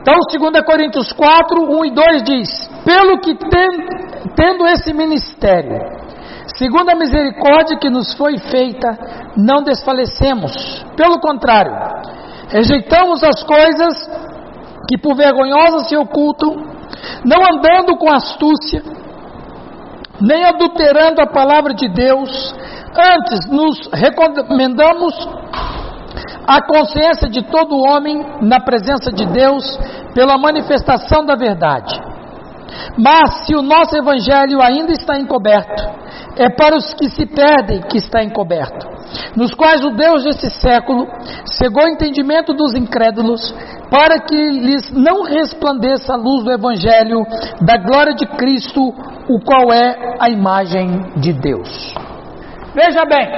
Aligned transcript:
Então, 0.00 0.14
2 0.50 0.64
Coríntios 0.64 1.12
4, 1.12 1.62
1 1.62 1.84
e 1.84 1.90
2 1.90 2.22
diz: 2.22 2.70
Pelo 2.84 3.20
que 3.20 3.34
ten, 3.34 3.68
tendo 4.34 4.66
esse 4.66 4.92
ministério, 4.94 5.78
segundo 6.56 6.90
a 6.90 6.94
misericórdia 6.94 7.78
que 7.78 7.90
nos 7.90 8.14
foi 8.14 8.38
feita, 8.38 8.88
não 9.36 9.62
desfalecemos. 9.62 10.84
Pelo 10.96 11.20
contrário, 11.20 11.72
rejeitamos 12.48 13.22
as 13.22 13.42
coisas 13.42 14.10
que 14.88 14.98
por 14.98 15.14
vergonhosas 15.14 15.88
se 15.88 15.96
ocultam, 15.96 16.56
não 17.24 17.42
andando 17.46 17.96
com 17.96 18.10
astúcia, 18.10 18.82
nem 20.20 20.44
adulterando 20.44 21.20
a 21.20 21.26
palavra 21.26 21.74
de 21.74 21.88
Deus, 21.88 22.54
antes 22.96 23.48
nos 23.50 23.88
recomendamos 23.92 25.14
a 26.46 26.60
consciência 26.62 27.28
de 27.28 27.42
todo 27.42 27.78
homem 27.78 28.24
na 28.40 28.60
presença 28.60 29.10
de 29.12 29.26
Deus 29.26 29.78
pela 30.14 30.38
manifestação 30.38 31.24
da 31.24 31.34
verdade. 31.34 32.00
Mas 32.96 33.46
se 33.46 33.54
o 33.54 33.62
nosso 33.62 33.96
evangelho 33.96 34.60
ainda 34.62 34.92
está 34.92 35.18
encoberto, 35.18 35.82
é 36.36 36.48
para 36.48 36.76
os 36.76 36.94
que 36.94 37.08
se 37.10 37.26
perdem 37.26 37.80
que 37.82 37.98
está 37.98 38.22
encoberto, 38.22 38.86
nos 39.36 39.52
quais 39.54 39.84
o 39.84 39.90
Deus 39.90 40.24
desse 40.24 40.50
século 40.50 41.06
cegou 41.44 41.84
o 41.84 41.88
entendimento 41.88 42.52
dos 42.52 42.74
incrédulos, 42.74 43.54
para 43.90 44.20
que 44.20 44.36
lhes 44.36 44.90
não 44.92 45.24
resplandeça 45.24 46.14
a 46.14 46.16
luz 46.16 46.44
do 46.44 46.52
evangelho 46.52 47.24
da 47.60 47.76
glória 47.76 48.14
de 48.14 48.26
Cristo, 48.26 48.80
o 49.28 49.40
qual 49.40 49.72
é 49.72 50.16
a 50.20 50.30
imagem 50.30 51.12
de 51.16 51.32
Deus. 51.32 51.94
Veja 52.74 53.04
bem, 53.04 53.28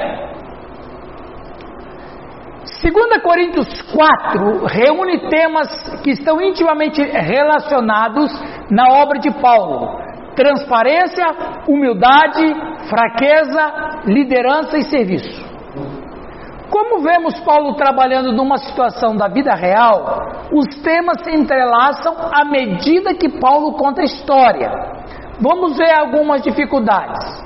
2 2.83 3.23
Coríntios 3.23 3.81
4 3.93 4.65
reúne 4.65 5.29
temas 5.29 5.69
que 6.03 6.11
estão 6.11 6.41
intimamente 6.41 7.01
relacionados 7.01 8.29
na 8.69 8.89
obra 9.01 9.19
de 9.19 9.31
Paulo: 9.39 10.01
transparência, 10.35 11.25
humildade, 11.65 12.43
fraqueza, 12.89 14.01
liderança 14.05 14.77
e 14.77 14.83
serviço. 14.83 15.53
Como 16.69 17.01
vemos 17.01 17.39
Paulo 17.41 17.75
trabalhando 17.75 18.33
numa 18.33 18.57
situação 18.57 19.15
da 19.15 19.29
vida 19.29 19.53
real, 19.55 20.49
os 20.51 20.67
temas 20.81 21.23
se 21.23 21.31
entrelaçam 21.31 22.13
à 22.33 22.43
medida 22.43 23.13
que 23.13 23.29
Paulo 23.39 23.77
conta 23.77 24.01
a 24.01 24.05
história. 24.05 24.69
Vamos 25.39 25.77
ver 25.77 25.93
algumas 25.93 26.41
dificuldades. 26.41 27.43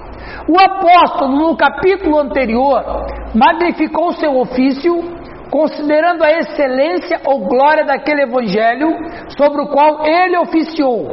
O 0.50 0.60
apóstolo, 0.60 1.36
no 1.36 1.58
capítulo 1.58 2.20
anterior, 2.20 3.06
magnificou 3.36 4.14
seu 4.14 4.40
ofício, 4.40 5.18
considerando 5.52 6.24
a 6.24 6.32
excelência 6.32 7.22
ou 7.26 7.48
glória 7.48 7.86
daquele 7.86 8.24
evangelho 8.24 8.90
sobre 9.38 9.62
o 9.62 9.68
qual 9.68 10.06
ele 10.06 10.38
oficiou. 10.38 11.08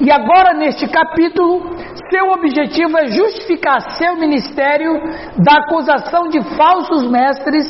E 0.00 0.10
agora, 0.10 0.52
neste 0.52 0.86
capítulo, 0.88 1.74
seu 2.10 2.30
objetivo 2.30 2.98
é 2.98 3.06
justificar 3.06 3.80
seu 3.96 4.16
ministério 4.16 4.92
da 5.38 5.54
acusação 5.64 6.28
de 6.28 6.42
falsos 6.54 7.10
mestres 7.10 7.66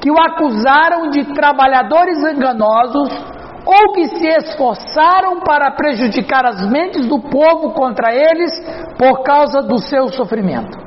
que 0.00 0.10
o 0.10 0.18
acusaram 0.18 1.10
de 1.10 1.24
trabalhadores 1.32 2.18
enganosos 2.18 3.38
ou 3.64 3.92
que 3.92 4.06
se 4.08 4.26
esforçaram 4.26 5.40
para 5.40 5.70
prejudicar 5.72 6.44
as 6.46 6.68
mentes 6.68 7.06
do 7.06 7.20
povo 7.20 7.72
contra 7.72 8.12
eles 8.12 8.50
por 8.98 9.22
causa 9.22 9.62
do 9.62 9.78
seu 9.78 10.08
sofrimento. 10.08 10.78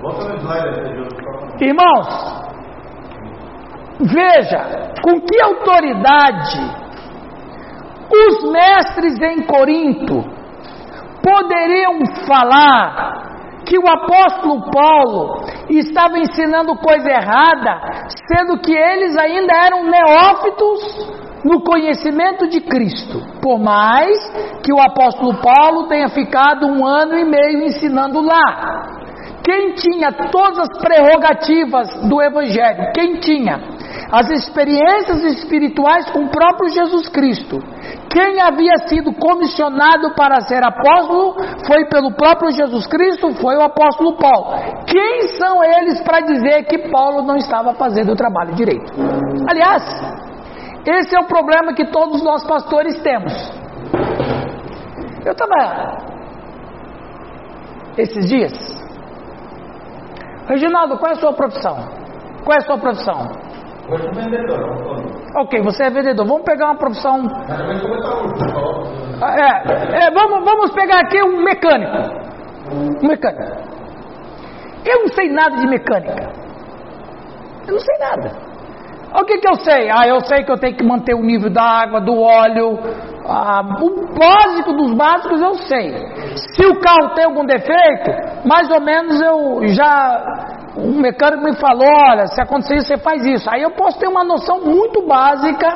Irmãos, 1.62 2.42
veja 4.04 4.94
com 5.04 5.20
que 5.22 5.42
autoridade 5.42 6.82
os 8.12 8.52
mestres 8.52 9.22
em 9.22 9.44
Corinto 9.44 10.24
poderiam 11.24 12.00
falar 12.28 13.32
que 13.66 13.78
o 13.78 13.88
apóstolo 13.88 14.70
Paulo 14.70 15.46
estava 15.70 16.18
ensinando 16.20 16.76
coisa 16.76 17.10
errada, 17.10 17.80
sendo 18.28 18.60
que 18.60 18.76
eles 18.76 19.16
ainda 19.16 19.54
eram 19.54 19.86
neófitos 19.86 21.22
no 21.46 21.64
conhecimento 21.64 22.48
de 22.48 22.60
Cristo, 22.62 23.22
por 23.42 23.60
mais 23.60 24.18
que 24.64 24.74
o 24.74 24.82
apóstolo 24.82 25.36
Paulo 25.42 25.88
tenha 25.88 26.10
ficado 26.10 26.68
um 26.68 26.86
ano 26.86 27.18
e 27.18 27.24
meio 27.24 27.64
ensinando 27.64 28.22
lá. 28.22 29.00
Quem 29.44 29.74
tinha 29.74 30.12
todas 30.12 30.60
as 30.60 30.78
prerrogativas 30.78 32.08
do 32.08 32.22
Evangelho? 32.22 32.92
Quem 32.94 33.20
tinha 33.20 33.60
as 34.12 34.30
experiências 34.30 35.24
espirituais 35.24 36.10
com 36.12 36.26
o 36.26 36.30
próprio 36.30 36.70
Jesus 36.70 37.08
Cristo? 37.08 37.60
Quem 38.10 38.42
havia 38.42 38.76
sido 38.88 39.14
comissionado 39.14 40.14
para 40.16 40.42
ser 40.42 40.62
apóstolo 40.64 41.36
foi 41.66 41.86
pelo 41.86 42.12
próprio 42.14 42.52
Jesus 42.52 42.86
Cristo, 42.88 43.34
foi 43.36 43.56
o 43.56 43.62
apóstolo 43.62 44.18
Paulo. 44.18 44.84
Quem 44.86 45.30
são 45.40 45.64
eles 45.64 46.02
para 46.02 46.20
dizer 46.20 46.66
que 46.66 46.90
Paulo 46.90 47.24
não 47.24 47.38
estava 47.38 47.74
fazendo 47.74 48.12
o 48.12 48.16
trabalho 48.16 48.54
direito? 48.54 48.92
Aliás, 49.50 49.84
esse 50.86 51.16
é 51.16 51.20
o 51.20 51.26
problema 51.26 51.74
que 51.74 51.86
todos 51.86 52.22
nós 52.22 52.44
pastores 52.44 53.00
temos. 53.02 53.34
Eu 55.24 55.32
estava 55.32 56.12
esses 57.98 58.28
dias. 58.28 58.54
Reginaldo, 60.48 60.98
qual 60.98 61.12
é 61.12 61.16
a 61.16 61.20
sua 61.20 61.34
profissão? 61.34 61.76
Qual 62.44 62.54
é 62.54 62.58
a 62.58 62.66
sua 62.66 62.78
profissão? 62.78 63.51
Eu 63.92 63.98
sou 63.98 64.14
vendedor. 64.14 64.60
Ok, 65.36 65.62
você 65.62 65.84
é 65.84 65.90
vendedor. 65.90 66.26
Vamos 66.26 66.44
pegar 66.44 66.68
uma 66.68 66.78
profissão. 66.78 67.24
É, 69.22 70.06
é, 70.06 70.12
vamos, 70.12 70.46
vamos 70.46 70.72
pegar 70.72 71.02
aqui 71.02 71.22
um 71.22 71.44
mecânico. 71.44 71.98
Um 72.72 73.08
mecânico. 73.08 73.72
Eu 74.86 75.02
não 75.02 75.08
sei 75.10 75.30
nada 75.30 75.58
de 75.58 75.68
mecânica. 75.68 76.32
Eu 77.68 77.74
não 77.74 77.80
sei 77.80 77.98
nada. 78.00 78.32
O 79.14 79.26
que, 79.26 79.38
que 79.40 79.48
eu 79.50 79.56
sei? 79.56 79.90
Ah, 79.90 80.08
eu 80.08 80.22
sei 80.22 80.44
que 80.44 80.52
eu 80.52 80.58
tenho 80.58 80.76
que 80.76 80.86
manter 80.86 81.14
o 81.14 81.22
nível 81.22 81.50
da 81.52 81.64
água, 81.64 82.00
do 82.00 82.18
óleo. 82.18 82.80
Ah, 83.26 83.62
o 83.82 84.08
básico 84.18 84.74
dos 84.74 84.94
básicos 84.94 85.42
eu 85.42 85.54
sei. 85.56 85.94
Se 86.36 86.66
o 86.66 86.80
carro 86.80 87.14
tem 87.14 87.26
algum 87.26 87.46
defeito, 87.46 88.48
mais 88.48 88.70
ou 88.70 88.82
menos 88.82 89.22
eu 89.22 89.68
já 89.68 90.24
um 90.78 91.02
mecânico 91.02 91.44
me 91.44 91.56
falou, 91.56 91.88
olha, 92.10 92.28
se 92.28 92.42
acontecer 92.42 92.78
isso, 92.78 92.88
você 92.88 92.98
faz 92.98 93.26
isso. 93.26 93.50
Aí 93.50 93.62
eu 93.62 93.72
posso 93.72 94.00
ter 94.00 94.08
uma 94.08 94.24
noção 94.24 94.62
muito 94.62 95.06
básica 95.06 95.68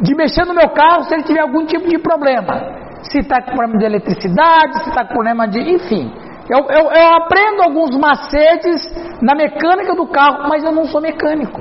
de 0.00 0.14
mexer 0.14 0.44
no 0.44 0.54
meu 0.54 0.68
carro 0.70 1.04
se 1.04 1.14
ele 1.14 1.24
tiver 1.24 1.40
algum 1.40 1.66
tipo 1.66 1.88
de 1.88 1.98
problema. 1.98 2.76
Se 3.02 3.18
está 3.18 3.40
com 3.40 3.52
problema 3.52 3.78
de 3.78 3.84
eletricidade, 3.84 4.82
se 4.82 4.88
está 4.88 5.04
com 5.04 5.14
problema 5.14 5.46
de. 5.48 5.60
enfim. 5.60 6.12
Eu, 6.48 6.60
eu, 6.70 6.90
eu 6.92 7.14
aprendo 7.14 7.62
alguns 7.64 7.96
macetes 7.96 8.80
na 9.20 9.34
mecânica 9.34 9.94
do 9.94 10.06
carro, 10.06 10.48
mas 10.48 10.62
eu 10.62 10.72
não 10.72 10.84
sou 10.84 11.00
mecânico. 11.00 11.60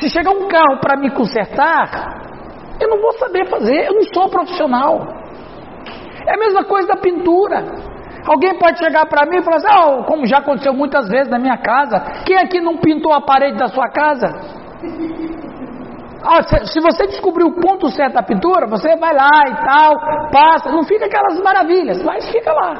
Se 0.00 0.08
chegar 0.08 0.30
um 0.30 0.48
carro 0.48 0.80
para 0.80 0.96
me 0.98 1.10
consertar, 1.10 2.29
eu 2.80 2.88
não 2.88 3.00
vou 3.00 3.12
saber 3.12 3.46
fazer, 3.46 3.86
eu 3.86 3.94
não 3.94 4.02
sou 4.14 4.28
profissional. 4.28 5.06
É 6.26 6.34
a 6.34 6.38
mesma 6.38 6.64
coisa 6.64 6.88
da 6.88 6.96
pintura. 6.96 7.64
Alguém 8.26 8.58
pode 8.58 8.78
chegar 8.78 9.06
para 9.06 9.26
mim 9.26 9.38
e 9.38 9.42
falar 9.42 9.56
assim, 9.56 9.68
oh, 9.68 10.04
como 10.04 10.26
já 10.26 10.38
aconteceu 10.38 10.72
muitas 10.74 11.08
vezes 11.08 11.28
na 11.28 11.38
minha 11.38 11.56
casa, 11.56 12.00
quem 12.26 12.36
aqui 12.36 12.60
não 12.60 12.76
pintou 12.76 13.12
a 13.12 13.20
parede 13.22 13.56
da 13.56 13.68
sua 13.68 13.88
casa? 13.88 14.26
Ah, 16.22 16.42
se 16.42 16.80
você 16.80 17.06
descobrir 17.06 17.44
o 17.44 17.54
ponto 17.54 17.88
certo 17.88 18.14
da 18.14 18.22
pintura, 18.22 18.66
você 18.66 18.94
vai 18.96 19.14
lá 19.14 19.30
e 19.48 19.54
tal, 19.66 20.30
passa, 20.30 20.70
não 20.70 20.84
fica 20.84 21.06
aquelas 21.06 21.40
maravilhas, 21.40 22.02
mas 22.02 22.30
fica 22.30 22.52
lá. 22.52 22.74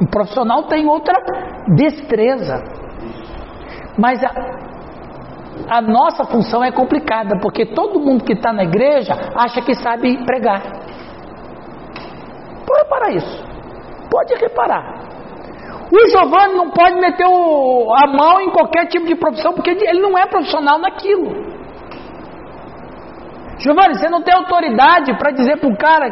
O 0.00 0.10
profissional 0.10 0.64
tem 0.64 0.86
outra 0.86 1.14
destreza. 1.76 2.60
Mas 3.96 4.22
a, 4.24 4.30
a 5.68 5.80
nossa 5.80 6.24
função 6.24 6.62
é 6.62 6.70
complicada, 6.70 7.38
porque 7.40 7.66
todo 7.66 8.00
mundo 8.00 8.24
que 8.24 8.32
está 8.32 8.52
na 8.52 8.64
igreja 8.64 9.14
acha 9.34 9.60
que 9.62 9.74
sabe 9.74 10.24
pregar. 10.24 10.62
Pode 12.66 12.88
para 12.88 13.10
isso. 13.12 13.44
Pode 14.10 14.34
reparar. 14.34 15.04
O 15.92 16.08
Giovanni 16.10 16.54
não 16.54 16.70
pode 16.70 16.96
meter 16.96 17.26
o, 17.26 17.94
a 17.94 18.06
mão 18.06 18.40
em 18.40 18.50
qualquer 18.50 18.86
tipo 18.86 19.06
de 19.06 19.14
profissão, 19.14 19.52
porque 19.52 19.70
ele 19.70 20.00
não 20.00 20.18
é 20.18 20.26
profissional 20.26 20.78
naquilo. 20.78 21.54
Giovanni, 23.58 23.94
você 23.94 24.08
não 24.08 24.22
tem 24.22 24.34
autoridade 24.34 25.16
para 25.16 25.30
dizer 25.30 25.58
para 25.58 25.68
o 25.68 25.76
cara 25.76 26.10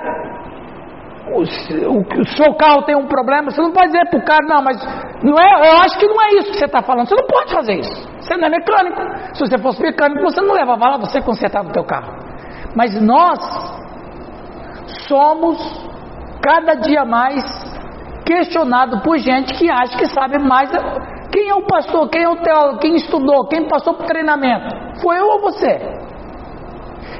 o, 1.30 2.20
o, 2.20 2.26
seu 2.36 2.54
carro 2.54 2.82
tem 2.82 2.96
um 2.96 3.06
problema, 3.06 3.50
você 3.50 3.60
não 3.60 3.72
pode 3.72 3.92
dizer 3.92 4.08
para 4.10 4.18
o 4.18 4.24
cara, 4.24 4.40
não, 4.46 4.62
mas 4.62 4.76
não 5.22 5.38
é, 5.38 5.68
eu 5.68 5.78
acho 5.80 5.98
que 5.98 6.06
não 6.06 6.20
é 6.20 6.28
isso 6.38 6.50
que 6.50 6.58
você 6.58 6.64
está 6.64 6.82
falando, 6.82 7.08
você 7.08 7.14
não 7.14 7.26
pode 7.26 7.52
fazer 7.52 7.74
isso. 7.74 8.08
Você 8.32 8.36
não 8.38 8.46
é 8.46 8.50
mecânico. 8.50 9.34
Se 9.34 9.40
você 9.40 9.58
fosse 9.58 9.82
mecânico, 9.82 10.22
você 10.22 10.40
não 10.40 10.54
levava 10.54 10.88
lá, 10.88 10.96
você 10.96 11.20
consertava 11.20 11.68
o 11.68 11.72
teu 11.72 11.84
carro. 11.84 12.14
Mas 12.74 12.98
nós 13.00 13.38
somos 15.06 15.58
cada 16.42 16.74
dia 16.74 17.04
mais 17.04 17.44
questionado 18.24 19.00
por 19.02 19.18
gente 19.18 19.52
que 19.54 19.70
acha 19.70 19.98
que 19.98 20.06
sabe 20.06 20.38
mais. 20.38 20.70
Quem 21.30 21.50
é 21.50 21.54
o 21.54 21.66
pastor? 21.66 22.08
Quem 22.08 22.22
é 22.22 22.28
o 22.28 22.36
teólogo? 22.36 22.78
Quem 22.78 22.94
estudou? 22.96 23.46
Quem 23.48 23.68
passou 23.68 23.94
por 23.94 24.06
treinamento? 24.06 25.00
Foi 25.02 25.18
eu 25.18 25.26
ou 25.26 25.40
você? 25.42 26.00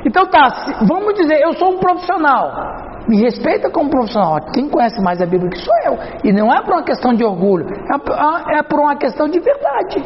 Então 0.06 0.26
tá, 0.26 0.48
vamos 0.86 1.14
dizer, 1.14 1.40
eu 1.42 1.52
sou 1.54 1.74
um 1.74 1.78
profissional. 1.78 2.50
Me 3.06 3.20
respeita 3.20 3.70
como 3.70 3.90
profissional. 3.90 4.38
Quem 4.54 4.68
conhece 4.68 5.00
mais 5.02 5.20
a 5.20 5.26
Bíblia 5.26 5.50
que 5.50 5.58
sou 5.58 5.74
eu. 5.84 5.98
E 6.24 6.32
não 6.32 6.52
é 6.52 6.62
por 6.62 6.72
uma 6.72 6.84
questão 6.84 7.12
de 7.12 7.22
orgulho, 7.22 7.66
é, 7.68 8.58
é 8.58 8.62
por 8.62 8.80
uma 8.80 8.96
questão 8.96 9.28
de 9.28 9.38
verdade. 9.40 10.02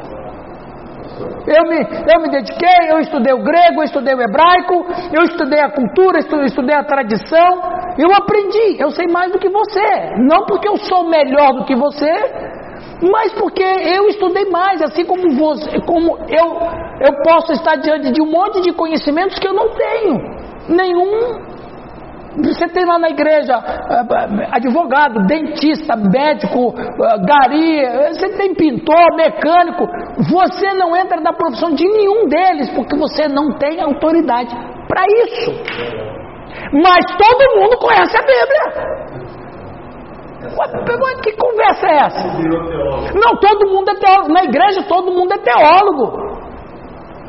Eu 1.19 1.63
me, 1.69 1.79
eu 2.13 2.21
me 2.21 2.29
dediquei, 2.31 2.91
eu 2.91 2.99
estudei 2.99 3.33
o 3.33 3.43
grego, 3.43 3.81
eu 3.81 3.85
estudei 3.85 4.15
o 4.15 4.21
hebraico, 4.21 4.87
eu 5.13 5.23
estudei 5.25 5.61
a 5.61 5.71
cultura, 5.71 6.19
estu- 6.19 6.43
estudei 6.45 6.75
a 6.77 6.85
tradição, 6.85 7.63
eu 7.99 8.13
aprendi, 8.15 8.77
eu 8.79 8.91
sei 8.91 9.07
mais 9.07 9.33
do 9.33 9.39
que 9.39 9.49
você. 9.49 10.15
Não 10.19 10.45
porque 10.47 10.69
eu 10.69 10.77
sou 10.77 11.09
melhor 11.09 11.55
do 11.55 11.65
que 11.65 11.75
você, 11.75 12.13
mas 13.11 13.33
porque 13.33 13.63
eu 13.63 14.09
estudei 14.09 14.45
mais, 14.51 14.83
assim 14.83 15.05
como 15.05 15.31
você, 15.35 15.81
como 15.87 16.19
eu, 16.29 16.47
eu 17.07 17.23
posso 17.23 17.53
estar 17.53 17.77
diante 17.77 18.11
de 18.13 18.23
um 18.23 18.31
monte 18.31 18.61
de 18.61 18.73
conhecimentos 18.73 19.39
que 19.39 19.47
eu 19.49 19.55
não 19.55 19.69
tenho. 19.71 20.37
Nenhum 20.69 21.56
você 22.43 22.69
tem 22.69 22.85
lá 22.85 22.99
na 22.99 23.09
igreja 23.09 23.55
eh, 23.55 24.49
advogado, 24.53 25.27
dentista, 25.27 25.97
médico, 25.97 26.75
eh, 26.77 27.19
gari, 27.25 28.15
você 28.15 28.29
tem 28.37 28.55
pintor, 28.55 29.17
mecânico. 29.17 29.87
Você 30.31 30.75
não 30.75 30.97
entra 30.97 31.21
na 31.21 31.33
profissão 31.33 31.71
de 31.71 31.87
nenhum 31.87 32.29
deles 32.29 32.71
porque 32.75 32.97
você 32.97 33.29
não 33.29 33.57
tem 33.59 33.81
autoridade 33.81 34.55
para 34.89 35.05
isso. 35.25 35.51
Mas 36.73 37.05
todo 37.17 37.61
mundo 37.61 37.79
conhece 37.79 38.17
a 38.17 38.21
Bíblia. 38.21 39.07
Que 41.23 41.33
conversa 41.33 41.87
é 41.87 41.97
essa? 41.97 42.29
Não, 43.15 43.37
todo 43.41 43.71
mundo 43.71 43.91
é 43.91 43.95
teólogo. 43.95 44.33
Na 44.33 44.45
igreja 44.45 44.83
todo 44.89 45.13
mundo 45.13 45.33
é 45.33 45.39
teólogo. 45.39 46.36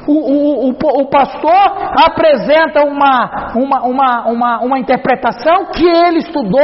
O, 0.07 0.13
o, 0.13 0.69
o, 0.69 1.01
o 1.01 1.09
pastor 1.09 1.67
apresenta 2.05 2.81
uma, 2.85 3.51
uma, 3.55 3.81
uma, 3.83 4.27
uma, 4.27 4.59
uma 4.61 4.79
interpretação 4.79 5.65
que 5.73 5.85
ele 5.85 6.19
estudou 6.19 6.61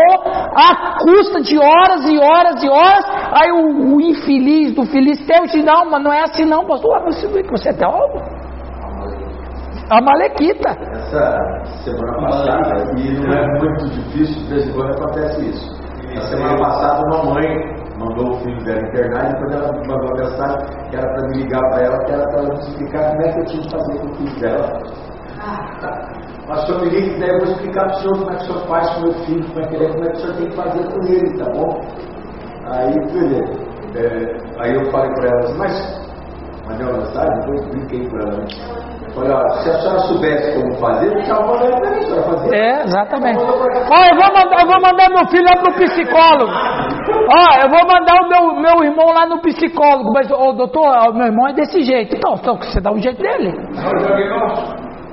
à 0.55 0.97
custa 0.99 1.41
de 1.41 1.57
horas 1.57 2.05
e 2.09 2.17
horas 2.17 2.63
e 2.63 2.69
horas. 2.69 3.05
Aí 3.33 3.51
o, 3.51 3.95
o 3.95 4.01
infeliz 4.01 4.73
do 4.73 4.85
filisteu 4.85 5.43
diz: 5.43 5.63
Não, 5.65 5.89
mas 5.89 6.03
não 6.03 6.13
é 6.13 6.21
assim, 6.21 6.45
não, 6.45 6.65
pastor. 6.65 7.03
Você 7.03 7.69
é 7.69 7.73
teólogo? 7.73 8.21
A 9.89 10.01
Malequita. 10.01 10.69
Essa 10.69 11.83
semana 11.83 12.27
passada, 12.27 12.97
e 12.97 13.13
não 13.19 13.33
é 13.33 13.45
muito 13.59 13.89
difícil, 13.89 14.41
de 14.43 14.49
vez 14.49 14.67
em 14.69 14.73
quando 14.73 14.91
acontece 14.91 15.49
isso. 15.49 15.83
Na 16.15 16.21
semana 16.21 16.57
passada, 16.57 17.01
uma 17.11 17.33
mãe 17.33 17.82
mandou 18.03 18.33
o 18.33 18.39
filho 18.39 18.63
dela 18.63 18.81
internar 18.87 19.29
e 19.29 19.33
depois 19.33 19.55
ela 19.55 19.71
me 19.73 19.87
mandou 19.87 20.07
uma 20.09 20.23
mensagem 20.23 20.89
que 20.89 20.95
era 20.95 21.07
para 21.13 21.27
me 21.27 21.37
ligar 21.43 21.69
para 21.69 21.81
ela, 21.83 22.05
que 22.05 22.11
era 22.11 22.27
para 22.27 22.39
ela 22.39 22.49
me 22.49 22.59
explicar 22.59 23.09
como 23.09 23.21
é 23.21 23.31
que 23.31 23.39
eu 23.39 23.45
tinha 23.45 23.63
que 23.63 23.71
fazer 23.71 23.99
com 23.99 24.07
o 24.07 24.15
filho 24.15 24.39
dela. 24.39 24.83
Pastor, 26.47 26.81
me 26.81 26.89
liga, 26.89 27.19
daí 27.19 27.29
eu 27.29 27.39
vou 27.39 27.53
explicar 27.53 27.85
para 27.85 27.95
o 27.95 27.99
senhor 27.99 28.17
como 28.17 28.31
é 28.31 28.35
que 28.35 28.43
o 28.43 28.45
senhor 28.45 28.67
faz 28.67 28.89
com 28.89 28.99
o 28.99 29.03
meu 29.03 29.13
filho, 29.25 29.47
como 29.47 29.59
é 29.59 29.67
que 29.67 29.75
ele 29.75 29.85
é, 29.85 29.89
como 29.89 30.03
é 30.03 30.09
que 30.09 30.15
o 30.15 30.19
senhor 30.19 30.35
tem 30.35 30.49
que 30.49 30.55
fazer 30.55 30.83
com 30.91 30.99
ele, 31.07 31.37
tá 31.37 31.45
bom? 31.51 31.81
Aí, 32.65 32.93
beleza. 33.11 33.63
É, 33.95 34.61
aí 34.61 34.73
eu 34.75 34.91
falei 34.91 35.13
para 35.13 35.29
ela 35.29 35.39
assim, 35.39 35.57
mas 35.57 36.03
mandei 36.67 36.85
uma 36.87 36.97
mensagem, 36.97 37.39
depois 37.39 37.61
expliquei 37.61 38.09
para 38.09 38.21
ela. 38.21 38.37
né? 38.37 38.82
Ó, 39.15 39.49
se 39.61 39.69
a 39.69 39.79
senhora 39.79 39.99
soubesse 39.99 40.53
como 40.55 40.75
fazer, 40.79 41.13
deixava 41.13 41.45
mandar 41.45 41.79
para 41.79 41.91
mim, 41.91 41.97
a 41.97 42.01
senhora 42.01 42.23
fazia. 42.23 42.55
É, 42.57 42.83
exatamente. 42.83 43.39
Ó, 43.39 43.45
eu 43.45 44.15
vou 44.15 44.33
mandar, 44.33 44.59
eu 44.59 44.67
vou 44.67 44.81
mandar 44.81 45.09
meu 45.09 45.27
filho 45.27 45.45
lá 45.45 45.61
pro 45.61 45.73
psicólogo. 45.73 46.51
Ó, 46.51 47.61
eu 47.61 47.69
vou 47.69 47.87
mandar 47.87 48.15
o 48.21 48.27
meu, 48.27 48.61
meu 48.61 48.83
irmão 48.83 49.13
lá 49.13 49.25
no 49.27 49.39
psicólogo. 49.41 50.11
Mas, 50.13 50.31
ô 50.31 50.53
doutor, 50.53 50.87
ó, 50.87 51.13
meu 51.13 51.27
irmão 51.27 51.47
é 51.47 51.53
desse 51.53 51.83
jeito. 51.83 52.15
Então, 52.15 52.33
então 52.35 52.57
você 52.57 52.81
dá 52.81 52.91
um 52.91 52.99
jeito 52.99 53.21
dele. 53.21 53.51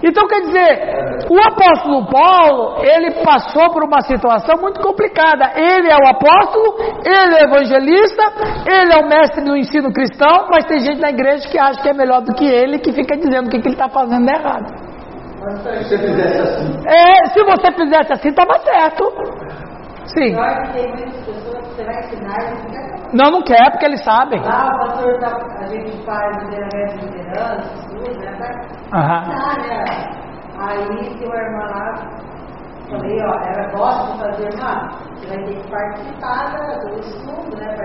Então 0.03 0.27
quer 0.27 0.41
dizer, 0.41 1.27
o 1.29 1.39
apóstolo 1.39 2.07
Paulo, 2.07 2.83
ele 2.83 3.11
passou 3.23 3.71
por 3.71 3.85
uma 3.85 4.01
situação 4.01 4.61
muito 4.61 4.81
complicada. 4.81 5.53
Ele 5.55 5.91
é 5.91 5.97
o 5.97 6.09
apóstolo, 6.09 6.77
ele 7.05 7.35
é 7.35 7.43
o 7.43 7.49
evangelista, 7.49 8.23
ele 8.67 8.93
é 8.93 8.97
o 8.97 9.09
mestre 9.09 9.45
do 9.45 9.57
ensino 9.57 9.93
cristão, 9.93 10.49
mas 10.51 10.65
tem 10.65 10.81
gente 10.81 11.01
na 11.01 11.11
igreja 11.11 11.49
que 11.49 11.59
acha 11.59 11.81
que 11.83 11.89
é 11.89 11.95
melhor 11.95 12.23
do 12.23 12.35
que 12.35 12.47
ele, 12.47 12.79
que 12.79 12.93
fica 12.93 13.17
dizendo 13.17 13.51
que 13.51 13.59
o 13.59 13.61
que 13.61 13.69
ele 13.69 13.75
está 13.75 13.89
fazendo 13.89 14.29
é 14.29 14.35
errado. 14.35 14.91
Se 15.41 15.89
você 15.89 15.99
fizesse 15.99 16.41
assim, 16.41 16.83
É, 16.87 17.27
se 17.31 17.45
você 17.45 17.73
fizesse 17.73 18.13
assim, 18.13 18.29
estava 18.29 18.59
certo. 18.59 19.05
Sim. 20.07 20.35
Que 20.35 20.85
que 22.09 22.17
não. 23.13 23.31
Não, 23.31 23.43
quer, 23.43 23.71
porque 23.71 23.87
eles 23.87 24.05
sabem. 24.05 24.41
Lá 24.41 24.67
o 24.67 24.79
pastor, 24.87 25.19
tá, 25.21 25.37
a 25.61 25.67
gente 25.67 26.05
faz 26.05 26.37
liderança 26.45 26.99
de 26.99 27.07
liderança, 27.07 27.90
tudo, 28.05 28.19
né? 28.21 28.69
Aham. 28.93 29.29
né? 29.29 29.85
Aí 30.59 30.87
tem 31.19 31.27
uma 31.27 31.37
irmã 31.37 31.65
lá, 31.71 31.95
falei, 32.91 33.21
ó, 33.23 33.33
ela 33.47 33.71
gosta 33.73 34.13
de 34.13 34.19
fazer, 34.21 34.47
irmã, 34.53 34.89
você 35.15 35.27
vai 35.29 35.45
ter 35.45 35.55
que 35.63 35.71
participar 35.71 36.53
da- 36.53 36.79
do 36.91 37.01
estudo, 37.01 37.57
né? 37.57 37.77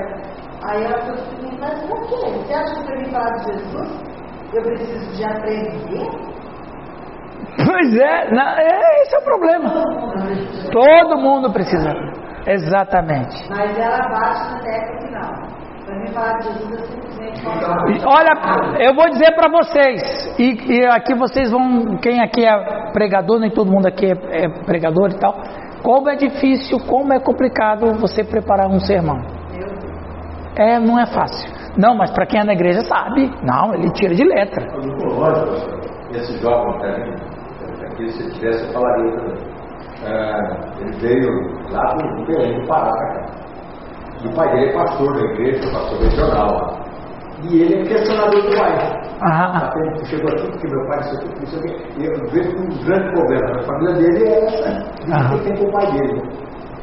Aí 0.67 0.83
ela 0.83 0.97
falou 0.99 1.13
assim, 1.15 1.57
mas 1.59 1.79
por 1.87 2.01
quê? 2.07 2.31
Você 2.37 2.53
acha 2.53 2.75
que 2.75 2.83
para 2.85 2.97
mim 2.97 3.11
falar 3.11 3.31
de 3.31 3.43
Jesus, 3.53 4.01
eu 4.53 4.61
preciso 4.63 5.15
de 5.15 5.23
aprender? 5.25 6.09
Pois 7.65 7.95
é, 7.97 8.31
na- 8.33 8.61
é, 8.61 9.01
esse 9.03 9.15
é 9.15 9.19
o 9.19 9.23
problema. 9.23 9.69
Todo 10.71 11.17
mundo 11.17 11.51
precisa. 11.53 11.89
Exatamente. 12.47 13.49
Mas 13.49 13.77
ela 13.77 13.97
bate 14.09 14.51
na 14.53 14.59
tecla 14.59 14.97
que 14.99 15.11
não. 15.95 15.99
Para 15.99 15.99
mim 15.99 16.07
falar 16.13 16.37
de 16.39 16.43
Jesus, 16.47 16.71
eu 16.71 16.85
simplesmente 16.85 17.41
falo. 17.43 17.91
E 17.91 17.99
olha, 18.05 18.85
eu 18.85 18.95
vou 18.95 19.09
dizer 19.09 19.31
para 19.35 19.49
vocês, 19.49 20.39
e, 20.39 20.73
e 20.73 20.85
aqui 20.85 21.13
vocês 21.15 21.51
vão, 21.51 21.97
quem 21.97 22.21
aqui 22.21 22.45
é 22.45 22.91
pregador, 22.91 23.39
nem 23.39 23.49
todo 23.49 23.71
mundo 23.71 23.87
aqui 23.87 24.05
é, 24.05 24.45
é 24.45 24.49
pregador 24.65 25.11
e 25.11 25.19
tal, 25.19 25.35
como 25.83 26.09
é 26.09 26.15
difícil, 26.15 26.79
como 26.87 27.13
é 27.13 27.19
complicado 27.19 27.93
você 27.99 28.23
preparar 28.23 28.67
um 28.67 28.79
sermão. 28.79 29.21
É, 30.57 30.79
não 30.79 30.99
é 30.99 31.05
fácil. 31.05 31.53
Não, 31.77 31.95
mas 31.95 32.11
para 32.11 32.25
quem 32.25 32.39
é 32.39 32.43
na 32.43 32.53
igreja 32.53 32.81
sabe. 32.81 33.29
Não, 33.43 33.73
ele 33.73 33.91
tira 33.91 34.15
de 34.15 34.23
letra. 34.23 34.65
esse 36.11 36.37
jovem 36.41 36.79
também, 36.79 37.13
aqui 37.85 38.09
se 38.09 38.31
tivesse 38.31 38.65
eu 38.65 38.73
falaria 38.73 39.11
também. 39.17 39.55
Ah, 40.05 40.59
ele 40.79 40.91
veio 40.99 41.29
lá 41.71 41.93
do 41.93 42.25
Belém 42.25 42.61
do 42.61 42.67
Pará, 42.67 42.91
cara. 42.91 43.44
E 44.25 44.27
o 44.27 44.33
pai 44.33 44.49
dele 44.55 44.69
é 44.71 44.73
pastor 44.73 45.13
da 45.13 45.21
igreja, 45.21 45.71
pastor 45.71 45.99
regional. 46.01 46.79
E 47.43 47.61
ele 47.61 47.75
é 47.75 47.83
questionador 47.83 48.41
do 48.41 48.57
pai. 48.57 49.01
Ah, 49.21 49.57
Até 49.67 49.79
ele 49.81 50.05
chegou 50.05 50.29
aqui 50.31 50.47
porque 50.51 50.67
meu 50.67 50.87
pai 50.87 50.99
disse 50.99 51.17
que 51.29 51.43
isso 51.43 51.59
aqui. 51.59 51.75
E 51.99 52.05
eu 52.05 52.27
vejo 52.31 52.49
que 52.49 52.61
um 52.61 52.65
dos 52.69 52.83
grandes 52.85 53.11
problemas 53.13 53.57
da 53.57 53.63
família 53.63 53.93
dele 53.95 54.23
é 54.29 54.45
essa. 54.45 54.69
Aham. 55.13 55.35
Isso 55.35 55.37
que 55.37 55.43
tem 55.43 55.57
com 55.57 55.65
o 55.67 55.71
pai 55.71 55.91
dele. 55.91 56.21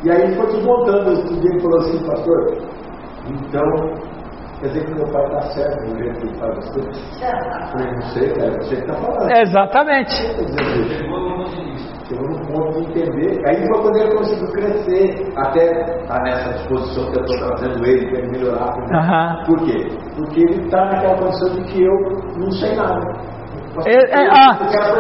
E 0.05 0.11
aí 0.11 0.23
ele 0.23 0.35
foi 0.37 0.47
desmontando 0.47 1.11
o 1.11 1.13
estudo 1.15 1.41
dele 1.41 1.57
e 1.57 1.61
falou 1.63 1.79
assim, 1.81 2.07
pastor, 2.07 2.59
então, 3.29 3.65
quer 4.61 4.67
dizer 4.69 4.85
que 4.85 4.95
meu 4.95 5.07
pai 5.13 5.25
está 5.27 5.41
certo 5.53 5.91
no 5.91 5.99
jeito 5.99 6.21
que 6.21 6.27
ele 6.27 6.39
faz 6.39 6.59
as 6.59 6.71
coisas? 6.73 7.21
Eu 7.23 7.67
falei, 7.69 7.93
não 7.95 8.03
sei, 8.03 8.33
cara, 8.35 8.51
você 8.61 8.75
que 8.77 8.81
está 8.83 8.95
falando. 8.95 9.31
exatamente. 9.33 10.13
Chegou 12.13 12.29
no 12.29 12.47
ponto 12.47 12.73
de 12.93 13.01
entender. 13.01 13.41
Aí 13.49 13.57
foi 13.67 13.83
quando 13.83 13.97
ele 13.97 14.15
conseguiu 14.17 14.53
crescer, 14.53 15.33
até 15.37 16.01
estar 16.03 16.23
nessa 16.23 16.53
disposição 16.59 17.11
que 17.11 17.19
eu 17.19 17.25
estou 17.25 17.49
trazendo 17.49 17.87
ele 17.87 18.07
para 18.11 18.19
ele 18.19 18.31
melhorar. 18.33 18.75
Aham. 18.95 19.45
Por 19.47 19.59
quê? 19.65 19.89
Porque 20.17 20.41
ele 20.41 20.65
está 20.65 20.85
naquela 20.87 21.17
condição 21.19 21.55
de 21.55 21.73
que 21.73 21.83
eu 21.83 21.95
não 22.39 22.51
sei 22.53 22.77
nada. 22.77 23.33
É, 23.87 23.95
é, 23.97 24.29
ah, 24.29 24.59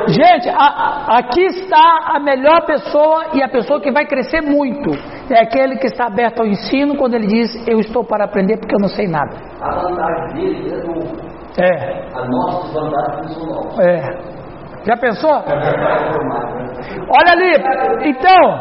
gente, 0.08 0.48
a- 0.48 0.56
a- 0.56 1.18
aqui 1.18 1.42
está 1.44 2.14
a 2.16 2.18
melhor 2.20 2.64
pessoa 2.64 3.26
e 3.34 3.42
a 3.42 3.48
pessoa 3.48 3.78
que 3.82 3.92
vai 3.92 4.06
crescer 4.06 4.40
muito. 4.40 4.90
É 5.30 5.42
aquele 5.42 5.76
que 5.76 5.88
está 5.88 6.06
aberto 6.06 6.40
ao 6.40 6.46
ensino 6.46 6.96
quando 6.96 7.12
ele 7.12 7.26
diz: 7.26 7.68
Eu 7.68 7.78
estou 7.80 8.02
para 8.02 8.24
aprender 8.24 8.56
porque 8.56 8.74
eu 8.74 8.80
não 8.80 8.88
sei 8.88 9.06
nada. 9.08 9.36
A 9.60 9.74
vantagem 9.74 10.34
dele 10.36 10.72
é 10.72 10.86
novo. 10.86 11.16
É, 11.60 12.18
A 12.18 12.24
nossa 12.26 12.66
desvantagem 12.68 13.28
são 13.34 13.46
novas. 13.46 13.78
é. 13.86 14.32
Já 14.84 14.96
pensou? 14.96 15.30
Formar, 15.42 16.54
né? 16.56 16.71
Olha 17.08 17.32
ali, 17.32 18.08
então. 18.08 18.60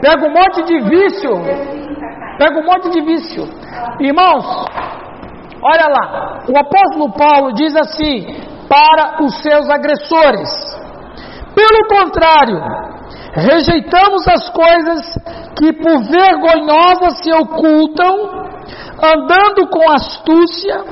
Pega 0.00 0.26
um 0.26 0.32
monte 0.32 0.62
de 0.64 0.78
vício. 0.88 1.30
Pega 2.38 2.58
um 2.58 2.64
monte 2.64 2.90
de 2.90 3.00
vício. 3.02 3.44
Irmãos, 4.00 4.66
olha 5.62 5.88
lá. 5.88 6.42
O 6.48 6.58
apóstolo 6.58 7.12
Paulo 7.12 7.52
diz 7.54 7.74
assim 7.76 8.50
para 8.68 9.22
os 9.22 9.42
seus 9.42 9.68
agressores: 9.68 10.48
Pelo 11.54 11.88
contrário, 11.88 12.60
rejeitamos 13.34 14.28
as 14.28 14.48
coisas 14.50 15.18
que 15.58 15.72
por 15.72 16.04
vergonhosas 16.04 17.18
se 17.22 17.32
ocultam, 17.32 18.46
andando 19.02 19.68
com 19.68 19.90
astúcia, 19.90 20.84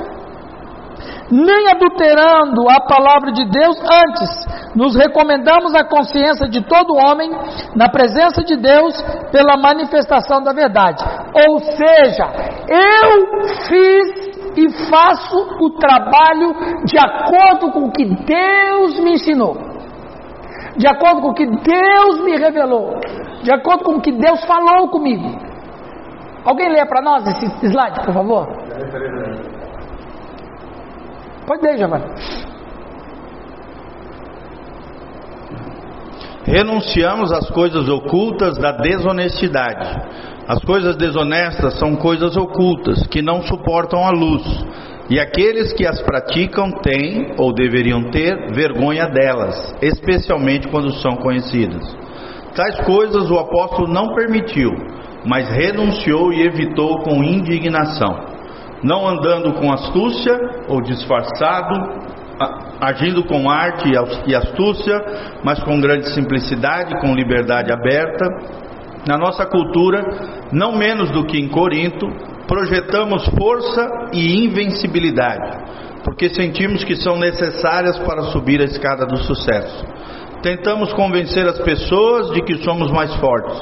nem 1.31 1.69
adulterando 1.69 2.69
a 2.69 2.79
palavra 2.81 3.31
de 3.31 3.45
Deus, 3.45 3.77
antes 3.79 4.75
nos 4.75 4.95
recomendamos 4.95 5.73
a 5.75 5.83
consciência 5.83 6.47
de 6.47 6.61
todo 6.61 6.95
homem 6.95 7.29
na 7.75 7.89
presença 7.89 8.43
de 8.43 8.55
Deus 8.55 8.93
pela 9.31 9.57
manifestação 9.57 10.41
da 10.41 10.53
verdade. 10.53 11.03
Ou 11.47 11.59
seja, 11.59 12.25
eu 12.67 13.47
fiz 13.67 14.29
e 14.57 14.69
faço 14.89 15.37
o 15.61 15.69
trabalho 15.71 16.83
de 16.85 16.97
acordo 16.97 17.71
com 17.71 17.85
o 17.85 17.91
que 17.91 18.05
Deus 18.05 18.99
me 18.99 19.13
ensinou, 19.13 19.55
de 20.77 20.87
acordo 20.87 21.21
com 21.21 21.29
o 21.29 21.33
que 21.33 21.45
Deus 21.45 22.21
me 22.23 22.37
revelou, 22.37 22.99
de 23.43 23.53
acordo 23.53 23.83
com 23.83 23.95
o 23.95 24.01
que 24.01 24.11
Deus 24.11 24.43
falou 24.45 24.89
comigo. 24.89 25.49
Alguém 26.45 26.69
lê 26.69 26.85
para 26.85 27.01
nós 27.01 27.27
esse 27.27 27.67
slide, 27.67 27.99
por 28.03 28.13
favor? 28.13 28.47
Pode 31.49 31.63
ler, 31.63 31.79
Giovanni. 31.79 32.05
Renunciamos 36.45 37.31
às 37.31 37.49
coisas 37.49 37.89
ocultas 37.89 38.55
da 38.59 38.71
desonestidade. 38.73 39.99
As 40.47 40.63
coisas 40.63 40.95
desonestas 40.95 41.73
são 41.79 41.95
coisas 41.95 42.37
ocultas 42.37 43.07
que 43.07 43.23
não 43.23 43.41
suportam 43.41 44.05
a 44.05 44.11
luz. 44.11 44.43
E 45.09 45.19
aqueles 45.19 45.73
que 45.73 45.87
as 45.87 45.99
praticam 46.03 46.69
têm, 46.83 47.33
ou 47.39 47.51
deveriam 47.51 48.11
ter, 48.11 48.53
vergonha 48.53 49.07
delas, 49.07 49.75
especialmente 49.81 50.67
quando 50.67 50.93
são 51.01 51.15
conhecidas. 51.15 51.83
Tais 52.55 52.79
coisas 52.81 53.27
o 53.31 53.39
apóstolo 53.39 53.91
não 53.91 54.13
permitiu, 54.13 54.69
mas 55.25 55.49
renunciou 55.49 56.31
e 56.31 56.43
evitou 56.43 56.99
com 56.99 57.23
indignação, 57.23 58.38
não 58.83 59.07
andando 59.07 59.53
com 59.53 59.71
astúcia 59.71 60.37
ou 60.67 60.81
disfarçado, 60.81 61.75
agindo 62.79 63.23
com 63.23 63.49
arte 63.49 63.89
e 64.27 64.35
astúcia, 64.35 64.95
mas 65.43 65.61
com 65.63 65.79
grande 65.79 66.09
simplicidade, 66.13 66.99
com 67.01 67.13
liberdade 67.13 67.71
aberta. 67.71 68.25
Na 69.07 69.17
nossa 69.17 69.45
cultura, 69.45 70.01
não 70.51 70.75
menos 70.75 71.11
do 71.11 71.25
que 71.25 71.37
em 71.37 71.49
Corinto, 71.49 72.07
projetamos 72.47 73.25
força 73.37 74.09
e 74.13 74.45
invencibilidade, 74.45 76.01
porque 76.03 76.29
sentimos 76.29 76.83
que 76.83 76.95
são 76.95 77.17
necessárias 77.17 77.97
para 77.99 78.23
subir 78.23 78.61
a 78.61 78.65
escada 78.65 79.05
do 79.05 79.17
sucesso. 79.17 79.85
Tentamos 80.41 80.93
convencer 80.93 81.45
as 81.47 81.59
pessoas 81.59 82.31
de 82.31 82.41
que 82.41 82.63
somos 82.63 82.89
mais 82.91 83.13
fortes, 83.15 83.59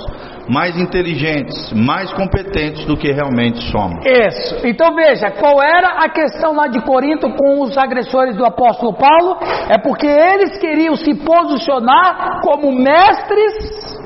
mais 0.47 0.77
inteligentes, 0.77 1.73
mais 1.73 2.13
competentes 2.13 2.85
do 2.85 2.95
que 2.95 3.11
realmente 3.11 3.59
somos. 3.71 4.05
Isso. 4.05 4.67
Então 4.67 4.93
veja, 4.93 5.31
qual 5.31 5.61
era 5.61 6.03
a 6.03 6.09
questão 6.09 6.53
lá 6.53 6.67
de 6.67 6.79
Corinto 6.81 7.29
com 7.31 7.61
os 7.63 7.75
agressores 7.77 8.35
do 8.35 8.45
apóstolo 8.45 8.93
Paulo? 8.93 9.37
É 9.69 9.77
porque 9.79 10.07
eles 10.07 10.57
queriam 10.59 10.95
se 10.95 11.15
posicionar 11.15 12.41
como 12.41 12.71
mestres. 12.71 13.97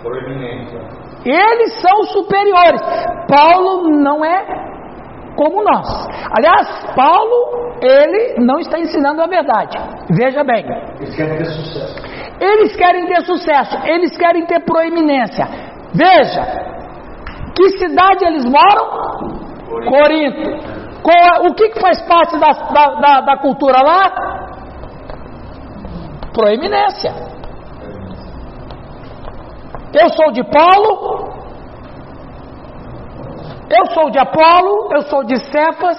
Proeminência. 0.00 1.04
Eles 1.24 1.80
são 1.80 2.04
superiores. 2.04 2.82
Paulo 3.26 3.88
não 3.90 4.24
é 4.24 4.73
como 5.36 5.62
nós. 5.62 5.88
Aliás, 6.36 6.84
Paulo, 6.94 7.76
ele 7.82 8.36
não 8.44 8.58
está 8.58 8.78
ensinando 8.78 9.22
a 9.22 9.26
verdade. 9.26 9.78
Veja 10.10 10.42
bem. 10.44 10.64
Eles 11.00 11.14
querem 11.16 11.36
ter 11.36 11.46
sucesso. 11.46 12.14
Eles 12.40 12.76
querem 12.76 13.06
ter 13.06 13.20
sucesso, 13.24 13.78
eles 13.86 14.16
querem 14.16 14.44
ter 14.46 14.60
proeminência. 14.64 15.46
Veja, 15.94 16.42
que 17.56 17.68
cidade 17.78 18.24
eles 18.24 18.44
moram? 18.44 19.44
Corinto. 19.88 20.74
Qual- 21.02 21.46
o 21.50 21.54
que, 21.54 21.68
que 21.68 21.80
faz 21.80 22.00
parte 22.02 22.36
da, 22.38 22.50
da, 22.52 22.94
da- 23.00 23.20
da 23.20 23.36
cultura 23.36 23.80
lá? 23.82 24.34
Proeminência. 26.32 27.12
Eu 29.92 30.08
sou 30.10 30.32
de 30.32 30.42
Paulo, 30.44 31.33
eu 33.70 33.86
sou 33.92 34.10
de 34.10 34.18
Apolo, 34.18 34.88
eu 34.92 35.02
sou 35.02 35.24
de 35.24 35.36
Cefas, 35.50 35.98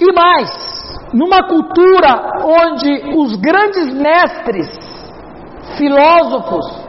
e 0.00 0.12
mais, 0.12 0.50
numa 1.12 1.42
cultura 1.48 2.42
onde 2.44 3.16
os 3.16 3.36
grandes 3.36 3.92
mestres, 3.92 4.68
filósofos, 5.76 6.88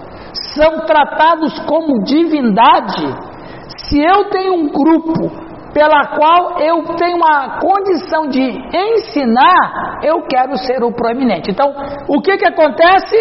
são 0.53 0.85
tratados 0.85 1.59
como 1.61 2.03
divindade, 2.03 3.29
se 3.77 3.99
eu 3.99 4.29
tenho 4.29 4.53
um 4.53 4.67
grupo 4.69 5.49
pela 5.73 6.15
qual 6.15 6.59
eu 6.59 6.83
tenho 6.95 7.19
a 7.23 7.59
condição 7.59 8.27
de 8.27 8.41
ensinar, 8.41 9.99
eu 10.03 10.21
quero 10.23 10.57
ser 10.57 10.83
o 10.83 10.91
proeminente. 10.91 11.51
Então, 11.51 11.73
o 12.07 12.21
que 12.21 12.37
que 12.37 12.45
acontece? 12.45 13.15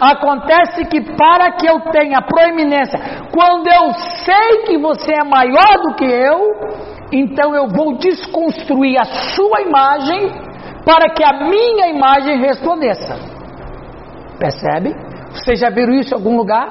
Acontece 0.00 0.84
que 0.86 1.00
para 1.16 1.52
que 1.52 1.66
eu 1.66 1.80
tenha 1.92 2.20
proeminência, 2.22 2.98
quando 3.32 3.68
eu 3.68 3.92
sei 4.24 4.62
que 4.66 4.78
você 4.78 5.12
é 5.12 5.24
maior 5.24 5.78
do 5.82 5.94
que 5.94 6.04
eu, 6.04 6.54
então 7.12 7.54
eu 7.54 7.68
vou 7.68 7.96
desconstruir 7.98 8.98
a 8.98 9.04
sua 9.04 9.60
imagem 9.60 10.30
para 10.84 11.10
que 11.10 11.22
a 11.22 11.48
minha 11.48 11.88
imagem 11.88 12.40
resplandeça. 12.40 13.14
Percebe? 14.38 14.94
Vocês 15.30 15.60
já 15.60 15.70
viram 15.70 15.94
isso 15.94 16.14
em 16.14 16.18
algum 16.18 16.36
lugar? 16.36 16.68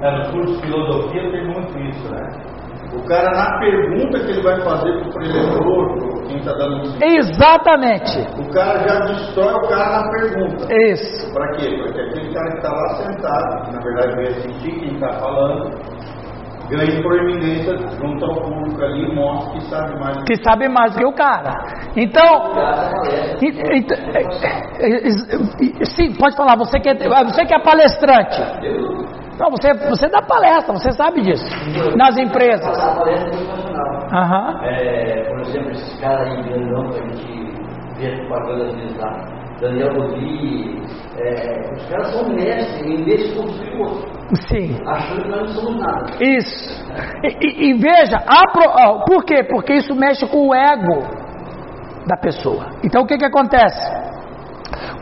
É, 0.00 0.18
no 0.18 0.32
curso 0.32 0.54
de 0.54 0.62
filosofia 0.62 1.30
tem 1.30 1.46
muito 1.46 1.78
isso, 1.78 2.08
né? 2.10 2.51
O 2.94 3.02
cara, 3.06 3.30
na 3.30 3.58
pergunta 3.58 4.18
que 4.20 4.30
ele 4.32 4.42
vai 4.42 4.60
fazer 4.60 4.92
pro 5.00 5.10
preletor, 5.12 5.96
pro 5.98 6.22
quem 6.28 6.36
está 6.38 6.52
dando 6.52 6.82
ensino, 6.82 7.04
Exatamente. 7.04 8.18
o 8.38 8.52
cara 8.52 8.78
já 8.86 9.00
destrói 9.06 9.54
o 9.54 9.68
cara 9.68 10.02
na 10.02 10.10
pergunta. 10.10 10.66
Isso. 10.90 11.32
Para 11.32 11.56
quê? 11.56 11.68
Porque 11.82 12.00
aquele 12.00 12.32
cara 12.34 12.50
que 12.50 12.56
está 12.58 12.70
lá 12.70 12.88
sentado, 12.96 13.64
que 13.66 13.72
na 13.72 13.80
verdade 13.80 14.16
veio 14.16 14.28
assistir 14.28 14.72
quem 14.80 14.92
está 14.94 15.08
falando, 15.14 15.70
ganhe 16.68 17.02
proeminência 17.02 17.76
junto 17.98 18.24
ao 18.24 18.34
público 18.42 18.82
ali 18.82 19.10
e 19.10 19.14
mostre 19.14 19.58
que 19.58 19.64
sabe 19.68 19.98
mais 19.98 20.16
do 20.16 20.24
que 20.24 20.32
Que 20.34 20.44
sabe 20.44 20.68
mais 20.68 20.92
do 20.92 20.98
que 20.98 21.06
o 21.06 21.12
cara. 21.12 21.52
Então, 21.96 22.52
e- 23.42 23.48
e- 23.48 23.86
e- 25.60 25.82
e- 25.82 25.86
sim, 25.86 26.14
pode 26.18 26.36
falar. 26.36 26.56
Você 26.56 26.78
que 26.78 26.88
é, 26.90 26.94
você 26.94 27.44
que 27.46 27.54
é 27.54 27.58
palestrante. 27.58 28.42
Não, 29.42 29.50
você, 29.50 29.74
você 29.88 30.08
dá 30.08 30.22
palestra, 30.22 30.72
você 30.72 30.92
sabe 30.92 31.20
disso. 31.22 31.44
Nas 31.96 32.16
empresas. 32.16 32.78
A 32.78 32.94
palestra 32.94 33.30
é 34.64 35.24
por 35.28 35.40
exemplo, 35.40 35.70
esses 35.72 36.00
caras 36.00 36.28
aí 36.28 36.42
grandão 36.44 36.90
que 36.90 37.00
a 37.00 37.02
gente 37.08 37.52
vê 37.98 38.16
propaganda 38.28 38.64
às 38.66 38.74
vezes 38.76 38.96
lá, 38.98 39.24
Daniel 39.60 39.94
Rodrigues, 39.94 41.12
é, 41.18 41.72
os 41.72 41.86
caras 41.88 42.12
são 42.12 42.28
mestres 42.28 42.82
em 42.86 43.04
desconstruir 43.04 43.74
o 43.76 43.80
outro, 43.82 44.10
Sim. 44.48 44.76
achando 44.86 45.22
que 45.22 45.28
nós 45.28 45.40
não 45.40 45.48
somos 45.48 45.80
nada. 45.80 46.06
Isso. 46.20 46.84
E, 47.24 47.28
e- 47.46 47.70
e 47.70 47.74
veja, 47.74 48.18
pro- 48.52 48.70
ó, 48.70 49.04
por 49.04 49.24
quê? 49.24 49.42
Porque 49.44 49.74
isso 49.74 49.94
mexe 49.96 50.26
com 50.28 50.48
o 50.48 50.54
ego 50.54 51.02
da 52.06 52.16
pessoa. 52.16 52.66
Então 52.84 53.02
o 53.02 53.06
que, 53.06 53.16
que 53.18 53.24
acontece? 53.24 54.02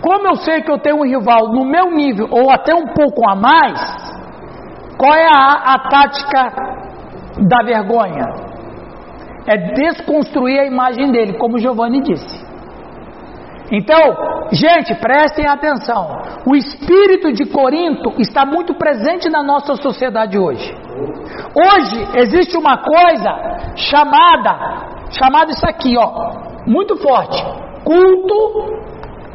Como 0.03 0.27
eu 0.27 0.35
sei 0.37 0.63
que 0.63 0.71
eu 0.71 0.79
tenho 0.79 0.97
um 0.97 1.05
rival 1.05 1.49
no 1.53 1.65
meu 1.65 1.91
nível 1.91 2.27
ou 2.31 2.51
até 2.51 2.75
um 2.75 2.87
pouco 2.87 3.29
a 3.31 3.35
mais, 3.37 4.10
qual 5.01 5.15
é 5.15 5.27
a, 5.35 5.53
a 5.75 5.79
tática 5.89 6.53
da 7.49 7.63
vergonha? 7.65 8.27
É 9.47 9.73
desconstruir 9.73 10.61
a 10.61 10.67
imagem 10.67 11.11
dele, 11.11 11.39
como 11.39 11.59
Giovanni 11.59 12.03
disse. 12.03 12.47
Então, 13.73 13.99
gente, 14.53 14.95
prestem 14.97 15.47
atenção. 15.47 16.21
O 16.47 16.55
espírito 16.55 17.33
de 17.33 17.47
Corinto 17.47 18.13
está 18.21 18.45
muito 18.45 18.75
presente 18.75 19.31
na 19.31 19.43
nossa 19.43 19.75
sociedade 19.77 20.39
hoje. 20.39 20.71
Hoje 21.55 22.07
existe 22.17 22.59
uma 22.59 22.77
coisa 22.77 23.73
chamada, 23.77 25.07
chamada 25.11 25.51
isso 25.51 25.67
aqui, 25.67 25.97
ó, 25.97 26.67
muito 26.67 26.99
forte, 26.99 27.43
culto 27.85 28.75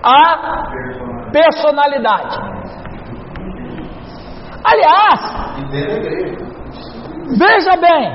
à 0.04 1.32
personalidade. 1.32 2.55
Aliás, 4.66 5.20
veja 7.38 7.78
bem, 7.78 8.14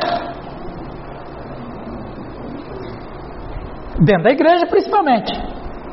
dentro 4.01 4.23
da 4.25 4.31
igreja 4.31 4.67
principalmente, 4.67 5.33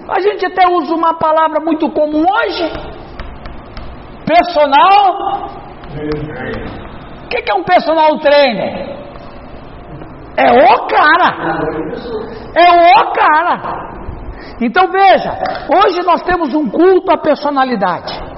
a 0.09 0.19
gente 0.19 0.45
até 0.47 0.67
usa 0.71 0.95
uma 0.95 1.13
palavra 1.19 1.63
muito 1.63 1.91
comum 1.91 2.25
hoje, 2.27 2.71
personal. 4.25 5.47
O 7.23 7.29
que, 7.29 7.41
que 7.43 7.51
é 7.51 7.55
um 7.55 7.63
personal 7.63 8.17
trainer? 8.19 8.97
É 10.37 10.51
o 10.51 10.87
cara. 10.87 11.59
É 12.55 13.01
o 13.01 13.11
cara. 13.13 13.87
Então 14.59 14.89
veja, 14.91 15.37
hoje 15.75 16.01
nós 16.03 16.23
temos 16.23 16.53
um 16.55 16.67
culto 16.67 17.11
à 17.11 17.17
personalidade. 17.17 18.36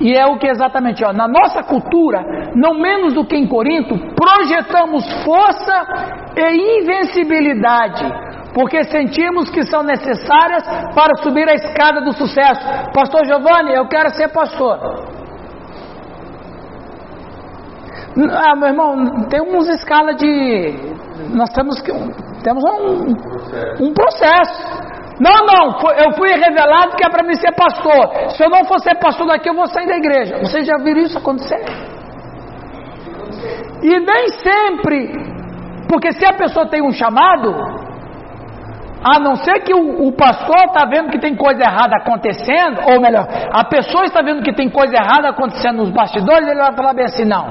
E 0.00 0.12
é 0.16 0.26
o 0.26 0.38
que 0.38 0.48
exatamente, 0.48 1.04
ó, 1.04 1.12
na 1.12 1.28
nossa 1.28 1.62
cultura, 1.62 2.50
não 2.54 2.74
menos 2.74 3.14
do 3.14 3.24
que 3.24 3.36
em 3.36 3.46
Corinto, 3.46 3.94
projetamos 4.14 5.04
força 5.24 5.86
e 6.36 6.80
invencibilidade, 6.80 8.04
porque 8.52 8.84
sentimos 8.84 9.50
que 9.50 9.62
são 9.64 9.82
necessárias 9.82 10.64
para 10.94 11.22
subir 11.22 11.48
a 11.48 11.54
escada 11.54 12.00
do 12.00 12.12
sucesso. 12.12 12.60
Pastor 12.92 13.24
Giovanni, 13.26 13.74
eu 13.74 13.86
quero 13.86 14.10
ser 14.10 14.28
pastor. 14.32 14.78
Ah, 18.16 18.54
meu 18.56 18.68
irmão, 18.68 19.26
tem 19.28 19.40
uns 19.40 19.68
escala 19.68 20.14
de. 20.14 20.72
Nós 21.34 21.50
temos 21.50 21.80
que. 21.80 21.90
Temos 22.42 22.62
um, 22.64 23.86
um 23.86 23.92
processo. 23.92 24.93
Não, 25.20 25.46
não, 25.46 25.78
eu 25.96 26.12
fui 26.16 26.28
revelado 26.30 26.96
que 26.96 27.06
é 27.06 27.08
para 27.08 27.22
mim 27.22 27.34
ser 27.34 27.52
pastor. 27.52 28.30
Se 28.30 28.44
eu 28.44 28.50
não 28.50 28.64
for 28.64 28.80
ser 28.80 28.96
pastor 28.96 29.26
daqui, 29.26 29.48
eu 29.48 29.54
vou 29.54 29.66
sair 29.66 29.86
da 29.86 29.96
igreja. 29.96 30.38
Vocês 30.38 30.66
já 30.66 30.76
viram 30.78 31.02
isso 31.02 31.16
acontecer? 31.16 31.64
E 33.82 34.00
nem 34.00 34.28
sempre, 34.28 35.12
porque 35.88 36.12
se 36.12 36.26
a 36.26 36.32
pessoa 36.32 36.66
tem 36.66 36.82
um 36.82 36.90
chamado, 36.90 37.54
a 39.04 39.20
não 39.20 39.36
ser 39.36 39.60
que 39.60 39.74
o, 39.74 40.08
o 40.08 40.12
pastor 40.12 40.64
está 40.64 40.86
vendo 40.86 41.10
que 41.10 41.18
tem 41.18 41.36
coisa 41.36 41.62
errada 41.62 41.96
acontecendo, 42.00 42.80
ou 42.90 43.00
melhor, 43.00 43.28
a 43.52 43.64
pessoa 43.64 44.04
está 44.04 44.22
vendo 44.22 44.42
que 44.42 44.54
tem 44.54 44.70
coisa 44.70 44.94
errada 44.96 45.28
acontecendo 45.28 45.76
nos 45.76 45.90
bastidores, 45.90 46.48
ele 46.48 46.60
vai 46.60 46.74
falar 46.74 46.94
bem 46.94 47.04
assim: 47.04 47.24
não, 47.24 47.46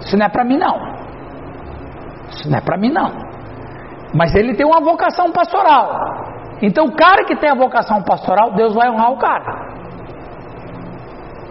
isso 0.00 0.16
não 0.16 0.24
é 0.24 0.28
para 0.28 0.44
mim, 0.44 0.56
não. 0.56 0.94
Isso 2.30 2.48
não 2.48 2.58
é 2.58 2.60
para 2.60 2.76
mim, 2.78 2.90
não. 2.90 3.10
Mas 4.14 4.34
ele 4.34 4.54
tem 4.54 4.64
uma 4.64 4.80
vocação 4.80 5.32
pastoral. 5.32 6.13
Então, 6.66 6.86
o 6.86 6.96
cara 6.96 7.24
que 7.24 7.36
tem 7.36 7.50
a 7.50 7.54
vocação 7.54 8.02
pastoral, 8.02 8.52
Deus 8.52 8.74
vai 8.74 8.88
honrar 8.90 9.12
o 9.12 9.18
cara. 9.18 9.74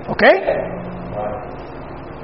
Ok? 0.10 0.28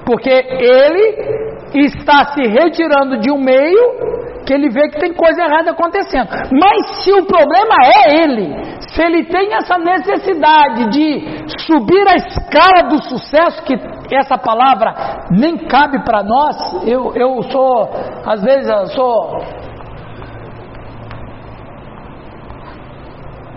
Porque 0.06 0.32
ele 0.32 1.80
está 1.88 2.34
se 2.34 2.42
retirando 2.42 3.20
de 3.20 3.32
um 3.32 3.38
meio 3.38 4.20
que 4.46 4.54
ele 4.54 4.70
vê 4.70 4.90
que 4.90 5.00
tem 5.00 5.14
coisa 5.14 5.44
errada 5.44 5.70
acontecendo. 5.70 6.28
Mas 6.52 7.04
se 7.04 7.14
o 7.14 7.26
problema 7.28 7.76
é 7.84 8.24
ele, 8.24 8.80
se 8.90 9.04
ele 9.04 9.26
tem 9.26 9.54
essa 9.54 9.78
necessidade 9.78 10.90
de 10.90 11.46
subir 11.68 12.08
a 12.08 12.16
escala 12.16 12.90
do 12.90 13.04
sucesso, 13.04 13.64
que 13.64 13.76
essa 14.12 14.40
palavra 14.40 15.28
nem 15.30 15.56
cabe 15.68 16.04
para 16.04 16.24
nós, 16.24 16.88
eu, 16.88 17.14
eu 17.16 17.44
sou, 17.44 17.90
às 18.26 18.42
vezes, 18.42 18.68
eu 18.68 18.88
sou. 18.88 19.38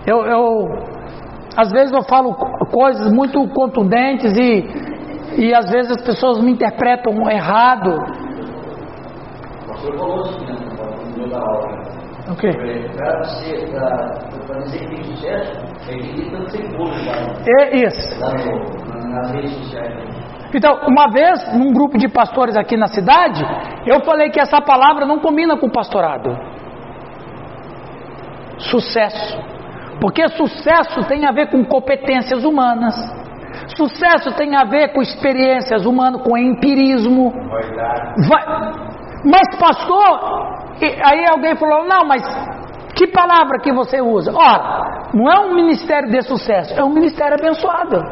Eu, 0.06 0.24
eu, 0.24 0.68
às 1.56 1.70
vezes 1.70 1.92
eu 1.92 2.02
falo 2.02 2.34
co- 2.34 2.66
coisas 2.66 3.12
muito 3.12 3.46
contundentes 3.48 4.32
e, 4.36 4.64
e 5.38 5.54
às 5.54 5.70
vezes 5.70 5.92
as 5.92 6.02
pessoas 6.02 6.40
me 6.40 6.52
interpretam 6.52 7.12
errado. 7.30 7.90
O 9.62 9.68
pastor 9.68 9.96
falou 9.98 10.20
assim, 10.20 10.44
né? 10.46 10.56
No 11.10 11.16
meu 11.18 11.28
da 11.28 11.38
aula. 11.38 11.82
O 12.30 12.36
quê? 12.36 12.50
Para 12.96 13.18
você, 13.24 13.66
para 14.46 14.58
dizer 14.60 14.78
que 14.80 14.86
tem 14.94 15.04
sucesso, 15.04 15.52
é 15.88 15.94
que 15.96 16.14
tem 16.14 16.30
tanto 16.30 16.50
ser 16.50 16.62
público 16.76 17.06
lá, 17.06 17.34
É 17.60 17.76
isso. 17.76 18.20
nas 19.08 19.30
redes 19.32 19.52
sociais. 19.56 20.22
Então, 20.54 20.80
uma 20.86 21.08
vez, 21.10 21.38
num 21.58 21.72
grupo 21.72 21.96
de 21.98 22.08
pastores 22.08 22.56
aqui 22.56 22.76
na 22.76 22.86
cidade, 22.86 23.42
eu 23.86 24.04
falei 24.04 24.30
que 24.30 24.38
essa 24.40 24.60
palavra 24.60 25.06
não 25.06 25.18
combina 25.18 25.56
com 25.56 25.66
o 25.66 25.72
pastorado. 25.72 26.36
Sucesso. 28.58 29.38
Porque 30.02 30.28
sucesso 30.30 31.04
tem 31.08 31.24
a 31.24 31.30
ver 31.32 31.48
com 31.48 31.64
competências 31.64 32.42
humanas. 32.44 32.92
Sucesso 33.76 34.32
tem 34.36 34.56
a 34.56 34.64
ver 34.64 34.92
com 34.92 35.00
experiências 35.00 35.86
humanas, 35.86 36.22
com 36.22 36.36
empirismo. 36.36 37.32
Vai- 38.28 38.72
Mas, 39.24 39.56
pastor, 39.58 40.58
aí 41.04 41.24
alguém 41.30 41.54
falou: 41.54 41.86
não, 41.86 42.04
mas 42.04 42.22
que 42.96 43.06
palavra 43.06 43.60
que 43.62 43.72
você 43.72 44.00
usa? 44.00 44.32
Ora, 44.34 45.10
não 45.14 45.30
é 45.30 45.38
um 45.38 45.54
ministério 45.54 46.10
de 46.10 46.20
sucesso, 46.22 46.74
é 46.78 46.82
um 46.82 46.92
ministério 46.92 47.36
abençoado. 47.38 48.02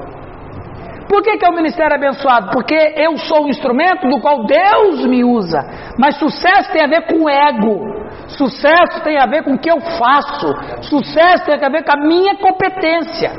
Por 1.11 1.23
que, 1.25 1.37
que 1.39 1.45
é 1.45 1.51
um 1.51 1.57
ministério 1.57 1.97
abençoado? 1.97 2.53
Porque 2.53 2.95
eu 2.97 3.17
sou 3.19 3.47
um 3.47 3.49
instrumento 3.49 4.09
do 4.09 4.21
qual 4.21 4.45
Deus 4.45 5.05
me 5.07 5.25
usa. 5.25 5.59
Mas 5.99 6.17
sucesso 6.17 6.71
tem 6.73 6.85
a 6.85 6.87
ver 6.87 7.05
com 7.09 7.29
ego. 7.29 8.01
Sucesso 8.29 9.03
tem 9.03 9.19
a 9.19 9.27
ver 9.27 9.43
com 9.43 9.55
o 9.55 9.59
que 9.59 9.69
eu 9.69 9.81
faço. 9.81 10.47
Sucesso 10.83 11.45
tem 11.47 11.55
a 11.55 11.69
ver 11.69 11.85
com 11.85 11.93
a 11.93 12.07
minha 12.07 12.37
competência. 12.37 13.33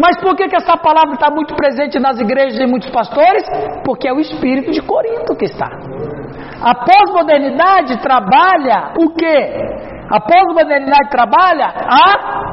Mas 0.00 0.18
por 0.22 0.34
que, 0.34 0.48
que 0.48 0.56
essa 0.56 0.74
palavra 0.78 1.12
está 1.12 1.30
muito 1.30 1.54
presente 1.54 1.98
nas 1.98 2.18
igrejas 2.18 2.58
e 2.58 2.66
muitos 2.66 2.88
pastores? 2.88 3.44
Porque 3.84 4.08
é 4.08 4.12
o 4.14 4.18
espírito 4.18 4.70
de 4.70 4.80
Corinto 4.80 5.36
que 5.36 5.44
está. 5.44 5.68
A 6.62 6.74
pós-modernidade 6.74 8.00
trabalha 8.00 8.94
o 8.98 9.10
quê? 9.10 9.52
A 10.10 10.18
pós-modernidade 10.18 11.10
trabalha 11.10 11.74
a 11.76 12.52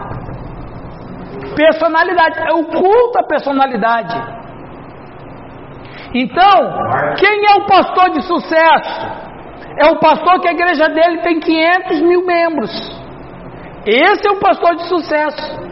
personalidade, 1.55 2.39
é 2.39 2.53
o 2.53 2.65
culto 2.65 3.19
à 3.19 3.23
personalidade. 3.23 4.38
Então, 6.13 7.15
quem 7.17 7.45
é 7.45 7.55
o 7.57 7.65
pastor 7.65 8.09
de 8.11 8.21
sucesso? 8.23 9.29
É 9.77 9.87
o 9.91 9.99
pastor 9.99 10.39
que 10.41 10.47
a 10.47 10.51
igreja 10.51 10.89
dele 10.89 11.21
tem 11.21 11.39
500 11.39 12.01
mil 12.01 12.25
membros. 12.25 12.71
Esse 13.85 14.27
é 14.27 14.31
o 14.31 14.39
pastor 14.39 14.75
de 14.75 14.87
sucesso. 14.87 15.69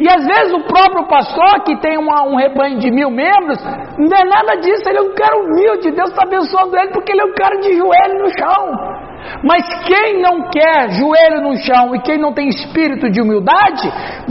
E 0.00 0.08
às 0.08 0.24
vezes 0.24 0.52
o 0.52 0.60
próprio 0.60 1.08
pastor, 1.08 1.64
que 1.64 1.76
tem 1.80 1.98
uma- 1.98 2.22
um 2.22 2.36
rebanho 2.36 2.78
de 2.78 2.90
mil 2.90 3.10
membros, 3.10 3.58
não 3.98 4.16
é 4.16 4.24
nada 4.24 4.56
disso, 4.60 4.88
ele 4.88 4.98
é 4.98 5.02
um 5.02 5.14
cara 5.14 5.36
humilde, 5.36 5.90
Deus 5.90 6.10
está 6.10 6.22
abençoando 6.22 6.76
ele 6.76 6.92
porque 6.92 7.12
ele 7.12 7.20
é 7.20 7.24
um 7.24 7.34
cara 7.34 7.56
de 7.56 7.76
joelho 7.76 8.18
no 8.22 8.30
chão. 8.38 8.98
Mas 9.42 9.62
quem 9.84 10.22
não 10.22 10.48
quer 10.48 10.90
joelho 10.90 11.42
no 11.42 11.56
chão 11.56 11.94
e 11.96 12.00
quem 12.00 12.16
não 12.16 12.32
tem 12.32 12.48
espírito 12.48 13.10
de 13.10 13.20
humildade, 13.20 13.90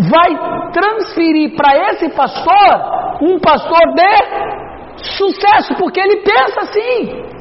vai 0.10 0.72
transferir 0.72 1.56
para 1.56 1.78
esse 1.90 2.10
pastor 2.10 3.18
um 3.22 3.38
pastor 3.40 3.94
de 3.94 4.67
sucesso, 4.98 5.76
porque 5.78 6.00
ele 6.00 6.18
pensa 6.18 6.62
assim. 6.62 7.38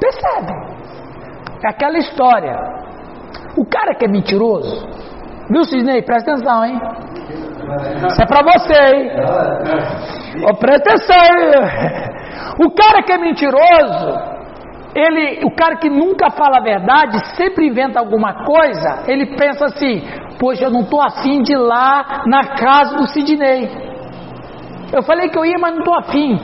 Percebe? 0.00 0.52
É 1.64 1.68
aquela 1.68 1.98
história. 1.98 2.56
O 3.56 3.66
cara 3.66 3.94
que 3.94 4.06
é 4.06 4.08
mentiroso, 4.08 4.86
viu 5.50 5.64
Sidney? 5.64 6.02
Presta 6.02 6.32
atenção, 6.32 6.64
hein? 6.64 6.80
Isso 8.08 8.22
é 8.22 8.26
pra 8.26 8.42
você, 8.42 8.96
hein? 8.96 9.10
Ó, 10.48 10.54
presta 10.54 10.94
atenção, 10.94 11.16
hein? 11.16 12.10
O 12.64 12.70
cara 12.74 13.02
que 13.02 13.12
é 13.12 13.18
mentiroso, 13.18 14.30
ele, 14.94 15.44
o 15.44 15.54
cara 15.54 15.76
que 15.76 15.88
nunca 15.88 16.30
fala 16.30 16.58
a 16.58 16.62
verdade, 16.62 17.18
sempre 17.36 17.66
inventa 17.66 18.00
alguma 18.00 18.44
coisa, 18.44 19.04
ele 19.06 19.36
pensa 19.36 19.66
assim, 19.66 20.02
poxa, 20.38 20.64
eu 20.64 20.70
não 20.70 20.80
estou 20.80 21.00
afim 21.00 21.42
de 21.42 21.52
ir 21.52 21.58
lá 21.58 22.22
na 22.26 22.56
casa 22.56 22.96
do 22.96 23.06
Sidney. 23.08 23.89
Eu 24.92 25.02
falei 25.02 25.28
que 25.28 25.38
eu 25.38 25.44
ia, 25.44 25.58
mas 25.58 25.72
não 25.72 25.80
estou 25.80 25.94
afim. 25.98 26.38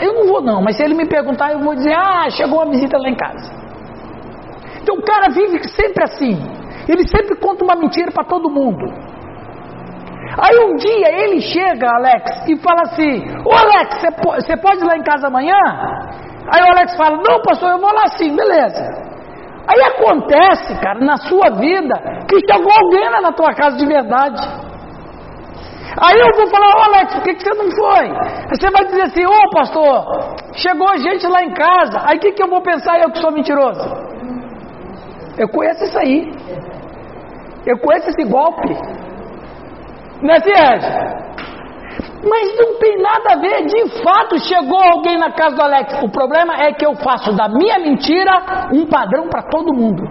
Eu 0.00 0.14
não 0.14 0.26
vou 0.26 0.42
não, 0.42 0.60
mas 0.62 0.76
se 0.76 0.82
ele 0.84 0.94
me 0.94 1.06
perguntar, 1.06 1.52
eu 1.52 1.60
vou 1.60 1.74
dizer, 1.74 1.94
ah, 1.94 2.28
chegou 2.30 2.58
uma 2.62 2.70
visita 2.70 2.98
lá 2.98 3.08
em 3.08 3.16
casa. 3.16 3.52
Então 4.82 4.96
o 4.96 5.02
cara 5.02 5.30
vive 5.30 5.62
sempre 5.68 6.04
assim. 6.04 6.36
Ele 6.88 7.06
sempre 7.08 7.36
conta 7.36 7.64
uma 7.64 7.76
mentira 7.76 8.10
para 8.10 8.24
todo 8.24 8.50
mundo. 8.50 8.84
Aí 10.38 10.58
um 10.64 10.76
dia 10.76 11.24
ele 11.24 11.40
chega, 11.40 11.86
Alex, 11.94 12.48
e 12.48 12.56
fala 12.56 12.82
assim: 12.82 13.22
Ô 13.44 13.52
Alex, 13.52 14.00
você 14.00 14.10
po- 14.12 14.34
você 14.34 14.56
pode 14.56 14.78
ir 14.78 14.84
lá 14.84 14.96
em 14.96 15.02
casa 15.02 15.26
amanhã? 15.28 15.54
Aí 16.52 16.62
o 16.62 16.70
Alex 16.72 16.96
fala: 16.96 17.18
Não, 17.18 17.40
pastor, 17.42 17.70
eu 17.70 17.78
vou 17.78 17.92
lá 17.92 18.08
sim, 18.16 18.34
beleza. 18.34 18.82
Aí 19.68 19.80
acontece, 19.82 20.74
cara, 20.80 20.98
na 21.00 21.16
sua 21.18 21.50
vida, 21.50 21.94
que 22.28 22.40
chegou 22.50 22.72
alguém 22.82 23.08
lá 23.10 23.20
na 23.20 23.32
tua 23.32 23.52
casa 23.54 23.76
de 23.76 23.86
verdade. 23.86 24.42
Aí 26.00 26.18
eu 26.18 26.36
vou 26.36 26.46
falar, 26.48 26.74
ô 26.76 26.82
Alex, 26.84 27.14
por 27.14 27.22
que, 27.22 27.34
que 27.34 27.42
você 27.42 27.54
não 27.54 27.70
foi? 27.70 28.06
Aí 28.08 28.56
você 28.56 28.70
vai 28.70 28.84
dizer 28.86 29.02
assim, 29.02 29.26
ô 29.26 29.50
pastor, 29.50 30.36
chegou 30.54 30.96
gente 30.96 31.26
lá 31.26 31.42
em 31.42 31.52
casa, 31.52 32.00
aí 32.06 32.16
o 32.16 32.20
que, 32.20 32.32
que 32.32 32.42
eu 32.42 32.48
vou 32.48 32.62
pensar 32.62 32.98
eu 32.98 33.10
que 33.10 33.18
sou 33.18 33.30
mentiroso? 33.30 34.12
Eu 35.38 35.48
conheço 35.48 35.84
isso 35.84 35.98
aí. 35.98 36.32
Eu 37.66 37.78
conheço 37.78 38.10
esse 38.10 38.24
golpe. 38.24 38.74
Não 40.22 40.34
é 40.34 40.40
Sérgio? 40.40 41.22
Mas 42.24 42.56
não 42.56 42.78
tem 42.78 43.02
nada 43.02 43.34
a 43.34 43.36
ver, 43.36 43.66
de 43.66 44.02
fato 44.02 44.38
chegou 44.38 44.78
alguém 44.80 45.18
na 45.18 45.32
casa 45.32 45.56
do 45.56 45.62
Alex. 45.62 46.02
O 46.02 46.08
problema 46.08 46.54
é 46.54 46.72
que 46.72 46.86
eu 46.86 46.94
faço 46.94 47.32
da 47.32 47.48
minha 47.48 47.78
mentira 47.80 48.68
um 48.72 48.86
padrão 48.86 49.28
para 49.28 49.42
todo 49.42 49.74
mundo. 49.74 50.02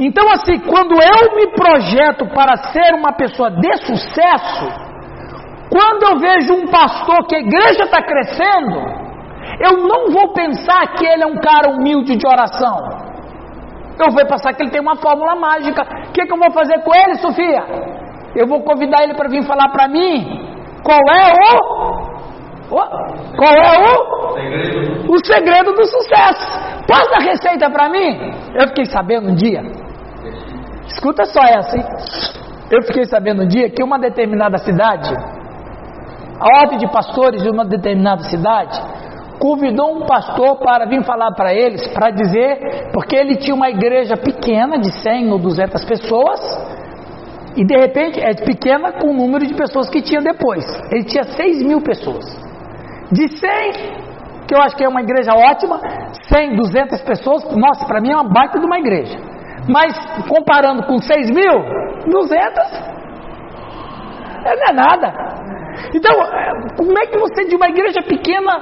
Então, 0.00 0.28
assim, 0.32 0.58
quando 0.60 0.92
eu 0.94 1.34
me 1.36 1.46
projeto 1.52 2.26
para 2.28 2.56
ser 2.72 2.94
uma 2.94 3.12
pessoa 3.12 3.50
de 3.50 3.76
sucesso, 3.78 4.66
quando 5.70 6.02
eu 6.04 6.18
vejo 6.18 6.54
um 6.54 6.66
pastor 6.68 7.26
que 7.26 7.36
a 7.36 7.40
igreja 7.40 7.84
está 7.84 8.00
crescendo, 8.02 8.76
eu 9.60 9.76
não 9.88 10.10
vou 10.10 10.32
pensar 10.32 10.86
que 10.94 11.04
ele 11.06 11.22
é 11.22 11.26
um 11.26 11.36
cara 11.40 11.70
humilde 11.70 12.16
de 12.16 12.26
oração. 12.26 12.76
Eu 13.98 14.12
vou 14.12 14.26
pensar 14.26 14.52
que 14.52 14.62
ele 14.62 14.70
tem 14.70 14.80
uma 14.80 14.96
fórmula 14.96 15.34
mágica. 15.36 15.82
O 16.08 16.12
que, 16.12 16.26
que 16.26 16.32
eu 16.32 16.38
vou 16.38 16.50
fazer 16.52 16.82
com 16.82 16.94
ele, 16.94 17.14
Sofia? 17.16 17.62
Eu 18.34 18.46
vou 18.46 18.62
convidar 18.62 19.02
ele 19.02 19.14
para 19.14 19.28
vir 19.28 19.42
falar 19.44 19.70
para 19.70 19.88
mim 19.88 20.46
qual 20.84 21.00
é 21.10 21.32
o. 21.56 22.76
o- 22.76 23.36
Qual 23.36 23.54
é 23.54 23.78
o? 23.78 25.12
O 25.12 25.18
segredo 25.24 25.72
do 25.72 25.84
sucesso. 25.86 26.75
Passa 26.86 27.16
a 27.16 27.22
receita 27.22 27.68
para 27.70 27.88
mim. 27.88 28.32
Eu 28.54 28.68
fiquei 28.68 28.86
sabendo 28.86 29.30
um 29.30 29.34
dia. 29.34 29.62
Escuta 30.86 31.24
só 31.24 31.40
essa, 31.42 31.76
hein? 31.76 31.84
Eu 32.70 32.82
fiquei 32.82 33.04
sabendo 33.04 33.42
um 33.42 33.46
dia 33.46 33.68
que 33.70 33.82
uma 33.82 33.98
determinada 33.98 34.58
cidade, 34.58 35.14
a 36.40 36.62
ordem 36.62 36.78
de 36.78 36.90
pastores 36.90 37.42
de 37.42 37.50
uma 37.50 37.64
determinada 37.64 38.22
cidade, 38.24 38.80
convidou 39.38 39.96
um 39.96 40.06
pastor 40.06 40.58
para 40.58 40.86
vir 40.86 41.04
falar 41.04 41.32
para 41.32 41.52
eles, 41.52 41.86
para 41.88 42.10
dizer, 42.10 42.90
porque 42.92 43.16
ele 43.16 43.36
tinha 43.36 43.54
uma 43.54 43.68
igreja 43.68 44.16
pequena, 44.16 44.78
de 44.78 44.90
100 44.90 45.30
ou 45.30 45.38
200 45.38 45.84
pessoas, 45.84 46.40
e 47.56 47.64
de 47.64 47.76
repente, 47.76 48.20
é 48.20 48.34
pequena 48.34 48.92
com 48.92 49.10
o 49.10 49.14
número 49.14 49.46
de 49.46 49.54
pessoas 49.54 49.88
que 49.88 50.02
tinha 50.02 50.20
depois. 50.20 50.64
Ele 50.90 51.04
tinha 51.04 51.24
6 51.24 51.62
mil 51.62 51.80
pessoas. 51.80 52.24
De 53.10 53.28
100, 53.28 54.05
que 54.46 54.54
eu 54.54 54.62
acho 54.62 54.76
que 54.76 54.84
é 54.84 54.88
uma 54.88 55.02
igreja 55.02 55.32
ótima, 55.34 55.80
100, 56.28 56.56
200 56.56 57.02
pessoas, 57.02 57.44
nossa, 57.56 57.86
para 57.86 58.00
mim 58.00 58.12
é 58.12 58.14
uma 58.14 58.32
baita 58.32 58.58
de 58.58 58.66
uma 58.66 58.78
igreja. 58.78 59.18
Mas 59.68 59.94
comparando 60.28 60.84
com 60.84 60.98
6 60.98 61.30
mil, 61.30 61.54
200 62.06 62.96
é, 64.44 64.54
não 64.54 64.66
é 64.68 64.72
nada. 64.72 65.12
Então, 65.94 66.12
como 66.76 66.98
é 66.98 67.06
que 67.06 67.18
você 67.18 67.44
de 67.44 67.56
uma 67.56 67.68
igreja 67.68 68.00
pequena 68.02 68.52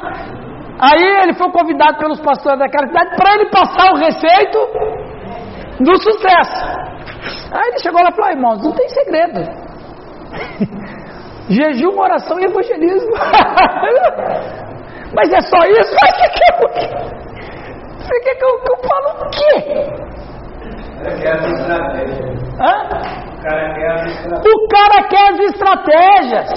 Aí 0.78 1.02
ele 1.22 1.34
foi 1.34 1.50
convidado 1.52 1.98
pelos 1.98 2.20
pastores 2.20 2.58
daquela 2.58 2.86
cidade 2.88 3.16
para 3.16 3.34
ele 3.34 3.48
passar 3.50 3.92
o 3.92 3.96
receito 3.96 4.58
do 5.80 5.96
sucesso. 6.02 6.64
Aí 7.52 7.68
ele 7.68 7.78
chegou 7.78 8.02
lá 8.02 8.08
e 8.10 8.14
falou: 8.14 8.30
irmãos, 8.30 8.62
não 8.62 8.72
tem 8.72 8.88
segredo. 8.88 9.40
Jejum, 11.48 11.98
oração 11.98 12.40
e 12.40 12.44
evangelismo. 12.44 13.12
Mas 15.14 15.32
é 15.32 15.40
só 15.40 15.58
isso? 15.66 15.94
Mas 16.02 16.16
você 16.16 16.28
quer, 16.30 16.52
você 17.98 18.20
quer 18.20 18.34
que 18.34 18.44
eu, 18.44 18.60
que 18.60 18.72
eu 18.72 18.76
falo 18.88 19.08
o 19.20 19.30
quê? 19.30 19.54
É. 21.04 21.34
Hã? 22.60 23.24
O 23.44 23.48
cara 23.48 23.74
quer 23.74 23.90
as 23.92 24.06
estratégias. 24.06 24.46
O 24.46 24.68
cara 24.68 25.02
quer 25.08 25.28
as 25.28 25.38
estratégias. 25.40 26.48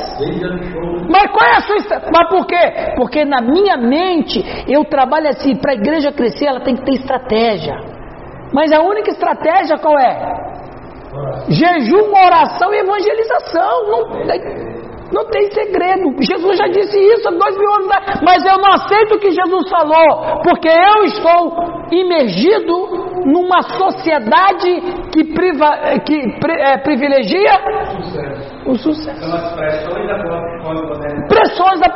Mas 1.10 1.32
qual 1.32 1.46
é 1.46 1.56
a 1.58 1.62
sua 1.62 1.76
estratégia? 1.78 2.12
Mas 2.16 2.30
por 2.30 2.48
quê? 2.48 2.94
Porque 2.96 3.26
na 3.26 3.42
minha 3.42 3.78
mente 3.78 4.42
eu 4.68 4.86
trabalho 4.86 5.28
assim, 5.28 5.56
para 5.56 5.74
a 5.74 5.76
igreja 5.76 6.12
crescer 6.14 6.46
ela 6.46 6.62
tem 6.62 6.76
que 6.76 6.86
ter 6.86 6.94
estratégia. 6.94 7.76
Mas 8.54 8.72
a 8.72 8.82
única 8.82 9.12
estratégia 9.12 9.78
qual 9.78 10.00
é? 10.00 10.48
Jejum, 11.50 12.12
oração 12.12 12.74
e 12.74 12.80
evangelização. 12.80 13.88
Não 13.90 14.67
não 15.14 15.26
tem 15.30 15.52
segredo. 15.52 16.16
Jesus 16.22 16.58
já 16.58 16.68
disse 16.68 16.98
isso 17.00 17.28
há 17.28 17.32
dois 17.32 17.58
mil 17.58 17.72
anos 17.74 17.92
atrás. 17.92 18.22
Mas 18.24 18.46
eu 18.46 18.58
não 18.58 18.74
aceito 18.74 19.16
o 19.16 19.20
que 19.20 19.32
Jesus 19.32 19.70
falou, 19.70 20.42
porque 20.44 20.68
eu 20.68 21.04
estou 21.06 21.88
imergido 21.92 23.08
numa 23.26 23.62
sociedade 23.62 24.82
que, 25.14 25.24
priva, 25.34 26.00
que 26.06 26.40
pri- 26.40 26.62
é, 26.62 26.78
privilegia 26.78 27.52
Sucesso. 28.02 28.70
o 28.70 28.76
sucesso. 28.76 29.20
São 29.24 29.36
as 29.38 29.54
pressões 29.56 30.08
da 30.08 30.20
pós-modernidade 30.20 31.28
Pressões 31.28 31.80
da 31.80 31.90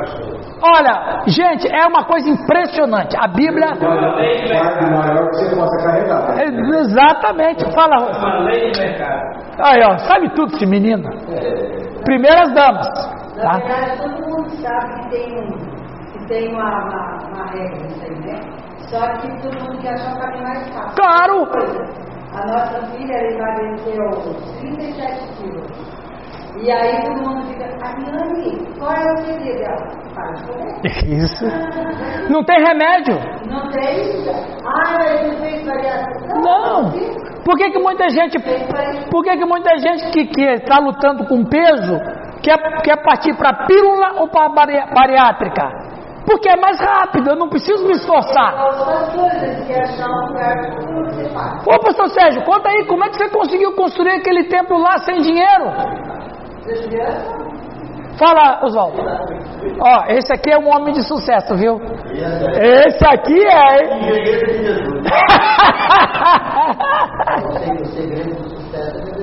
pastores. 0.00 0.44
Olha, 0.76 1.22
gente, 1.26 1.68
é 1.72 1.86
uma 1.86 2.04
coisa 2.04 2.28
impressionante. 2.28 3.16
A 3.18 3.26
Bíblia. 3.28 3.72
O 3.72 3.78
fardo 3.78 4.90
maior 4.92 5.30
que 5.30 5.36
você 5.36 5.56
possa 5.56 5.84
carregar. 5.84 6.40
é 6.40 6.46
Exatamente. 6.80 7.64
Fala. 7.74 7.96
Uma 8.18 8.38
lei 8.44 8.70
de 8.70 8.80
mercado. 8.80 9.20
Aí, 9.58 9.80
ó, 9.84 9.98
sabe 9.98 10.30
tudo 10.34 10.54
esse 10.54 10.66
menino. 10.66 11.08
Primeiras 12.04 12.52
damas. 12.54 12.88
Na 13.36 13.42
Tá? 13.42 13.56
verdade, 13.58 14.02
todo 14.02 14.28
mundo 14.28 14.50
sabe 14.62 14.94
que 15.02 15.08
tem, 15.10 15.38
um, 15.40 15.48
que 16.12 16.26
tem 16.28 16.52
uma, 16.54 16.70
uma, 16.84 17.18
uma 17.32 17.46
regra 17.50 17.82
nisso 17.82 18.02
aí, 18.04 18.18
né? 18.20 18.40
Só 18.90 19.00
que 19.18 19.28
todo 19.42 19.60
mundo 19.60 19.78
quer 19.82 19.94
achar 19.94 20.14
o 20.16 20.20
caminho 20.20 20.42
mais 20.44 20.68
fácil. 20.74 20.94
Claro. 20.96 21.48
A 22.34 22.46
nossa 22.46 22.86
filha 22.92 23.12
ela 23.14 23.32
emagreceu 23.32 24.10
37 24.60 25.28
quilos. 25.36 25.94
E 26.62 26.70
aí 26.70 27.02
todo 27.02 27.28
mundo 27.28 27.46
fica, 27.48 27.64
Ariane, 27.84 28.66
qual 28.78 28.92
é 28.92 29.12
o 29.12 29.16
segredo 29.18 29.58
dela? 29.58 30.03
Isso. 31.06 31.44
Não 32.30 32.44
tem 32.44 32.58
remédio. 32.64 33.18
Não 33.46 33.68
tem. 33.70 34.28
Ah, 34.64 34.98
variação? 35.64 36.40
Não. 36.42 36.92
Por 37.44 37.56
que, 37.56 37.70
que 37.70 37.78
muita 37.78 38.08
gente. 38.08 38.38
Por 39.10 39.22
que, 39.22 39.36
que 39.36 39.44
muita 39.44 39.76
gente 39.78 40.10
que 40.10 40.42
está 40.42 40.78
lutando 40.78 41.26
com 41.26 41.44
peso 41.44 41.98
quer, 42.42 42.58
quer 42.82 43.02
partir 43.02 43.36
para 43.36 43.66
pílula 43.66 44.20
ou 44.20 44.28
para 44.28 44.48
bariátrica? 44.48 45.84
Porque 46.26 46.48
é 46.48 46.56
mais 46.56 46.80
rápido, 46.80 47.30
eu 47.30 47.36
não 47.36 47.50
preciso 47.50 47.86
me 47.86 47.92
esforçar. 47.92 48.54
Faz. 51.34 51.66
Ô 51.66 51.78
pastor 51.80 52.08
Sérgio, 52.08 52.42
conta 52.44 52.70
aí, 52.70 52.86
como 52.86 53.04
é 53.04 53.10
que 53.10 53.16
você 53.18 53.28
conseguiu 53.28 53.74
construir 53.74 54.12
aquele 54.12 54.44
templo 54.44 54.78
lá 54.78 54.96
sem 54.98 55.20
dinheiro? 55.20 55.70
Eu. 58.14 58.18
Fala, 58.18 58.60
Oswaldo. 58.64 59.02
Ó, 59.80 60.04
esse 60.08 60.32
aqui 60.32 60.50
é 60.52 60.58
um 60.58 60.68
homem 60.68 60.92
de 60.94 61.02
sucesso, 61.06 61.56
viu? 61.56 61.80
Esse 62.60 63.04
aqui 63.06 63.38
é, 63.46 63.76
hein? 63.76 63.90
É. 68.74 69.14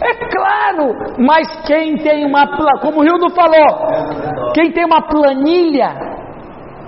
É 0.00 0.14
claro, 0.30 0.94
mas 1.18 1.48
quem 1.66 1.96
tem 1.96 2.24
uma 2.24 2.46
como 2.80 3.00
o 3.00 3.02
Rildo 3.02 3.28
falou, 3.30 4.52
quem 4.54 4.70
tem 4.72 4.84
uma 4.84 5.02
planilha, 5.02 5.88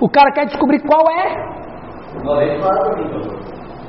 o 0.00 0.08
cara 0.08 0.30
quer 0.32 0.46
descobrir 0.46 0.80
qual 0.86 1.04
é. 1.10 1.34
Uma 2.22 2.38
vez 2.38 2.60
falaram 2.62 2.90
para 2.92 2.96
mim, 3.02 3.10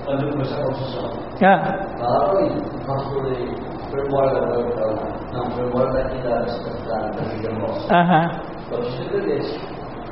antes 0.10 0.26
de 0.26 0.32
começar 0.32 0.58
a 0.60 0.64
construção. 0.66 1.22
Ah, 1.44 1.98
Falaram 2.00 2.30
para 2.32 2.42
mim, 2.42 2.62
pastor 2.88 3.26
aí, 3.28 3.56
foi 3.92 4.08
embora 4.08 4.34
da 4.34 4.48
banca. 4.48 4.88
Não, 5.34 5.52
foi 5.52 5.66
embora 5.66 5.92
daqui 5.92 6.18
da, 6.24 6.40
da, 6.40 7.10
da 7.10 7.22
região 7.30 7.54
nossa. 7.60 7.94
Aham. 7.94 8.32
Só 8.70 8.78
que 8.78 8.92
você 8.92 9.22
desse. 9.22 9.60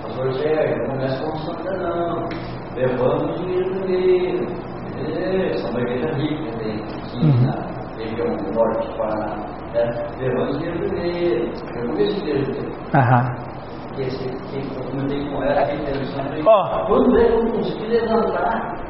Pastor 0.01 0.33
Sérgio, 0.33 0.77
não 0.79 0.91
começa 0.91 1.23
a 1.23 1.31
construção 1.31 1.71
ainda 1.71 1.87
não. 1.87 2.29
Levando 2.75 3.29
o 3.29 3.33
dinheiro 3.35 3.71
primeiro. 3.81 4.69
É, 4.99 5.57
São 5.57 5.71
uma 5.71 5.81
igreja 5.81 6.13
rica, 6.15 6.57
tem 6.57 6.83
aqui 6.83 7.45
na 7.45 7.95
região 7.97 8.27
norte 8.53 8.87
do 8.87 8.97
Paraná. 8.97 9.35
Né? 9.73 10.07
Levando 10.19 10.59
dinheiro. 10.59 11.51
Eu 11.75 11.93
dinheiro. 11.95 12.71
Aham. 12.93 13.49
esse 13.97 14.27
que 14.27 14.77
eu 14.77 14.91
comentei 14.91 15.29
com 15.29 15.43
ela, 15.43 15.65
que 15.65 15.75
interessante. 15.75 16.43
Ó. 16.45 16.85
Quando 16.87 17.17
é 17.17 17.29
eu 17.29 17.51
conseguir 17.51 17.87
levantar 17.87 18.89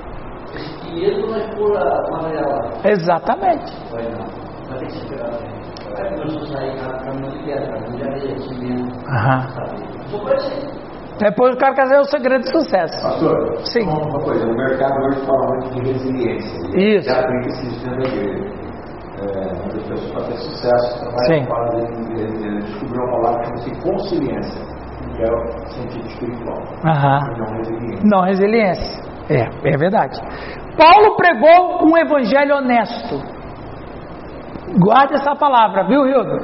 esse 0.55 0.81
dinheiro 0.81 1.29
vai 1.29 1.55
pôr 1.55 1.77
a 1.77 1.81
lá? 1.81 2.71
Exatamente. 2.83 3.71
Vai 3.91 4.03
não, 4.03 4.48
Aham. 9.09 9.47
Depois 11.19 11.53
o 11.53 11.57
cara 11.57 11.73
quer 11.75 11.99
o 11.99 12.05
segredo 12.05 12.43
do 12.43 12.51
sucesso. 12.51 13.01
Pastor, 13.01 13.57
Sim. 13.65 13.83
uma 13.83 14.23
coisa, 14.23 14.45
o 14.45 14.55
mercado 14.55 15.05
hoje 15.05 15.25
fala 15.25 15.47
muito 15.47 15.69
de 15.73 15.91
resiliência. 15.91 16.79
Isso. 16.79 17.09
Já 17.09 17.19
aplica 17.19 17.47
esse 17.49 17.65
sistema 17.65 17.97
da 17.97 18.07
igreja. 18.07 18.59
É, 19.19 19.25
mas 19.25 19.59
a 19.59 19.79
pessoa 19.79 20.13
para 20.13 20.23
ter 20.27 20.37
sucesso, 20.37 20.99
trabalha 21.01 21.27
Sim. 21.27 21.45
com 21.45 21.55
a 21.55 21.65
de 21.65 22.59
descobriu 22.61 23.03
uma 23.03 23.11
palavra 23.11 23.41
que 23.41 23.47
chama-se 23.47 23.81
consciência, 23.83 24.61
que 25.13 25.21
é 25.21 25.31
o 25.33 25.67
sentido 25.67 26.07
espiritual. 26.07 26.63
Aham. 26.85 27.19
Não 27.37 27.57
resiliência. 27.57 28.05
Não, 28.05 28.21
resiliência. 28.21 29.09
É, 29.29 29.73
é 29.73 29.77
verdade. 29.77 30.17
Paulo 30.77 31.17
pregou 31.17 31.85
um 31.85 31.97
evangelho 31.97 32.55
honesto. 32.55 33.38
Guarde 34.77 35.15
essa 35.15 35.35
palavra, 35.35 35.83
viu, 35.85 36.05
Hildo? 36.05 36.37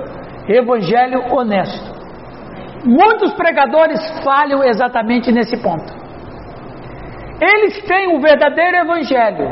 Evangelho 0.48 1.22
honesto. 1.34 1.94
Muitos 2.86 3.34
pregadores 3.34 4.00
falham 4.24 4.64
exatamente 4.64 5.32
nesse 5.32 5.58
ponto. 5.58 5.94
Eles 7.42 7.82
têm 7.84 8.16
o 8.16 8.22
verdadeiro 8.22 8.78
evangelho, 8.78 9.50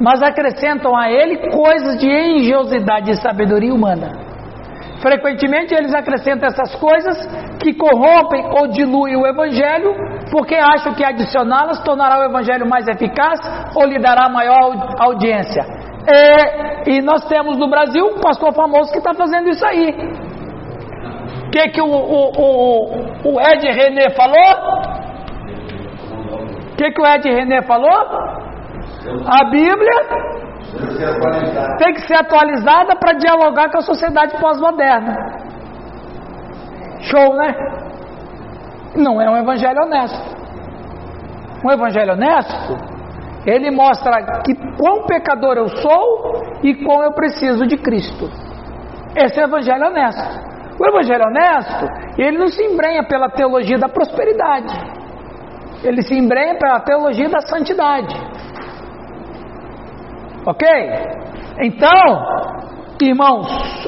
mas 0.00 0.22
acrescentam 0.22 0.96
a 0.96 1.10
ele 1.10 1.50
coisas 1.50 1.98
de 1.98 2.06
engenhosidade 2.08 3.10
e 3.10 3.16
sabedoria 3.16 3.74
humana. 3.74 4.10
Frequentemente 5.00 5.74
eles 5.74 5.94
acrescentam 5.94 6.48
essas 6.48 6.74
coisas 6.76 7.26
que 7.60 7.74
corrompem 7.74 8.44
ou 8.58 8.68
diluem 8.68 9.16
o 9.16 9.26
evangelho, 9.26 9.94
porque 10.30 10.54
acham 10.54 10.94
que 10.94 11.04
adicioná-las 11.04 11.82
tornará 11.82 12.20
o 12.20 12.24
evangelho 12.24 12.66
mais 12.68 12.86
eficaz 12.88 13.38
ou 13.74 13.84
lhe 13.86 13.98
dará 13.98 14.28
maior 14.28 14.56
au- 14.62 15.08
audiência. 15.10 15.64
É, 16.06 16.90
e 16.90 17.00
nós 17.00 17.24
temos 17.26 17.56
no 17.56 17.68
Brasil 17.68 18.04
um 18.04 18.20
pastor 18.20 18.52
famoso 18.54 18.92
que 18.92 18.98
está 18.98 19.14
fazendo 19.14 19.48
isso 19.48 19.64
aí. 19.64 19.88
O 21.46 21.50
que, 21.50 21.68
que 21.70 21.80
o, 21.80 21.86
o, 21.86 22.30
o, 22.36 23.34
o 23.34 23.40
Ed 23.40 23.66
René 23.70 24.10
falou? 24.10 24.84
O 26.72 26.76
que, 26.76 26.90
que 26.90 27.00
o 27.00 27.06
Ed 27.06 27.28
René 27.28 27.62
falou? 27.62 27.90
A 29.26 29.44
Bíblia 29.50 30.34
tem 31.78 31.94
que 31.94 32.00
ser 32.00 32.16
atualizada 32.16 32.96
para 32.96 33.12
dialogar 33.14 33.70
com 33.70 33.78
a 33.78 33.82
sociedade 33.82 34.36
pós-moderna. 34.38 35.14
Show, 37.00 37.34
né? 37.36 37.54
Não 38.96 39.20
é 39.20 39.30
um 39.30 39.36
evangelho 39.36 39.82
honesto. 39.82 40.34
Um 41.64 41.70
evangelho 41.70 42.12
honesto 42.12 42.93
Ele 43.46 43.70
mostra 43.70 44.42
que 44.42 44.54
quão 44.76 45.06
pecador 45.06 45.56
eu 45.56 45.68
sou 45.68 46.42
e 46.62 46.74
quão 46.84 47.02
eu 47.02 47.12
preciso 47.12 47.66
de 47.66 47.76
Cristo. 47.76 48.30
Esse 49.16 49.38
é 49.38 49.44
o 49.44 49.48
evangelho 49.48 49.86
honesto. 49.86 50.54
O 50.78 50.86
evangelho 50.86 51.24
honesto, 51.24 51.86
ele 52.18 52.38
não 52.38 52.48
se 52.48 52.62
embrenha 52.62 53.04
pela 53.04 53.28
teologia 53.28 53.78
da 53.78 53.88
prosperidade. 53.88 54.74
Ele 55.84 56.02
se 56.02 56.14
embrenha 56.14 56.58
pela 56.58 56.80
teologia 56.80 57.28
da 57.28 57.40
santidade. 57.42 58.14
Ok? 60.46 60.68
Então, 61.60 62.26
irmãos, 63.00 63.46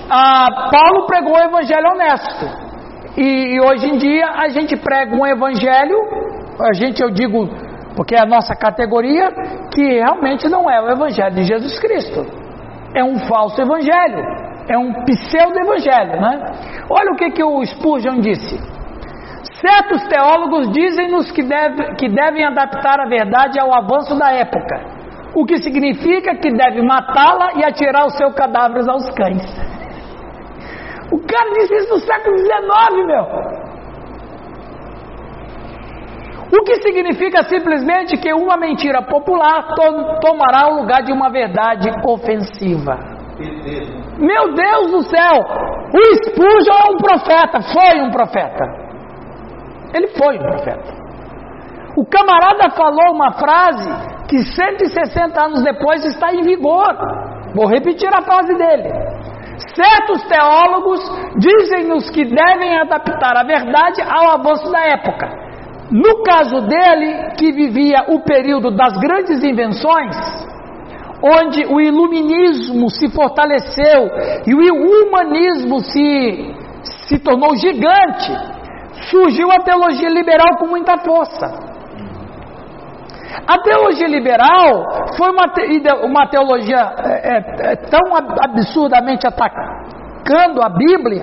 Paulo 0.09 1.07
pregou 1.07 1.35
o 1.35 1.42
evangelho 1.42 1.88
honesto. 1.92 2.66
E, 3.16 3.57
e 3.57 3.61
hoje 3.61 3.88
em 3.88 3.97
dia 3.97 4.27
a 4.27 4.49
gente 4.49 4.77
prega 4.77 5.16
um 5.16 5.27
evangelho, 5.27 5.97
a 6.61 6.73
gente 6.75 7.03
eu 7.03 7.11
digo, 7.11 7.49
porque 7.96 8.14
é 8.14 8.20
a 8.20 8.26
nossa 8.26 8.54
categoria, 8.54 9.28
que 9.72 9.82
realmente 9.82 10.48
não 10.48 10.70
é 10.70 10.80
o 10.82 10.90
evangelho 10.90 11.35
de 11.35 11.44
Jesus 11.44 11.80
Cristo. 11.80 12.26
É 12.94 13.02
um 13.02 13.18
falso 13.26 13.61
evangelho, 13.61 14.22
é 14.68 14.76
um 14.76 14.92
pseudo-evangelho, 15.04 16.20
né? 16.20 16.42
Olha 16.90 17.12
o 17.12 17.16
que, 17.16 17.30
que 17.30 17.42
o 17.42 17.64
Spurgeon 17.64 18.20
disse. 18.20 18.59
Certos 19.61 20.06
teólogos 20.09 20.70
dizem-nos 20.72 21.30
que, 21.32 21.42
deve, 21.42 21.94
que 21.94 22.09
devem 22.09 22.44
adaptar 22.44 23.00
a 23.00 23.09
verdade 23.09 23.59
ao 23.59 23.74
avanço 23.74 24.16
da 24.18 24.30
época, 24.32 24.85
o 25.35 25.46
que 25.46 25.56
significa 25.59 26.37
que 26.37 26.50
deve 26.52 26.82
matá-la 26.82 27.54
e 27.56 27.64
atirar 27.64 28.06
os 28.06 28.16
seus 28.16 28.35
cadáveres 28.35 28.87
aos 28.87 29.09
cães. 29.11 29.42
O 31.11 31.18
cara 31.20 31.50
disse 31.54 31.74
isso 31.76 31.94
no 31.94 32.00
século 32.00 32.37
XIX, 32.38 33.06
meu. 33.06 33.65
O 36.52 36.62
que 36.62 36.76
significa 36.76 37.42
simplesmente 37.44 38.16
que 38.16 38.32
uma 38.32 38.56
mentira 38.56 39.02
popular 39.02 39.68
to 39.74 40.20
tomará 40.20 40.68
o 40.68 40.80
lugar 40.80 41.02
de 41.02 41.12
uma 41.12 41.28
verdade 41.28 41.90
ofensiva. 42.06 42.98
Meu 44.18 44.54
Deus 44.54 44.90
do 44.92 45.02
céu! 45.02 45.35
O 45.92 46.14
Spurgeon 46.24 46.74
é 46.74 46.92
um 46.92 46.96
profeta, 46.96 47.61
foi 47.61 48.00
um 48.00 48.11
profeta. 48.11 48.64
Ele 49.94 50.09
foi 50.09 50.37
um 50.37 50.42
profeta. 50.42 50.94
O 51.96 52.04
camarada 52.04 52.70
falou 52.70 53.14
uma 53.14 53.32
frase 53.32 53.88
que 54.28 54.38
160 54.38 55.42
anos 55.42 55.62
depois 55.62 56.04
está 56.04 56.32
em 56.32 56.42
vigor. 56.42 56.94
Vou 57.54 57.66
repetir 57.66 58.09
a 58.14 58.22
frase 58.22 58.54
dele. 58.54 58.90
Certos 59.74 60.22
teólogos 60.24 61.00
dizem-nos 61.38 62.11
que 62.11 62.24
devem 62.24 62.78
adaptar 62.78 63.37
a 63.37 63.44
verdade 63.44 64.02
ao 64.02 64.32
avanço 64.32 64.70
da 64.70 64.80
época. 64.80 65.45
No 65.90 66.22
caso 66.22 66.62
dele, 66.62 67.31
que 67.37 67.53
vivia 67.53 68.05
o 68.09 68.20
período 68.20 68.70
das 68.70 68.99
grandes 68.99 69.42
invenções, 69.44 70.16
onde 71.22 71.64
o 71.66 71.81
iluminismo 71.81 72.90
se 72.90 73.09
fortaleceu 73.09 74.09
e 74.46 74.55
o 74.55 75.07
humanismo 75.07 75.81
se, 75.81 76.55
se 77.09 77.18
tornou 77.20 77.57
gigante, 77.57 78.33
surgiu 79.11 79.51
a 79.51 79.59
teologia 79.61 80.09
liberal 80.09 80.57
com 80.59 80.66
muita 80.66 80.99
força. 80.99 81.77
A 83.46 83.59
teologia 83.62 84.09
liberal 84.09 85.07
foi 85.16 85.31
uma, 85.31 85.44
uma 86.05 86.27
teologia 86.27 86.94
é, 86.99 87.12
é, 87.12 87.72
é, 87.72 87.77
tão 87.77 88.01
absurdamente 88.42 89.27
atacando 89.27 90.62
a 90.62 90.68
Bíblia, 90.68 91.22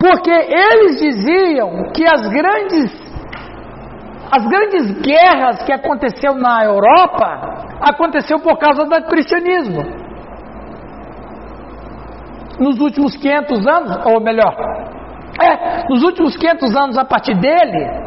porque 0.00 0.30
eles 0.30 1.00
diziam 1.00 1.90
que 1.92 2.04
as 2.06 2.28
grandes 2.28 3.13
as 4.30 4.46
grandes 4.46 5.00
guerras 5.00 5.62
que 5.64 5.72
aconteceu 5.72 6.34
na 6.34 6.64
Europa 6.64 7.66
aconteceu 7.80 8.38
por 8.40 8.58
causa 8.58 8.84
do 8.84 9.06
cristianismo. 9.06 9.82
Nos 12.58 12.80
últimos 12.80 13.16
500 13.16 13.66
anos, 13.66 14.06
ou 14.06 14.20
melhor, 14.20 14.54
é, 15.40 15.88
nos 15.88 16.02
últimos 16.02 16.36
500 16.36 16.76
anos 16.76 16.98
a 16.98 17.04
partir 17.04 17.34
dele, 17.34 18.04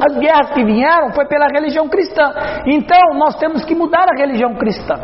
as 0.00 0.16
guerras 0.16 0.50
que 0.50 0.64
vieram 0.64 1.12
foi 1.12 1.26
pela 1.26 1.46
religião 1.46 1.88
cristã. 1.88 2.24
Então, 2.66 3.14
nós 3.14 3.36
temos 3.36 3.64
que 3.64 3.74
mudar 3.74 4.06
a 4.10 4.18
religião 4.18 4.54
cristã. 4.54 4.94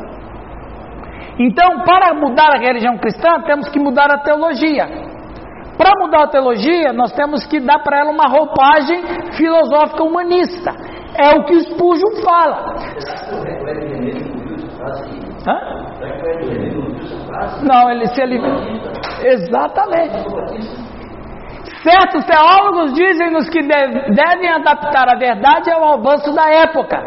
Então, 1.39 1.85
para 1.85 2.15
mudar 2.15 2.55
a 2.55 2.59
religião 2.59 2.97
cristã, 2.97 3.43
temos 3.43 3.69
que 3.69 3.79
mudar 3.79 4.11
a 4.11 4.19
teologia. 4.19 5.06
Para 5.77 5.93
mudar 6.01 6.25
a 6.25 6.29
teologia, 6.29 6.93
nós 6.93 7.13
temos 7.13 7.47
que 7.47 7.61
dar 7.61 7.79
para 7.83 8.01
ela 8.01 8.11
uma 8.11 8.29
roupagem 8.29 9.03
filosófica 9.33 10.03
humanista. 10.03 10.73
É 11.19 11.35
o 11.37 11.45
que 11.45 11.61
Spurgeon 11.61 12.23
fala. 12.25 12.77
Hã? 15.47 15.77
Não, 17.63 17.91
ele 17.91 18.07
se 18.07 18.23
ele 18.23 18.41
exatamente. 19.23 20.17
Certos 21.83 22.25
teólogos 22.25 22.93
dizem-nos 22.95 23.49
que 23.49 23.63
devem 23.63 24.51
adaptar 24.51 25.09
a 25.09 25.19
verdade 25.19 25.71
ao 25.71 25.95
avanço 25.95 26.33
da 26.35 26.51
época. 26.51 26.99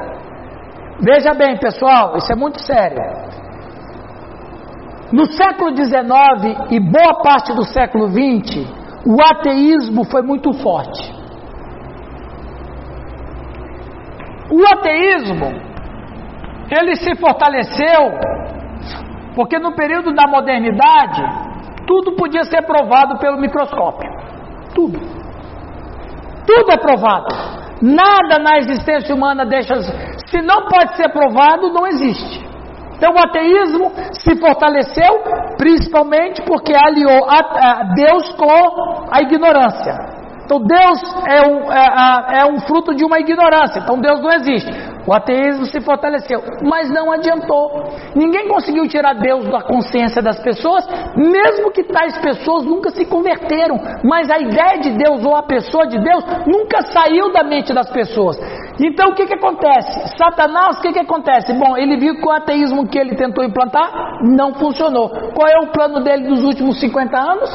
Veja 1.02 1.34
bem, 1.34 1.58
pessoal, 1.58 2.16
isso 2.18 2.32
é 2.32 2.36
muito 2.36 2.60
sério. 2.62 2.98
No 5.12 5.26
século 5.32 5.76
XIX 5.76 6.72
e 6.72 6.80
boa 6.80 7.22
parte 7.24 7.54
do 7.54 7.64
século 7.64 8.08
XX, 8.08 8.68
o 9.06 9.22
ateísmo 9.22 10.04
foi 10.06 10.22
muito 10.22 10.54
forte. 10.54 11.20
O 14.52 14.66
ateísmo, 14.68 15.48
ele 16.72 16.96
se 16.96 17.16
fortaleceu 17.16 18.20
porque 19.36 19.58
no 19.58 19.74
período 19.74 20.14
da 20.14 20.28
modernidade, 20.28 21.24
tudo 21.88 22.16
podia 22.16 22.44
ser 22.44 22.62
provado 22.64 23.18
pelo 23.20 23.40
microscópio. 23.40 24.10
Tudo. 24.76 25.00
Tudo 26.46 26.72
é 26.72 26.78
provado. 26.78 27.28
Nada 27.82 28.38
na 28.44 28.58
existência 28.58 29.16
humana 29.16 29.46
deixa. 29.46 29.76
Se 30.28 30.42
não 30.42 30.68
pode 30.68 30.98
ser 30.98 31.10
provado, 31.10 31.72
não 31.72 31.88
existe. 31.88 32.49
Então 33.00 33.14
o 33.14 33.18
ateísmo 33.18 33.94
se 34.12 34.38
fortaleceu 34.38 35.24
principalmente 35.58 36.42
porque 36.42 36.74
aliou 36.76 37.26
a, 37.30 37.40
a 37.40 37.84
Deus 37.96 38.30
com 38.34 39.08
a 39.10 39.22
ignorância. 39.22 39.96
Então 40.44 40.60
Deus 40.60 41.16
é 41.26 41.42
um, 41.48 41.72
é, 41.72 42.40
é 42.42 42.46
um 42.46 42.60
fruto 42.60 42.94
de 42.94 43.06
uma 43.06 43.18
ignorância. 43.20 43.80
Então 43.80 44.02
Deus 44.02 44.20
não 44.22 44.32
existe. 44.32 44.70
O 45.10 45.14
ateísmo 45.14 45.66
se 45.66 45.82
fortaleceu, 45.82 46.40
mas 46.62 46.88
não 46.92 47.12
adiantou. 47.12 47.84
Ninguém 48.16 48.48
conseguiu 48.48 48.88
tirar 48.88 49.16
Deus 49.16 49.44
da 49.50 49.60
consciência 49.64 50.22
das 50.22 50.40
pessoas, 50.40 50.88
mesmo 51.16 51.72
que 51.72 51.84
tais 51.84 52.16
pessoas 52.20 52.64
nunca 52.64 52.92
se 52.92 53.04
converteram. 53.06 53.80
Mas 54.04 54.30
a 54.30 54.38
ideia 54.38 54.78
de 54.78 54.92
Deus 54.92 55.26
ou 55.26 55.36
a 55.36 55.42
pessoa 55.42 55.88
de 55.88 55.98
Deus 55.98 56.24
nunca 56.46 56.84
saiu 56.94 57.34
da 57.34 57.44
mente 57.44 57.74
das 57.74 57.90
pessoas. 57.90 58.38
Então 58.80 59.10
o 59.10 59.16
que, 59.16 59.26
que 59.26 59.34
acontece? 59.34 60.16
Satanás, 60.16 60.78
o 60.78 60.82
que, 60.82 60.94
que 60.94 61.00
acontece? 61.00 61.54
Bom, 61.54 61.76
ele 61.76 61.98
viu 61.98 62.14
que 62.14 62.28
o 62.28 62.32
ateísmo 62.32 62.88
que 62.88 63.00
ele 63.00 63.16
tentou 63.16 63.44
implantar 63.44 64.22
não 64.22 64.54
funcionou. 64.54 65.10
Qual 65.10 65.48
é 65.48 65.58
o 65.58 65.72
plano 65.72 66.04
dele 66.04 66.28
dos 66.28 66.44
últimos 66.44 66.80
50 66.80 67.18
anos? 67.18 67.50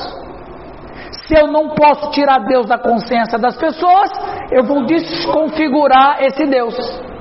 Se 1.29 1.40
eu 1.40 1.47
não 1.47 1.69
posso 1.69 2.11
tirar 2.11 2.40
Deus 2.40 2.67
da 2.67 2.79
consciência 2.79 3.38
das 3.38 3.57
pessoas, 3.57 4.11
eu 4.51 4.64
vou 4.64 4.85
desconfigurar 4.87 6.17
esse 6.21 6.45
Deus. 6.47 7.13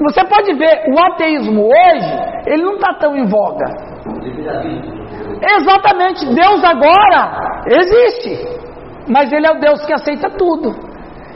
Você 0.00 0.24
pode 0.24 0.54
ver, 0.54 0.84
o 0.94 1.00
ateísmo 1.00 1.64
hoje, 1.64 2.18
ele 2.46 2.62
não 2.62 2.74
está 2.74 2.94
tão 2.94 3.16
em 3.16 3.26
voga. 3.26 3.66
Exatamente, 5.56 6.24
Deus 6.26 6.62
agora 6.64 7.62
existe, 7.66 8.58
mas 9.08 9.32
ele 9.32 9.46
é 9.46 9.50
o 9.50 9.60
Deus 9.60 9.84
que 9.84 9.92
aceita 9.92 10.30
tudo. 10.30 10.88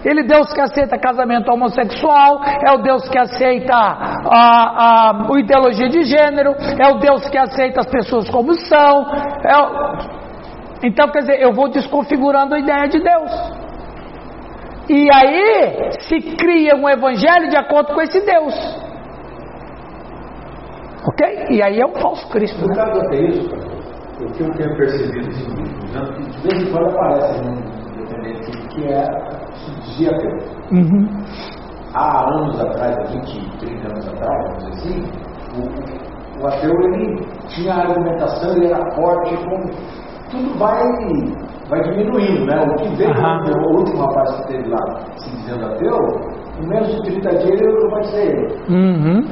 Ele 0.05 0.21
é 0.21 0.25
Deus 0.25 0.53
que 0.53 0.61
aceita 0.61 0.99
casamento 0.99 1.53
homossexual, 1.53 2.41
é 2.45 2.73
o 2.73 2.79
Deus 2.79 3.09
que 3.09 3.19
aceita 3.19 3.73
a, 3.75 4.31
a, 4.31 5.11
a 5.11 5.39
ideologia 5.39 5.89
de 5.89 6.03
gênero, 6.03 6.55
é 6.79 6.89
o 6.89 6.99
Deus 6.99 7.29
que 7.29 7.39
aceita 7.39 7.81
as 7.81 7.87
pessoas 7.87 8.29
como 8.29 8.53
são. 8.55 9.07
É 9.45 9.57
o... 9.57 10.23
Então, 10.85 11.09
quer 11.09 11.21
dizer, 11.21 11.41
eu 11.41 11.53
vou 11.53 11.69
desconfigurando 11.69 12.55
a 12.55 12.59
ideia 12.59 12.89
de 12.89 12.99
Deus. 12.99 13.31
E 14.89 15.09
aí 15.15 15.91
se 16.01 16.21
cria 16.37 16.75
um 16.77 16.89
evangelho 16.89 17.49
de 17.49 17.57
acordo 17.57 17.95
com 17.95 18.01
esse 18.03 18.21
Deus. 18.21 18.55
Ok? 21.07 21.47
E 21.51 21.63
aí 21.63 21.81
é 21.81 21.87
um 21.87 21.95
falso 21.95 22.29
Cristo. 22.31 22.61
No 22.61 22.69
Né? 22.69 22.75
caso 22.77 22.93
do 22.93 23.07
ateísmo, 23.07 23.53
o 24.21 24.33
que 24.33 24.43
eu 24.43 24.53
tenho 24.55 24.77
percebido 24.77 25.29
é 25.29 25.33
seguinte, 25.33 25.75
que 25.87 26.31
de 26.31 26.49
vez 26.49 26.63
em 26.69 26.73
quando 26.73 26.91
aparece 26.91 27.41
um 27.41 27.55
independente 28.03 28.69
que 28.69 28.87
é 28.87 29.05
se 29.55 29.81
dizia 29.81 30.11
ateu. 30.11 30.31
Uhum. 30.73 31.09
Há 31.95 32.25
anos 32.35 32.61
atrás, 32.61 32.97
há 32.99 33.03
20, 33.13 33.59
30 33.59 33.89
anos 33.89 34.09
atrás, 34.09 34.45
vamos 34.45 34.59
dizer 34.59 34.73
assim, 34.79 35.05
o, 35.59 36.43
o 36.43 36.47
ateu 36.47 36.71
ele 36.71 37.27
tinha 37.49 37.75
argumentação, 37.75 38.53
ele 38.57 38.67
era 38.67 38.95
forte, 38.95 39.37
com, 39.37 39.61
tudo 40.33 40.59
vai 40.59 40.83
vai 41.69 41.81
diminuindo, 41.83 42.45
né? 42.47 42.61
O 42.61 42.75
que 42.77 42.97
veio, 42.97 43.11
Aham. 43.13 43.41
o 43.67 43.77
último 43.79 44.03
rapaz 44.03 44.37
que 44.41 44.49
teve 44.53 44.69
lá 44.69 44.79
se 45.17 45.31
dizendo 45.37 45.65
ateu, 45.67 45.97
em 46.61 46.69
menos 46.69 46.89
de 46.89 47.03
30 47.03 47.31
dias 47.39 47.61
eu 47.61 47.91
batizei 47.91 48.27
ele. 48.27 48.55
Uhum. 48.69 49.23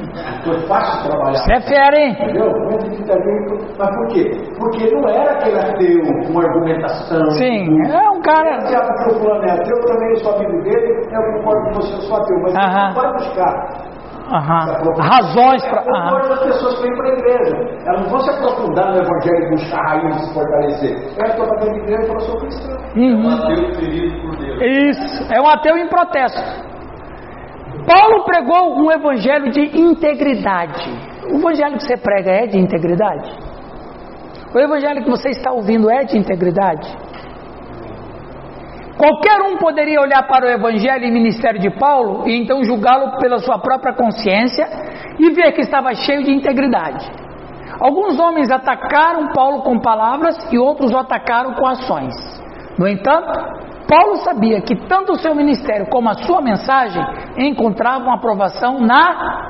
Foi 0.43 0.59
fácil 0.67 1.09
trabalhar. 1.09 1.37
Você 1.37 1.53
é 1.53 1.61
fera, 1.61 1.99
hein? 1.99 2.11
Entendeu? 2.19 2.51
Menos 2.51 2.83
de 2.85 2.95
30 3.03 3.13
dias. 3.21 3.75
Mas 3.77 3.89
por 3.95 4.07
quê? 4.07 4.31
Porque 4.57 4.91
não 4.95 5.07
era 5.09 5.31
aquele 5.33 5.59
ateu 5.59 6.01
com 6.33 6.39
argumentação. 6.39 7.29
Sim, 7.31 7.65
com- 7.67 7.91
é 7.93 8.09
um 8.09 8.21
cara. 8.21 8.61
Se 8.61 8.75
a 8.75 8.79
o 8.81 9.19
fulano 9.19 9.43
é 9.45 9.51
ateu, 9.51 9.77
eu 9.77 9.85
também 9.85 10.15
sou 10.17 10.35
amigo 10.35 10.61
dele, 10.63 11.07
eu 11.11 11.33
concordo 11.37 11.65
com 11.67 11.73
você, 11.81 11.93
eu 11.93 12.01
sou 12.01 12.17
ateu. 12.17 12.37
Mas 12.41 12.55
Aham. 12.55 12.87
não 12.87 12.93
vai 12.95 13.13
buscar 13.13 13.90
Aham. 14.31 14.65
Razões 14.97 15.61
para. 15.65 15.81
Hoje 16.15 16.31
as 16.31 16.39
pessoas 16.39 16.75
que 16.75 16.83
vêm 16.83 16.95
para 16.95 17.05
a 17.05 17.13
igreja. 17.13 17.57
Elas 17.85 18.01
não 18.03 18.09
vão 18.09 18.19
se 18.19 18.29
aprofundar 18.29 18.91
no 18.93 18.99
evangelho 19.01 19.43
e 19.43 19.49
buscar 19.49 19.81
raiz 19.87 20.21
se 20.21 20.33
fortalecer. 20.33 20.97
Eu 21.17 21.25
estou 21.25 21.45
para 21.47 21.65
da 21.65 21.77
igreja 21.77 22.03
e 22.03 22.07
falo, 22.07 22.19
eu 22.19 22.25
sou 22.25 22.39
cristão. 22.39 22.77
Uhum. 22.95 23.23
Bateu 23.23 23.75
ferido 23.75 24.21
por 24.21 24.37
Deus. 24.37 24.61
Isso, 24.61 25.33
é 25.33 25.41
um 25.41 25.49
ateu 25.49 25.77
em 25.77 25.87
protesto. 25.87 26.71
Paulo 27.85 28.23
pregou 28.23 28.79
um 28.79 28.91
evangelho 28.91 29.51
de 29.51 29.77
integridade. 29.77 30.89
O 31.31 31.37
evangelho 31.37 31.77
que 31.77 31.83
você 31.83 31.97
prega 31.97 32.31
é 32.31 32.47
de 32.47 32.57
integridade? 32.57 33.37
O 34.53 34.59
evangelho 34.59 35.03
que 35.03 35.09
você 35.09 35.29
está 35.29 35.51
ouvindo 35.51 35.89
é 35.89 36.03
de 36.03 36.17
integridade? 36.17 36.95
Qualquer 39.01 39.41
um 39.41 39.57
poderia 39.57 39.99
olhar 39.99 40.27
para 40.27 40.45
o 40.45 40.47
evangelho 40.47 41.05
e 41.05 41.11
ministério 41.11 41.59
de 41.59 41.71
Paulo 41.71 42.29
e 42.29 42.39
então 42.39 42.63
julgá-lo 42.63 43.17
pela 43.17 43.39
sua 43.39 43.57
própria 43.57 43.95
consciência 43.95 44.63
e 45.17 45.31
ver 45.31 45.53
que 45.53 45.61
estava 45.61 45.91
cheio 45.95 46.23
de 46.23 46.31
integridade. 46.31 47.09
Alguns 47.79 48.19
homens 48.19 48.51
atacaram 48.51 49.33
Paulo 49.33 49.63
com 49.63 49.79
palavras 49.79 50.37
e 50.53 50.59
outros 50.59 50.91
o 50.91 50.97
atacaram 50.97 51.55
com 51.55 51.65
ações. 51.65 52.13
No 52.77 52.87
entanto, 52.87 53.31
Paulo 53.89 54.17
sabia 54.17 54.61
que 54.61 54.75
tanto 54.87 55.13
o 55.13 55.19
seu 55.19 55.33
ministério 55.33 55.87
como 55.87 56.07
a 56.07 56.13
sua 56.13 56.39
mensagem 56.39 57.03
encontravam 57.39 58.13
aprovação 58.13 58.79
na 58.79 59.47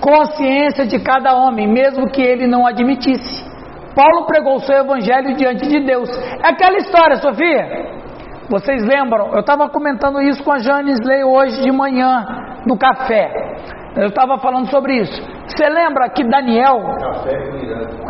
consciência 0.00 0.84
de 0.86 0.98
cada 0.98 1.36
homem, 1.36 1.68
mesmo 1.68 2.10
que 2.10 2.20
ele 2.20 2.48
não 2.48 2.66
admitisse. 2.66 3.51
Paulo 3.94 4.26
pregou 4.26 4.56
o 4.56 4.60
seu 4.60 4.76
evangelho 4.76 5.36
diante 5.36 5.68
de 5.68 5.80
Deus. 5.80 6.08
É 6.42 6.48
aquela 6.48 6.78
história, 6.78 7.16
Sofia. 7.16 7.92
Vocês 8.48 8.82
lembram? 8.84 9.32
Eu 9.32 9.40
estava 9.40 9.68
comentando 9.68 10.20
isso 10.20 10.42
com 10.42 10.52
a 10.52 10.58
Janis 10.58 10.98
Lei 11.04 11.24
hoje 11.24 11.62
de 11.62 11.70
manhã, 11.70 12.24
no 12.66 12.76
café. 12.76 13.30
Eu 13.96 14.08
estava 14.08 14.38
falando 14.38 14.70
sobre 14.70 15.00
isso. 15.00 15.22
Você 15.46 15.68
lembra 15.68 16.08
que 16.08 16.24
Daniel, 16.24 16.80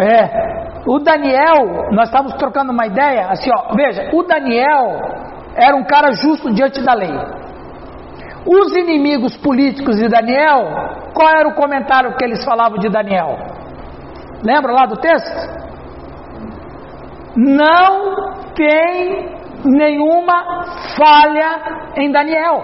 é, 0.00 0.82
o 0.86 0.98
Daniel, 1.00 1.90
nós 1.92 2.08
estávamos 2.08 2.34
trocando 2.34 2.72
uma 2.72 2.86
ideia, 2.86 3.28
assim, 3.28 3.50
ó, 3.56 3.74
veja, 3.74 4.10
o 4.12 4.22
Daniel 4.22 5.00
era 5.56 5.76
um 5.76 5.84
cara 5.84 6.12
justo 6.12 6.52
diante 6.52 6.82
da 6.82 6.94
lei. 6.94 7.14
Os 8.46 8.74
inimigos 8.74 9.36
políticos 9.36 9.96
de 9.96 10.08
Daniel, 10.08 10.64
qual 11.14 11.28
era 11.28 11.48
o 11.48 11.54
comentário 11.54 12.16
que 12.16 12.24
eles 12.24 12.44
falavam 12.44 12.78
de 12.78 12.88
Daniel? 12.88 13.38
Lembra 14.42 14.72
lá 14.72 14.86
do 14.86 14.96
texto? 14.96 15.62
Não 17.36 18.52
tem 18.54 19.34
nenhuma 19.64 20.64
falha 20.96 21.92
em 21.96 22.10
Daniel. 22.10 22.62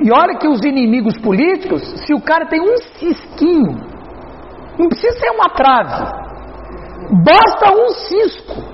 E 0.00 0.10
olha 0.10 0.38
que 0.38 0.48
os 0.48 0.64
inimigos 0.64 1.18
políticos, 1.18 1.82
se 2.04 2.14
o 2.14 2.20
cara 2.20 2.46
tem 2.46 2.60
um 2.60 2.76
cisquinho, 2.98 3.76
não 4.78 4.88
precisa 4.88 5.18
ser 5.18 5.30
uma 5.30 5.48
trave, 5.50 6.04
basta 7.24 7.72
um 7.72 7.88
cisco 7.88 8.72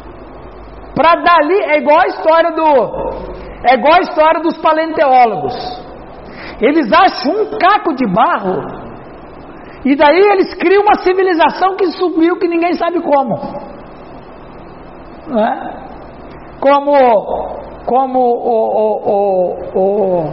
para 0.99 1.15
dali 1.23 1.61
é 1.61 1.79
igual 1.79 2.01
a 2.01 2.07
história 2.07 2.51
do 2.51 3.29
é 3.65 3.75
igual 3.75 3.95
a 3.95 4.01
história 4.01 4.41
dos 4.41 4.59
paleontólogos. 4.59 5.55
Eles 6.61 6.93
acham 6.93 7.33
um 7.33 7.59
caco 7.59 7.95
de 7.95 8.05
barro 8.13 8.88
e 9.85 9.97
daí 9.97 10.21
eles 10.33 10.55
criam 10.55 10.83
uma 10.83 10.99
civilização 11.03 11.77
que 11.77 11.87
subiu 11.93 12.39
que 12.39 12.49
ninguém 12.49 12.75
sabe 12.75 13.01
como. 13.01 13.37
Não 15.29 15.45
é? 15.45 15.79
Como 16.61 17.69
como 17.89 18.19
o, 18.19 18.99
o, 19.07 19.81
o, 19.81 20.25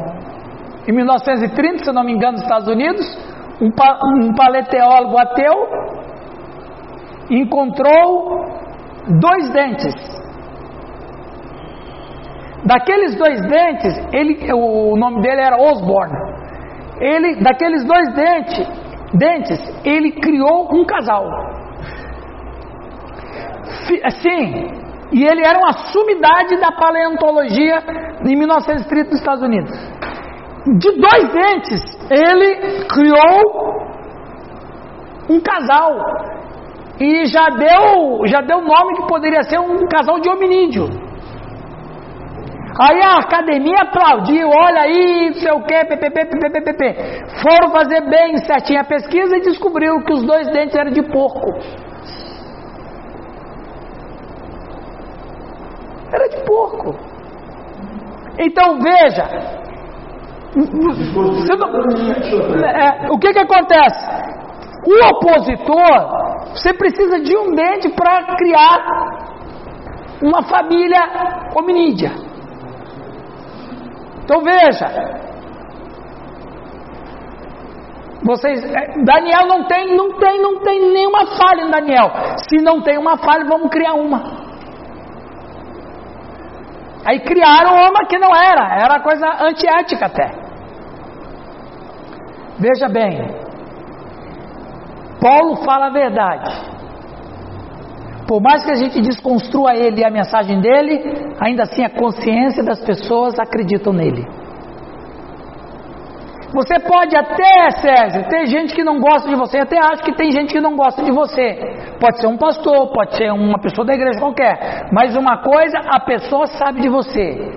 em 0.89 0.91
1930, 0.91 1.85
se 1.85 1.91
não 1.93 2.03
me 2.03 2.11
engano, 2.11 2.33
nos 2.33 2.41
Estados 2.41 2.67
Unidos, 2.67 3.05
um, 3.61 3.67
um 3.67 4.33
paleteólogo 4.35 5.17
ateu 5.17 5.53
encontrou 7.29 8.45
dois 9.19 9.49
dentes. 9.51 9.93
Daqueles 12.65 13.15
dois 13.15 13.39
dentes, 13.41 13.93
ele, 14.11 14.51
o 14.51 14.97
nome 14.97 15.21
dele 15.21 15.41
era 15.41 15.55
Osborne. 15.55 16.13
Ele, 16.99 17.35
daqueles 17.41 17.85
dois 17.85 18.13
dentes, 18.13 18.67
dentes, 19.17 19.59
ele 19.83 20.11
criou 20.11 20.69
um 20.73 20.85
casal. 20.85 21.25
Sim, 24.21 24.67
e 25.11 25.23
ele 25.23 25.45
era 25.45 25.57
uma 25.57 25.73
sumidade 25.91 26.57
da 26.59 26.71
paleontologia 26.71 27.77
em 28.25 28.35
1930 28.35 29.09
nos 29.09 29.19
Estados 29.19 29.43
Unidos 29.43 29.95
de 30.65 30.91
dois 30.99 31.31
dentes, 31.31 31.81
ele 32.09 32.85
criou 32.85 33.85
um 35.29 35.39
casal 35.39 35.95
e 36.99 37.25
já 37.25 37.49
deu 37.49 38.25
já 38.25 38.41
deu 38.41 38.61
nome 38.61 38.95
que 38.95 39.07
poderia 39.07 39.43
ser 39.43 39.59
um 39.59 39.87
casal 39.87 40.19
de 40.19 40.29
hominídeo. 40.29 40.87
Aí 42.77 43.01
a 43.01 43.19
academia 43.19 43.83
aplaudiu, 43.83 44.49
olha 44.49 44.81
aí, 44.81 45.27
não 45.27 45.33
sei 45.35 45.51
o 45.51 45.61
que, 45.61 45.85
ppp, 45.85 46.25
ppp. 46.25 46.95
Foram 47.41 47.71
fazer 47.71 48.01
bem 48.09 48.37
certinho 48.39 48.81
a 48.81 48.83
pesquisa 48.83 49.37
e 49.37 49.41
descobriram 49.41 50.03
que 50.03 50.11
os 50.11 50.23
dois 50.25 50.49
dentes 50.51 50.75
eram 50.75 50.91
de 50.91 51.01
porco. 51.03 51.53
Era 56.11 56.27
de 56.27 56.43
porco. 56.45 56.95
Então 58.37 58.77
veja, 58.79 59.23
é, 62.65 63.09
o 63.09 63.17
que 63.17 63.31
que 63.31 63.39
acontece? 63.39 64.05
O 64.85 65.15
opositor, 65.15 66.51
você 66.53 66.73
precisa 66.73 67.21
de 67.21 67.37
um 67.37 67.55
dente 67.55 67.89
para 67.95 68.35
criar 68.35 68.79
uma 70.21 70.43
família 70.43 71.01
hominídea. 71.55 72.34
Então 74.25 74.41
veja, 74.41 74.87
vocês, 78.23 78.63
é, 78.65 79.03
Daniel 79.03 79.45
não 79.45 79.67
tem, 79.67 79.95
não 79.95 80.17
tem, 80.17 80.41
não 80.41 80.59
tem 80.63 80.91
nenhuma 80.91 81.27
falha 81.37 81.61
em 81.61 81.69
Daniel. 81.69 82.11
Se 82.37 82.57
não 82.57 82.81
tem 82.81 82.97
uma 82.97 83.17
falha, 83.17 83.45
vamos 83.45 83.69
criar 83.69 83.93
uma. 83.93 84.43
Aí 87.05 87.19
criaram 87.19 87.75
uma 87.75 88.07
que 88.07 88.17
não 88.17 88.35
era, 88.35 88.83
era 88.83 88.99
coisa 88.99 89.27
antiética 89.43 90.07
até. 90.07 90.31
Veja 92.57 92.89
bem, 92.89 93.27
Paulo 95.21 95.57
fala 95.57 95.87
a 95.87 95.91
verdade. 95.91 96.74
Por 98.27 98.41
mais 98.41 98.63
que 98.63 98.71
a 98.71 98.75
gente 98.75 99.01
desconstrua 99.01 99.75
ele 99.75 100.01
e 100.01 100.05
a 100.05 100.09
mensagem 100.09 100.59
dele, 100.59 100.99
ainda 101.39 101.63
assim 101.63 101.83
a 101.83 101.89
consciência 101.89 102.63
das 102.63 102.83
pessoas 102.83 103.37
acreditam 103.39 103.93
nele. 103.93 104.25
Você 106.53 106.79
pode 106.79 107.15
até, 107.17 107.69
Sérgio, 107.81 108.29
ter 108.29 108.45
gente 108.45 108.73
que 108.73 108.83
não 108.83 108.99
gosta 108.99 109.27
de 109.27 109.35
você, 109.35 109.59
até 109.59 109.77
acho 109.77 110.03
que 110.03 110.15
tem 110.15 110.31
gente 110.31 110.53
que 110.53 110.61
não 110.61 110.75
gosta 110.75 111.03
de 111.03 111.11
você. 111.11 111.97
Pode 111.99 112.21
ser 112.21 112.27
um 112.27 112.37
pastor, 112.37 112.93
pode 112.93 113.15
ser 113.17 113.29
uma 113.31 113.59
pessoa 113.59 113.85
da 113.85 113.93
igreja 113.93 114.19
qualquer. 114.19 114.87
Mas 114.91 115.17
uma 115.17 115.39
coisa, 115.43 115.77
a 115.85 115.99
pessoa 115.99 116.47
sabe 116.47 116.81
de 116.81 116.87
você. 116.87 117.51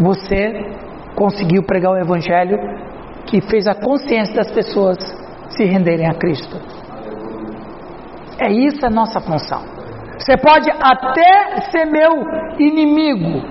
Você 0.00 0.52
conseguiu 1.14 1.62
pregar 1.62 1.92
o 1.92 1.96
evangelho 1.96 2.58
que 3.26 3.40
fez 3.40 3.66
a 3.66 3.74
consciência 3.74 4.34
das 4.34 4.50
pessoas 4.50 4.98
se 5.50 5.64
renderem 5.64 6.08
a 6.08 6.14
Cristo. 6.14 6.56
É 8.38 8.50
isso 8.50 8.84
a 8.84 8.90
nossa 8.90 9.20
função. 9.20 9.75
Você 10.18 10.36
pode 10.36 10.70
até 10.70 11.60
ser 11.70 11.84
meu 11.84 12.24
inimigo, 12.58 13.46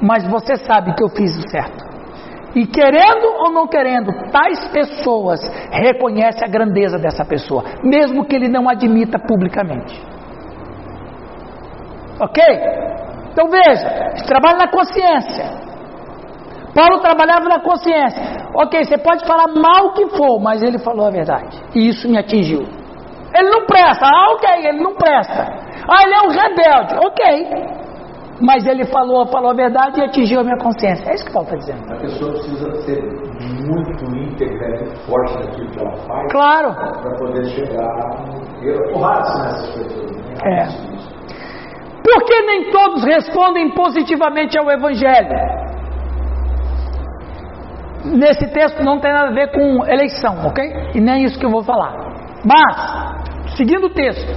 mas 0.00 0.26
você 0.26 0.56
sabe 0.56 0.94
que 0.94 1.02
eu 1.02 1.08
fiz 1.08 1.36
o 1.36 1.48
certo. 1.48 1.92
E 2.54 2.66
querendo 2.66 3.26
ou 3.38 3.50
não 3.50 3.66
querendo, 3.66 4.12
tais 4.30 4.68
pessoas 4.68 5.40
reconhecem 5.70 6.46
a 6.46 6.50
grandeza 6.50 6.98
dessa 6.98 7.24
pessoa, 7.24 7.64
mesmo 7.82 8.26
que 8.26 8.36
ele 8.36 8.48
não 8.48 8.68
admita 8.68 9.18
publicamente. 9.18 9.98
Ok? 12.20 12.44
Então 13.32 13.48
veja, 13.48 13.88
trabalha 14.26 14.58
na 14.58 14.68
consciência. 14.68 15.62
Paulo 16.74 17.00
trabalhava 17.00 17.48
na 17.48 17.60
consciência. 17.60 18.22
Ok, 18.54 18.84
você 18.84 18.98
pode 18.98 19.26
falar 19.26 19.48
mal 19.48 19.86
o 19.86 19.92
que 19.94 20.08
for, 20.10 20.38
mas 20.38 20.62
ele 20.62 20.78
falou 20.78 21.06
a 21.06 21.10
verdade. 21.10 21.58
E 21.74 21.88
isso 21.88 22.08
me 22.08 22.18
atingiu. 22.18 22.60
Ele 23.34 23.48
não 23.48 23.64
presta, 23.66 24.06
ah, 24.06 24.32
ok, 24.34 24.66
ele 24.66 24.82
não 24.82 24.94
presta. 24.94 25.61
Ah, 25.88 26.02
ele 26.04 26.14
é 26.14 26.22
um 26.22 26.28
rebelde. 26.30 26.94
Ok. 27.06 27.82
Mas 28.40 28.66
ele 28.66 28.84
falou, 28.86 29.26
falou 29.26 29.50
a 29.50 29.54
verdade 29.54 30.00
e 30.00 30.04
atingiu 30.04 30.40
a 30.40 30.42
minha 30.42 30.56
consciência. 30.58 31.08
É 31.10 31.14
isso 31.14 31.24
que 31.24 31.32
Paulo 31.32 31.48
está 31.48 31.58
dizendo. 31.58 31.92
A 31.92 31.96
pessoa 32.00 32.32
precisa 32.32 32.72
ser 32.82 33.00
muito 33.66 34.04
íntegra 34.16 34.82
e 34.82 34.96
forte 35.06 35.34
naquilo 35.34 35.70
que 35.70 35.78
ela 35.80 35.96
faz 36.08 36.32
Claro. 36.32 36.74
para 36.74 37.16
poder 37.18 37.44
chegar. 37.46 37.88
Tô 38.92 38.98
raço 38.98 39.38
nessas 39.42 39.70
pessoas. 39.76 40.10
Né? 40.16 40.34
É. 40.44 40.92
Por 42.02 42.24
que 42.24 42.42
nem 42.42 42.70
todos 42.72 43.04
respondem 43.04 43.70
positivamente 43.74 44.58
ao 44.58 44.68
Evangelho? 44.70 45.62
Nesse 48.04 48.48
texto 48.52 48.82
não 48.82 48.98
tem 48.98 49.12
nada 49.12 49.28
a 49.28 49.32
ver 49.32 49.52
com 49.52 49.86
eleição, 49.86 50.34
ok? 50.44 50.64
E 50.94 51.00
nem 51.00 51.24
isso 51.24 51.38
que 51.38 51.46
eu 51.46 51.50
vou 51.50 51.62
falar. 51.62 51.94
Mas, 52.44 53.54
seguindo 53.56 53.86
o 53.86 53.90
texto, 53.94 54.32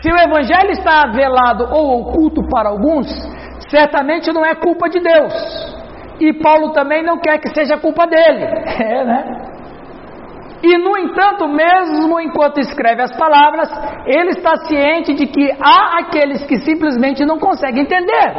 se 0.00 0.10
o 0.10 0.16
Evangelho 0.16 0.70
está 0.70 1.06
velado 1.12 1.68
ou 1.70 2.00
oculto 2.00 2.42
para 2.48 2.70
alguns, 2.70 3.06
certamente 3.68 4.32
não 4.32 4.44
é 4.44 4.54
culpa 4.54 4.88
de 4.88 5.00
Deus. 5.00 5.32
E 6.20 6.32
Paulo 6.34 6.72
também 6.72 7.02
não 7.02 7.18
quer 7.18 7.38
que 7.38 7.48
seja 7.48 7.76
culpa 7.78 8.06
dele. 8.06 8.46
É, 8.82 9.04
né? 9.04 9.42
E, 10.62 10.78
no 10.78 10.96
entanto, 10.96 11.48
mesmo 11.48 12.20
enquanto 12.20 12.60
escreve 12.60 13.02
as 13.02 13.16
palavras, 13.16 13.68
ele 14.06 14.30
está 14.30 14.54
ciente 14.66 15.12
de 15.12 15.26
que 15.26 15.50
há 15.60 15.98
aqueles 15.98 16.44
que 16.46 16.56
simplesmente 16.60 17.24
não 17.24 17.36
conseguem 17.36 17.82
entender. 17.82 18.32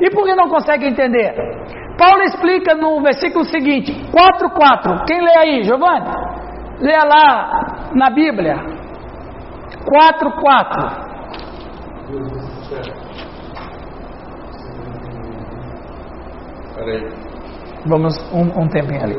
E 0.00 0.10
por 0.10 0.24
que 0.24 0.34
não 0.34 0.48
conseguem 0.48 0.90
entender? 0.90 1.34
Paulo 1.96 2.22
explica 2.24 2.74
no 2.74 3.00
versículo 3.00 3.44
seguinte, 3.44 3.92
4.4. 4.10 5.04
Quem 5.06 5.20
lê 5.20 5.36
aí, 5.38 5.62
Giovanni? 5.62 6.10
Leia 6.80 7.04
lá 7.04 7.90
na 7.94 8.10
Bíblia. 8.10 8.77
4.4. 9.88 11.08
Peraí. 16.74 17.08
Vamos 17.86 18.16
um, 18.32 18.62
um 18.62 18.68
tempinho 18.68 19.02
ali. 19.02 19.16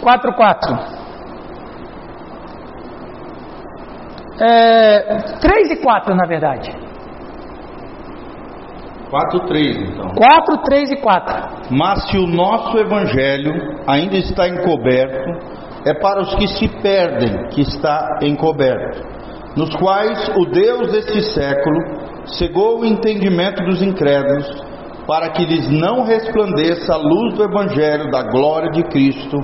4, 0.00 0.34
4. 0.34 0.78
É, 4.40 5.18
3 5.40 5.70
e 5.70 5.76
4, 5.76 6.14
na 6.14 6.26
verdade. 6.26 6.70
4.3 9.10 9.92
então. 9.92 10.08
4, 10.14 10.58
3 10.64 10.92
e 10.92 10.96
4. 10.96 11.48
Mas 11.70 12.08
se 12.08 12.18
o 12.18 12.26
nosso 12.26 12.76
evangelho 12.78 13.52
ainda 13.86 14.16
está 14.16 14.48
encoberto, 14.48 15.53
é 15.84 15.94
para 15.94 16.22
os 16.22 16.34
que 16.36 16.48
se 16.48 16.68
perdem 16.80 17.48
que 17.48 17.60
está 17.60 18.18
encoberto, 18.22 19.02
nos 19.56 19.74
quais 19.76 20.28
o 20.36 20.46
Deus 20.46 20.90
deste 20.90 21.20
século 21.32 21.78
cegou 22.38 22.80
o 22.80 22.84
entendimento 22.84 23.62
dos 23.64 23.82
incrédulos, 23.82 24.62
para 25.06 25.30
que 25.30 25.44
lhes 25.44 25.70
não 25.70 26.04
resplandeça 26.04 26.94
a 26.94 26.96
luz 26.96 27.34
do 27.34 27.44
evangelho 27.44 28.10
da 28.10 28.22
glória 28.22 28.70
de 28.70 28.82
Cristo, 28.84 29.36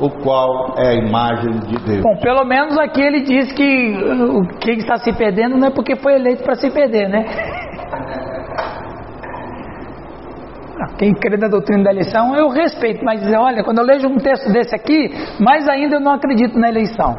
o 0.00 0.08
qual 0.22 0.74
é 0.78 0.90
a 0.90 0.94
imagem 0.94 1.58
de 1.58 1.76
Deus. 1.84 2.02
Bom, 2.02 2.16
pelo 2.22 2.44
menos 2.44 2.78
aqui 2.78 3.00
ele 3.00 3.22
diz 3.22 3.52
que 3.52 3.96
uh, 3.96 4.58
quem 4.60 4.76
está 4.76 4.96
se 4.98 5.12
perdendo 5.12 5.56
não 5.56 5.66
é 5.66 5.70
porque 5.70 5.96
foi 5.96 6.14
eleito 6.14 6.44
para 6.44 6.54
se 6.54 6.70
perder, 6.70 7.08
né? 7.08 7.24
Quem 10.98 11.14
crê 11.14 11.36
na 11.36 11.48
doutrina 11.48 11.84
da 11.84 11.92
eleição, 11.92 12.34
eu 12.34 12.48
respeito, 12.48 13.04
mas 13.04 13.22
olha, 13.32 13.62
quando 13.62 13.78
eu 13.78 13.84
leio 13.84 14.08
um 14.08 14.16
texto 14.18 14.52
desse 14.52 14.74
aqui, 14.74 15.10
mais 15.40 15.68
ainda 15.68 15.96
eu 15.96 16.00
não 16.00 16.12
acredito 16.12 16.58
na 16.58 16.68
eleição. 16.68 17.16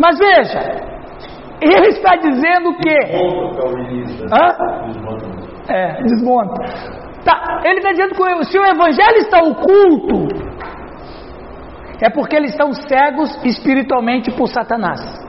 Mas 0.00 0.18
veja, 0.18 0.60
ele 1.60 1.88
está 1.88 2.16
dizendo 2.16 2.74
que. 2.76 2.94
Hã? 4.32 4.54
É, 5.68 6.02
desmonta. 6.02 6.62
Tá, 7.24 7.60
ele 7.64 7.78
está 7.78 7.90
dizendo 7.90 8.14
que 8.14 8.44
se 8.44 8.58
o 8.58 8.64
evangelho 8.64 9.18
está 9.18 9.38
oculto, 9.40 10.28
é 12.00 12.08
porque 12.08 12.36
eles 12.36 12.52
estão 12.52 12.72
cegos 12.72 13.44
espiritualmente 13.44 14.30
por 14.30 14.48
Satanás. 14.48 15.27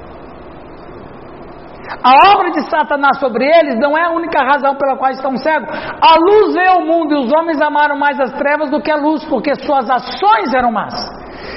A 2.03 2.33
obra 2.35 2.51
de 2.51 2.69
Satanás 2.69 3.19
sobre 3.19 3.45
eles 3.45 3.79
não 3.79 3.97
é 3.97 4.05
a 4.05 4.11
única 4.11 4.43
razão 4.43 4.75
pela 4.75 4.95
qual 4.95 5.11
estão 5.11 5.35
cegos. 5.37 5.69
A 6.01 6.15
luz 6.19 6.53
veio 6.53 6.71
ao 6.71 6.85
mundo 6.85 7.15
e 7.15 7.25
os 7.25 7.33
homens 7.33 7.59
amaram 7.59 7.97
mais 7.97 8.19
as 8.19 8.31
trevas 8.33 8.69
do 8.69 8.81
que 8.81 8.91
a 8.91 8.95
luz, 8.95 9.25
porque 9.25 9.55
suas 9.55 9.89
ações 9.89 10.53
eram 10.53 10.71
más. 10.71 10.93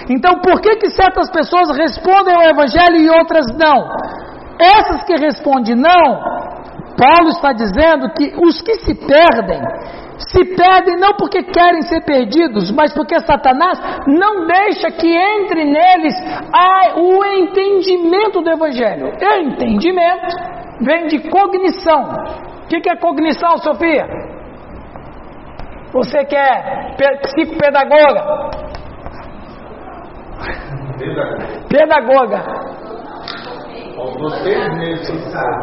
Então, 0.08 0.40
por 0.40 0.60
que, 0.60 0.76
que 0.76 0.90
certas 0.90 1.30
pessoas 1.30 1.76
respondem 1.76 2.34
ao 2.34 2.42
Evangelho 2.42 2.96
e 2.96 3.10
outras 3.10 3.46
não? 3.56 3.88
Essas 4.58 5.02
que 5.04 5.14
respondem 5.16 5.74
não, 5.74 6.61
Paulo 7.02 7.30
está 7.30 7.52
dizendo 7.52 8.08
que 8.16 8.32
os 8.38 8.62
que 8.62 8.74
se 8.76 8.94
perdem, 8.94 9.60
se 10.18 10.44
perdem 10.54 10.96
não 10.98 11.14
porque 11.14 11.42
querem 11.42 11.82
ser 11.82 12.00
perdidos, 12.04 12.70
mas 12.70 12.92
porque 12.94 13.18
Satanás 13.20 13.80
não 14.06 14.46
deixa 14.46 14.90
que 14.92 15.08
entre 15.12 15.64
neles 15.64 16.14
a- 16.52 16.98
o 17.00 17.24
entendimento 17.24 18.40
do 18.40 18.50
Evangelho. 18.50 19.08
Entendimento 19.40 20.36
vem 20.80 21.06
de 21.08 21.28
cognição. 21.28 22.02
O 22.64 22.68
que, 22.68 22.80
que 22.80 22.90
é 22.90 22.96
cognição, 22.96 23.56
Sofia? 23.58 24.06
Você 25.92 26.24
que 26.24 26.36
é 26.36 26.94
pe- 26.96 27.18
psicopedagoga, 27.22 28.50
pedagoga, 31.68 32.42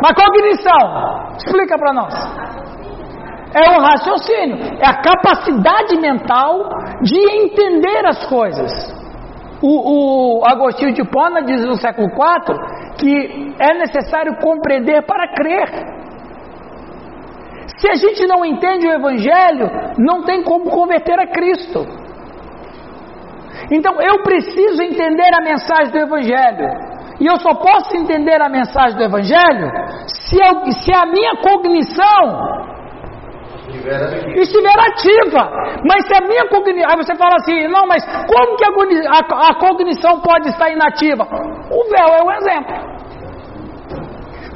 mas 0.01 0.13
cognição, 0.13 1.37
explica 1.37 1.77
para 1.77 1.93
nós. 1.93 2.13
É 3.53 3.69
um 3.71 3.79
raciocínio, 3.81 4.57
é 4.79 4.87
a 4.87 5.01
capacidade 5.01 5.99
mental 5.99 6.69
de 7.01 7.17
entender 7.17 8.05
as 8.05 8.25
coisas. 8.27 8.71
O, 9.61 10.39
o 10.39 10.45
Agostinho 10.45 10.93
de 10.93 11.03
Pona 11.03 11.41
diz 11.41 11.65
no 11.65 11.75
século 11.75 12.07
IV 12.07 12.79
que 12.97 13.55
é 13.59 13.73
necessário 13.73 14.37
compreender 14.37 15.01
para 15.05 15.33
crer. 15.33 15.67
Se 17.77 17.89
a 17.89 17.95
gente 17.95 18.27
não 18.27 18.45
entende 18.45 18.87
o 18.87 18.93
Evangelho, 18.93 19.69
não 19.97 20.23
tem 20.23 20.43
como 20.43 20.69
converter 20.69 21.19
a 21.19 21.27
Cristo. 21.27 21.85
Então 23.71 24.01
eu 24.01 24.21
preciso 24.23 24.81
entender 24.81 25.29
a 25.33 25.41
mensagem 25.41 25.91
do 25.91 25.97
Evangelho. 25.97 26.67
E 27.19 27.25
eu 27.25 27.37
só 27.39 27.53
posso 27.53 27.95
entender 27.97 28.41
a 28.41 28.47
mensagem 28.49 28.97
do 28.97 29.03
Evangelho 29.03 29.69
se, 30.07 30.37
eu- 30.41 30.71
se 30.71 30.93
a 30.93 31.05
minha 31.05 31.35
cognição 31.37 32.59
estiver 34.35 34.79
ativa. 34.79 35.51
Mas 35.87 36.05
se 36.07 36.15
a 36.15 36.25
minha 36.27 36.47
cognição. 36.47 36.89
Aí 36.89 36.97
você 36.97 37.15
fala 37.15 37.35
assim: 37.35 37.67
não, 37.67 37.85
mas 37.87 38.03
como 38.05 38.55
que 38.57 38.65
a, 38.65 38.73
cogni- 38.73 39.07
a- 39.07 39.49
a 39.49 39.55
cognição 39.55 40.19
pode 40.21 40.47
estar 40.49 40.69
inativa? 40.71 41.23
O 41.25 41.89
véu 41.89 42.07
é 42.19 42.23
o 42.23 42.31
exemplo. 42.31 42.89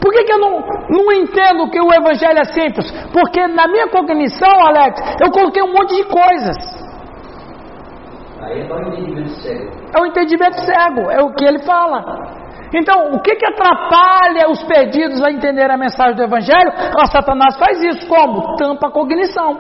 Por 0.01 0.11
que, 0.11 0.23
que 0.25 0.33
eu 0.33 0.39
não, 0.39 0.59
não 0.89 1.13
entendo 1.13 1.69
que 1.69 1.79
o 1.79 1.93
Evangelho 1.93 2.39
é 2.39 2.43
simples? 2.45 2.91
Porque 3.13 3.47
na 3.47 3.67
minha 3.67 3.87
cognição, 3.89 4.65
Alex, 4.67 4.99
eu 5.23 5.31
coloquei 5.31 5.61
um 5.63 5.71
monte 5.73 5.95
de 5.95 6.03
coisas. 6.05 6.57
Aí 8.41 8.61
é 8.61 8.73
o 8.73 8.79
entendimento 8.89 9.29
cego. 9.41 9.71
É 9.95 10.01
o 10.01 10.05
entendimento 10.05 10.59
cego, 10.61 11.11
é 11.11 11.21
o 11.21 11.33
que 11.33 11.45
ele 11.45 11.59
fala. 11.59 12.03
Então, 12.75 13.11
o 13.13 13.21
que, 13.21 13.35
que 13.35 13.45
atrapalha 13.45 14.49
os 14.49 14.63
perdidos 14.63 15.21
a 15.23 15.31
entender 15.31 15.69
a 15.69 15.77
mensagem 15.77 16.15
do 16.15 16.23
Evangelho? 16.23 16.71
Ah, 16.99 17.05
Satanás 17.05 17.55
faz 17.57 17.81
isso 17.83 18.07
como? 18.07 18.55
Tampa 18.55 18.87
a 18.87 18.91
cognição. 18.91 19.55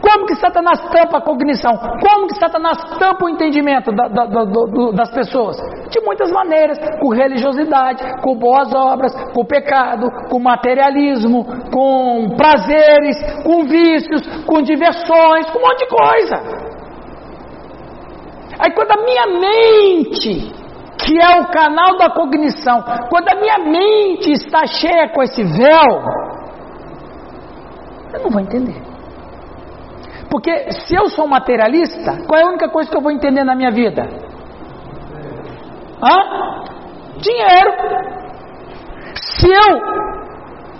Como 0.00 0.26
que 0.26 0.36
Satanás 0.36 0.78
tampa 0.90 1.18
a 1.18 1.20
cognição? 1.20 1.72
Como 1.76 2.28
que 2.28 2.36
Satanás 2.38 2.78
tampa 2.98 3.24
o 3.24 3.28
entendimento 3.28 3.90
da- 3.92 4.08
da- 4.08 4.26
da- 4.26 4.90
das 4.94 5.10
pessoas? 5.10 5.56
De 5.90 6.00
muitas 6.02 6.30
maneiras, 6.30 6.78
com 7.00 7.08
religiosidade, 7.10 8.02
com 8.22 8.36
boas 8.36 8.72
obras, 8.74 9.12
com 9.34 9.44
pecado, 9.44 10.06
com 10.30 10.38
materialismo, 10.38 11.44
com 11.72 12.36
prazeres, 12.36 13.16
com 13.42 13.64
vícios, 13.64 14.22
com 14.46 14.62
diversões, 14.62 15.50
com 15.50 15.58
um 15.58 15.62
monte 15.62 15.78
de 15.80 15.88
coisa. 15.88 16.62
Aí 18.58 18.70
quando 18.72 18.92
a 18.92 19.02
minha 19.04 19.26
mente, 19.40 20.61
que 21.04 21.18
é 21.18 21.40
o 21.40 21.46
canal 21.48 21.96
da 21.96 22.10
cognição, 22.10 22.82
quando 23.08 23.28
a 23.28 23.40
minha 23.40 23.58
mente 23.58 24.32
está 24.32 24.66
cheia 24.66 25.08
com 25.08 25.22
esse 25.22 25.42
véu, 25.42 26.02
eu 28.14 28.22
não 28.22 28.30
vou 28.30 28.40
entender. 28.40 28.80
Porque 30.30 30.72
se 30.72 30.94
eu 30.94 31.08
sou 31.08 31.26
materialista, 31.26 32.24
qual 32.26 32.40
é 32.40 32.44
a 32.44 32.48
única 32.48 32.68
coisa 32.68 32.90
que 32.90 32.96
eu 32.96 33.02
vou 33.02 33.10
entender 33.10 33.44
na 33.44 33.54
minha 33.54 33.70
vida? 33.70 34.02
Hã? 36.02 36.62
Dinheiro. 37.18 37.72
Se 39.14 39.46
eu, 39.46 39.80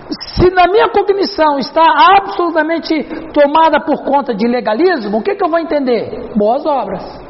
se 0.09 0.49
na 0.49 0.67
minha 0.67 0.89
cognição 0.89 1.59
está 1.59 1.83
absolutamente 2.17 3.03
tomada 3.31 3.79
por 3.79 4.03
conta 4.03 4.33
de 4.33 4.47
legalismo, 4.47 5.19
o 5.19 5.21
que, 5.21 5.35
que 5.35 5.45
eu 5.45 5.49
vou 5.49 5.59
entender? 5.59 6.31
Boas 6.35 6.65
obras. 6.65 7.22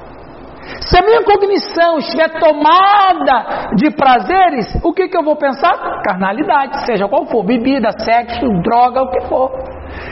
Se 0.82 0.98
a 0.98 1.02
minha 1.02 1.24
cognição 1.24 1.98
estiver 1.98 2.30
tomada 2.40 3.68
de 3.76 3.90
prazeres, 3.92 4.66
o 4.84 4.94
que, 4.94 5.08
que 5.08 5.18
eu 5.18 5.24
vou 5.24 5.36
pensar? 5.36 6.02
Carnalidade, 6.04 6.86
seja 6.86 7.08
qual 7.08 7.26
for, 7.26 7.44
bebida, 7.44 7.90
sexo, 8.00 8.46
droga, 8.64 9.02
o 9.02 9.10
que 9.10 9.22
for. 9.28 9.52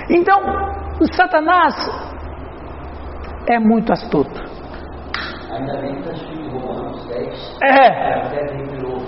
Então, 0.10 0.40
o 1.00 1.14
Satanás 1.14 1.76
é 3.50 3.60
muito 3.60 3.92
astuto. 3.92 4.42
Ainda 5.52 5.82
bem 5.82 5.96
que 5.96 6.00
está 6.02 6.14
escrito 6.14 6.58
Romanos 6.58 7.08
10. 7.08 7.58
É, 7.64 7.88
Até 8.22 8.42
revelou. 8.56 9.02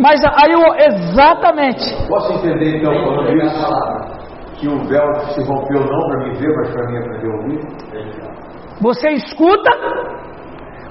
mas 0.00 0.24
aí 0.24 0.52
eu, 0.52 0.74
exatamente. 0.74 2.08
Posso 2.08 2.32
entender 2.34 2.78
então 2.78 2.92
quando 2.92 3.26
palavra. 3.26 4.18
que 4.56 4.68
o 4.68 4.78
véu 4.86 5.14
se 5.34 5.42
rompeu 5.42 5.80
não 5.80 6.08
para 6.08 6.18
me 6.24 6.34
ver, 6.38 6.54
mas 6.56 6.70
para 6.70 6.86
mim 6.86 6.98
aprender 6.98 7.26
a 7.26 7.36
ouvir? 7.36 8.37
Você 8.80 9.08
escuta, 9.10 9.70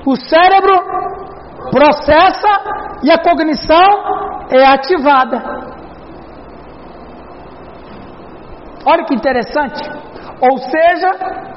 o 0.06 0.16
cérebro 0.16 0.74
processa 1.72 3.00
e 3.04 3.12
a 3.12 3.18
cognição 3.18 4.48
é 4.52 4.66
ativada. 4.66 5.38
Olha 8.86 9.04
que 9.06 9.16
interessante. 9.16 9.82
Ou 10.40 10.58
seja, 10.58 11.10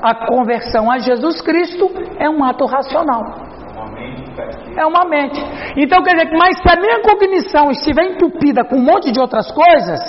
a 0.02 0.26
conversão 0.26 0.90
a 0.90 0.98
Jesus 0.98 1.40
Cristo 1.42 1.90
é 2.18 2.28
um 2.28 2.42
ato 2.42 2.64
racional. 2.66 3.50
É 4.76 4.86
uma 4.86 5.04
mente. 5.04 5.40
Então 5.76 6.02
quer 6.02 6.14
dizer 6.14 6.30
que, 6.30 6.36
mas 6.36 6.56
se 6.56 6.68
a 6.68 6.80
minha 6.80 7.02
cognição 7.02 7.70
estiver 7.70 8.04
entupida 8.04 8.64
com 8.64 8.76
um 8.76 8.84
monte 8.84 9.12
de 9.12 9.20
outras 9.20 9.50
coisas, 9.50 10.00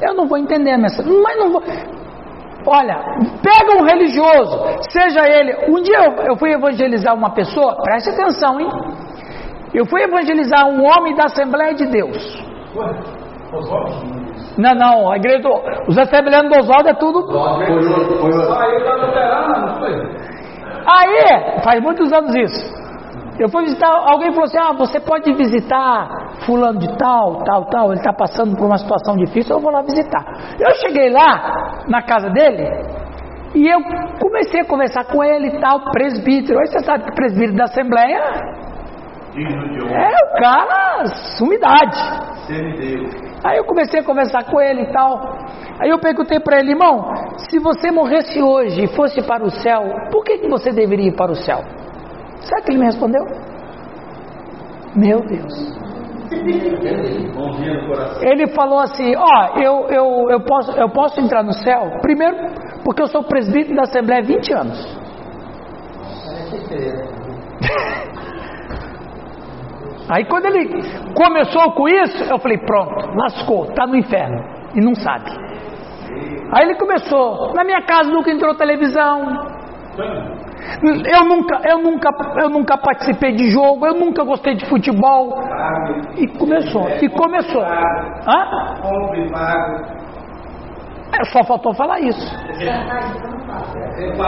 eu 0.00 0.14
não 0.14 0.26
vou 0.26 0.38
entender 0.38 0.72
a 0.72 0.78
mensagem. 0.78 1.12
Mas 1.22 1.36
não 1.38 1.52
vou. 1.52 1.62
Olha, 2.66 2.96
pega 3.42 3.78
um 3.78 3.84
religioso, 3.84 4.80
seja 4.90 5.26
ele. 5.26 5.56
Um 5.68 5.80
dia 5.82 6.04
eu, 6.04 6.12
eu 6.24 6.36
fui 6.36 6.52
evangelizar 6.52 7.14
uma 7.14 7.30
pessoa, 7.30 7.76
preste 7.82 8.10
atenção, 8.10 8.60
hein? 8.60 8.68
Eu 9.72 9.86
fui 9.86 10.02
evangelizar 10.02 10.66
um 10.68 10.84
homem 10.84 11.14
da 11.14 11.24
Assembleia 11.24 11.74
de 11.74 11.86
Deus. 11.86 12.16
Não, 14.58 14.74
não, 14.74 15.10
a 15.10 15.16
igreja 15.16 15.42
do, 15.42 15.50
os 15.88 15.96
assembleanos 15.96 16.52
do 16.52 16.58
Oswaldo 16.58 16.88
é 16.88 16.94
tudo. 16.94 17.26
Foi? 19.78 19.94
Aí, 20.86 21.62
faz 21.62 21.80
muitos 21.80 22.12
anos 22.12 22.34
isso. 22.34 22.80
Eu 23.40 23.48
fui 23.48 23.64
visitar, 23.64 23.88
alguém 23.88 24.30
falou 24.32 24.44
assim: 24.44 24.58
Ah, 24.58 24.72
você 24.74 25.00
pode 25.00 25.32
visitar 25.32 26.44
fulano 26.44 26.78
de 26.78 26.88
tal, 26.98 27.42
tal, 27.42 27.64
tal, 27.70 27.86
ele 27.86 28.00
está 28.00 28.12
passando 28.12 28.54
por 28.54 28.66
uma 28.66 28.76
situação 28.76 29.16
difícil, 29.16 29.56
eu 29.56 29.60
vou 29.60 29.72
lá 29.72 29.80
visitar. 29.80 30.22
Eu 30.60 30.74
cheguei 30.74 31.08
lá, 31.08 31.84
na 31.88 32.02
casa 32.02 32.28
dele, 32.28 32.68
e 33.54 33.66
eu 33.66 33.80
comecei 34.20 34.60
a 34.60 34.64
conversar 34.66 35.04
com 35.06 35.24
ele 35.24 35.48
e 35.48 35.58
tal, 35.58 35.90
presbítero. 35.90 36.58
Aí 36.60 36.66
você 36.66 36.80
sabe 36.80 37.04
que 37.04 37.14
presbítero 37.14 37.56
da 37.56 37.64
Assembleia 37.64 38.18
é 39.38 40.24
o 40.24 40.40
cara, 40.42 41.06
sumidade. 41.38 41.98
Aí 43.42 43.56
eu 43.56 43.64
comecei 43.64 44.00
a 44.00 44.04
conversar 44.04 44.44
com 44.44 44.60
ele 44.60 44.82
e 44.82 44.92
tal. 44.92 45.18
Aí 45.80 45.88
eu 45.88 45.98
perguntei 45.98 46.40
para 46.40 46.60
ele, 46.60 46.72
irmão, 46.72 47.10
se 47.48 47.58
você 47.58 47.90
morresse 47.90 48.42
hoje 48.42 48.84
e 48.84 48.88
fosse 48.88 49.22
para 49.22 49.42
o 49.42 49.50
céu, 49.50 49.82
por 50.12 50.24
que, 50.24 50.38
que 50.38 50.48
você 50.48 50.72
deveria 50.72 51.08
ir 51.08 51.16
para 51.16 51.32
o 51.32 51.36
céu? 51.36 51.79
Sabe 52.40 52.62
que 52.62 52.70
ele 52.72 52.78
me 52.78 52.86
respondeu? 52.86 53.22
Meu 54.96 55.20
Deus. 55.20 55.80
Ele 58.22 58.46
falou 58.54 58.78
assim: 58.80 59.14
Ó, 59.16 59.58
eu, 59.58 59.88
eu, 59.88 60.30
eu, 60.30 60.40
posso, 60.40 60.72
eu 60.72 60.88
posso 60.90 61.20
entrar 61.20 61.42
no 61.42 61.52
céu? 61.52 61.98
Primeiro, 62.00 62.36
porque 62.84 63.02
eu 63.02 63.08
sou 63.08 63.24
presbítero 63.24 63.74
da 63.76 63.82
Assembleia 63.82 64.22
há 64.22 64.24
20 64.24 64.52
anos. 64.52 65.00
Aí 70.10 70.24
quando 70.24 70.46
ele 70.46 70.82
começou 71.14 71.72
com 71.72 71.88
isso, 71.88 72.24
eu 72.24 72.38
falei: 72.38 72.58
Pronto, 72.58 72.94
lascou, 73.16 73.66
tá 73.74 73.86
no 73.86 73.96
inferno 73.96 74.42
e 74.74 74.80
não 74.80 74.94
sabe. 74.94 75.30
Aí 76.52 76.64
ele 76.64 76.76
começou: 76.76 77.52
Na 77.54 77.64
minha 77.64 77.82
casa 77.82 78.10
nunca 78.10 78.30
entrou 78.30 78.54
televisão. 78.54 79.22
Eu 80.82 81.24
nunca, 81.24 81.60
eu 81.68 81.78
nunca, 81.78 82.10
eu 82.42 82.50
nunca 82.50 82.76
participei 82.78 83.32
de 83.32 83.50
jogo, 83.50 83.86
eu 83.86 83.94
nunca 83.94 84.24
gostei 84.24 84.54
de 84.54 84.66
futebol. 84.66 85.42
E 86.16 86.26
começou, 86.38 86.88
e 86.88 87.08
começou. 87.08 87.62
Hã? 87.62 88.46
É, 91.12 91.24
só 91.32 91.42
faltou 91.44 91.74
falar 91.74 92.00
isso. 92.00 92.36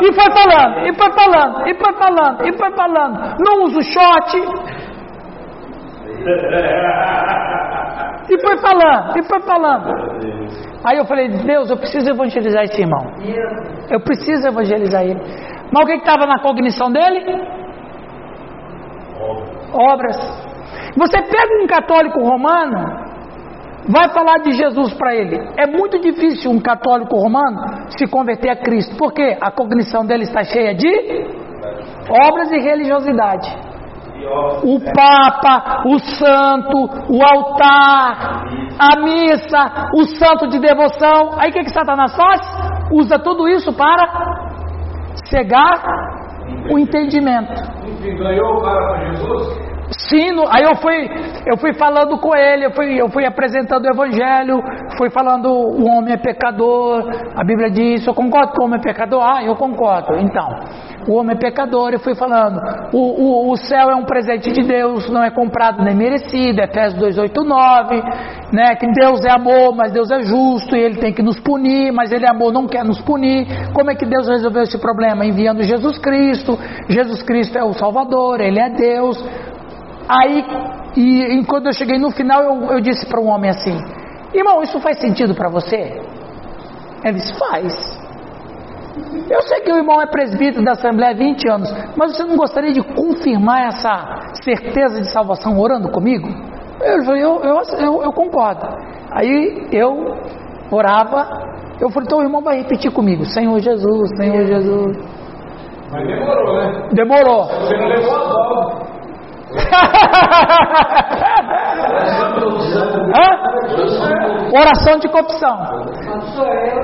E 0.02 0.12
foi 0.12 0.30
falando, 0.32 0.86
e 0.86 0.92
foi 0.94 1.12
falando, 1.12 1.68
e 1.68 1.74
foi 1.74 1.92
falando, 1.94 2.46
e 2.46 2.58
foi 2.58 2.72
falando. 2.76 3.36
Não 3.40 3.64
uso 3.64 3.82
shot. 3.82 4.36
E 8.30 8.40
foi 8.40 8.58
falando, 8.58 9.18
e 9.18 9.22
foi 9.24 9.40
falando. 9.42 9.88
Aí 10.84 10.98
eu 10.98 11.04
falei, 11.04 11.28
Deus, 11.28 11.70
eu 11.70 11.76
preciso 11.76 12.10
evangelizar 12.10 12.64
esse 12.64 12.80
irmão. 12.80 13.12
Eu 13.90 14.00
preciso 14.00 14.46
evangelizar 14.48 15.02
ele. 15.02 15.20
Mas 15.72 15.82
o 15.82 15.86
que 15.86 15.94
estava 15.94 16.26
na 16.26 16.40
cognição 16.40 16.90
dele? 16.90 17.24
Obras. 19.72 20.16
Você 20.96 21.22
pega 21.22 21.62
um 21.62 21.66
católico 21.66 22.20
romano, 22.20 22.78
vai 23.88 24.08
falar 24.10 24.38
de 24.38 24.52
Jesus 24.52 24.92
para 24.94 25.14
ele. 25.14 25.36
É 25.56 25.66
muito 25.66 25.98
difícil 26.00 26.50
um 26.50 26.60
católico 26.60 27.16
romano 27.16 27.90
se 27.96 28.06
converter 28.06 28.50
a 28.50 28.56
Cristo, 28.56 28.96
porque 28.96 29.36
a 29.40 29.50
cognição 29.50 30.04
dele 30.04 30.24
está 30.24 30.42
cheia 30.42 30.74
de 30.74 30.88
obras 32.10 32.50
e 32.50 32.58
religiosidade. 32.58 33.71
O 34.64 34.78
Papa, 34.80 35.82
o 35.86 35.98
Santo, 35.98 36.90
o 37.08 37.22
altar, 37.22 38.44
a 38.78 39.00
missa, 39.00 39.88
o 39.94 40.04
santo 40.04 40.48
de 40.48 40.58
devoção. 40.58 41.32
Aí 41.38 41.50
o 41.50 41.52
que, 41.52 41.64
que 41.64 41.72
Satanás 41.72 42.14
faz? 42.16 42.40
Usa 42.90 43.18
tudo 43.18 43.48
isso 43.48 43.72
para 43.72 44.42
cegar 45.26 45.82
o 46.70 46.78
entendimento. 46.78 47.52
Enfim, 47.86 48.16
ganhou 48.16 48.58
o 48.58 48.62
cara 48.62 48.86
para 48.88 49.12
Jesus? 49.12 49.71
Sim, 49.98 50.32
no- 50.32 50.48
aí 50.48 50.62
eu 50.64 50.74
fui, 50.76 51.08
eu 51.46 51.56
fui 51.58 51.74
falando 51.74 52.18
com 52.18 52.34
ele, 52.34 52.66
eu 52.66 52.70
fui, 52.72 53.00
eu 53.00 53.08
fui 53.10 53.26
apresentando 53.26 53.84
o 53.84 53.90
evangelho, 53.90 54.62
fui 54.96 55.10
falando 55.10 55.46
o 55.52 55.84
homem 55.86 56.14
é 56.14 56.16
pecador, 56.16 57.02
a 57.36 57.44
Bíblia 57.44 57.70
diz, 57.70 58.06
eu 58.06 58.14
concordo 58.14 58.52
que 58.52 58.60
o 58.60 58.64
homem 58.64 58.78
é 58.78 58.82
pecador? 58.82 59.22
Ah, 59.22 59.44
eu 59.44 59.54
concordo. 59.56 60.16
Então, 60.18 60.48
o 61.08 61.14
homem 61.14 61.36
é 61.36 61.38
pecador, 61.38 61.90
eu 61.92 61.98
fui 62.00 62.14
falando, 62.14 62.58
o, 62.92 62.98
o, 62.98 63.52
o 63.52 63.56
céu 63.56 63.90
é 63.90 63.94
um 63.94 64.04
presente 64.04 64.50
de 64.52 64.62
Deus, 64.62 65.08
não 65.10 65.22
é 65.22 65.30
comprado 65.30 65.82
nem 65.82 65.94
merecido, 65.94 66.60
Efésios 66.60 66.98
2, 67.00 67.18
8, 67.18 67.44
9, 67.44 68.02
né, 68.52 68.74
que 68.76 68.86
Deus 68.92 69.22
é 69.24 69.30
amor, 69.30 69.74
mas 69.76 69.92
Deus 69.92 70.10
é 70.10 70.22
justo, 70.22 70.74
e 70.76 70.80
Ele 70.80 70.96
tem 70.96 71.12
que 71.12 71.22
nos 71.22 71.38
punir, 71.40 71.92
mas 71.92 72.12
Ele 72.12 72.24
é 72.24 72.30
amor, 72.30 72.52
não 72.52 72.66
quer 72.66 72.84
nos 72.84 73.00
punir. 73.02 73.46
Como 73.74 73.90
é 73.90 73.94
que 73.94 74.06
Deus 74.06 74.28
resolveu 74.28 74.62
esse 74.62 74.78
problema? 74.78 75.24
Enviando 75.26 75.62
Jesus 75.62 75.98
Cristo, 75.98 76.58
Jesus 76.88 77.22
Cristo 77.22 77.58
é 77.58 77.64
o 77.64 77.72
Salvador, 77.74 78.40
Ele 78.40 78.60
é 78.60 78.70
Deus, 78.70 79.22
Aí, 80.08 80.44
e, 80.96 81.38
e 81.38 81.44
quando 81.46 81.66
eu 81.66 81.72
cheguei 81.72 81.98
no 81.98 82.10
final, 82.10 82.42
eu, 82.42 82.72
eu 82.72 82.80
disse 82.80 83.06
para 83.06 83.20
um 83.20 83.28
homem 83.28 83.50
assim: 83.50 83.76
Irmão, 84.34 84.62
isso 84.62 84.80
faz 84.80 84.98
sentido 84.98 85.34
para 85.34 85.48
você? 85.48 86.00
Ele 87.04 87.14
disse: 87.14 87.38
Faz. 87.38 88.02
Eu 89.30 89.40
sei 89.42 89.60
que 89.60 89.72
o 89.72 89.76
irmão 89.76 90.00
é 90.02 90.06
presbítero 90.06 90.62
da 90.64 90.72
Assembleia 90.72 91.12
há 91.12 91.16
20 91.16 91.48
anos, 91.48 91.74
mas 91.96 92.14
você 92.14 92.24
não 92.24 92.36
gostaria 92.36 92.72
de 92.72 92.82
confirmar 92.82 93.68
essa 93.68 94.32
certeza 94.42 95.00
de 95.00 95.10
salvação 95.10 95.58
orando 95.58 95.90
comigo? 95.90 96.28
Eu 96.80 97.04
falei: 97.04 97.24
Eu, 97.24 97.40
eu, 97.42 97.62
eu, 97.78 98.02
eu 98.02 98.12
concordo. 98.12 98.66
Aí 99.10 99.68
eu 99.72 100.16
orava, 100.70 101.28
eu 101.80 101.90
falei: 101.90 102.06
Então 102.06 102.18
o 102.18 102.22
irmão 102.22 102.42
vai 102.42 102.58
repetir 102.58 102.90
comigo: 102.90 103.24
Senhor 103.24 103.58
Jesus, 103.60 104.10
Senhor 104.16 104.46
Jesus. 104.46 104.96
Mas 105.90 106.06
demorou, 106.06 106.56
né? 106.56 106.88
Demorou. 106.92 107.44
Você 107.44 107.76
não 107.76 107.86
levou 107.86 108.14
a 108.14 108.28
bola. 108.28 108.81
Hã? 113.14 113.28
Oração 114.54 114.98
de 114.98 115.08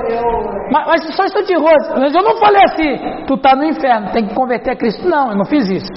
eu. 0.09 0.23
Mas, 0.71 0.87
mas 0.87 1.15
só 1.15 1.23
estou 1.25 1.43
de 1.43 1.55
rosto. 1.55 1.99
Mas 1.99 2.13
eu 2.13 2.23
não 2.23 2.37
falei 2.37 2.61
assim, 2.63 3.25
tu 3.25 3.35
está 3.35 3.55
no 3.55 3.63
inferno, 3.63 4.11
tem 4.11 4.25
que 4.27 4.33
converter 4.33 4.71
a 4.71 4.75
Cristo. 4.75 5.07
Não, 5.07 5.31
eu 5.31 5.37
não 5.37 5.45
fiz 5.45 5.69
isso. 5.69 5.91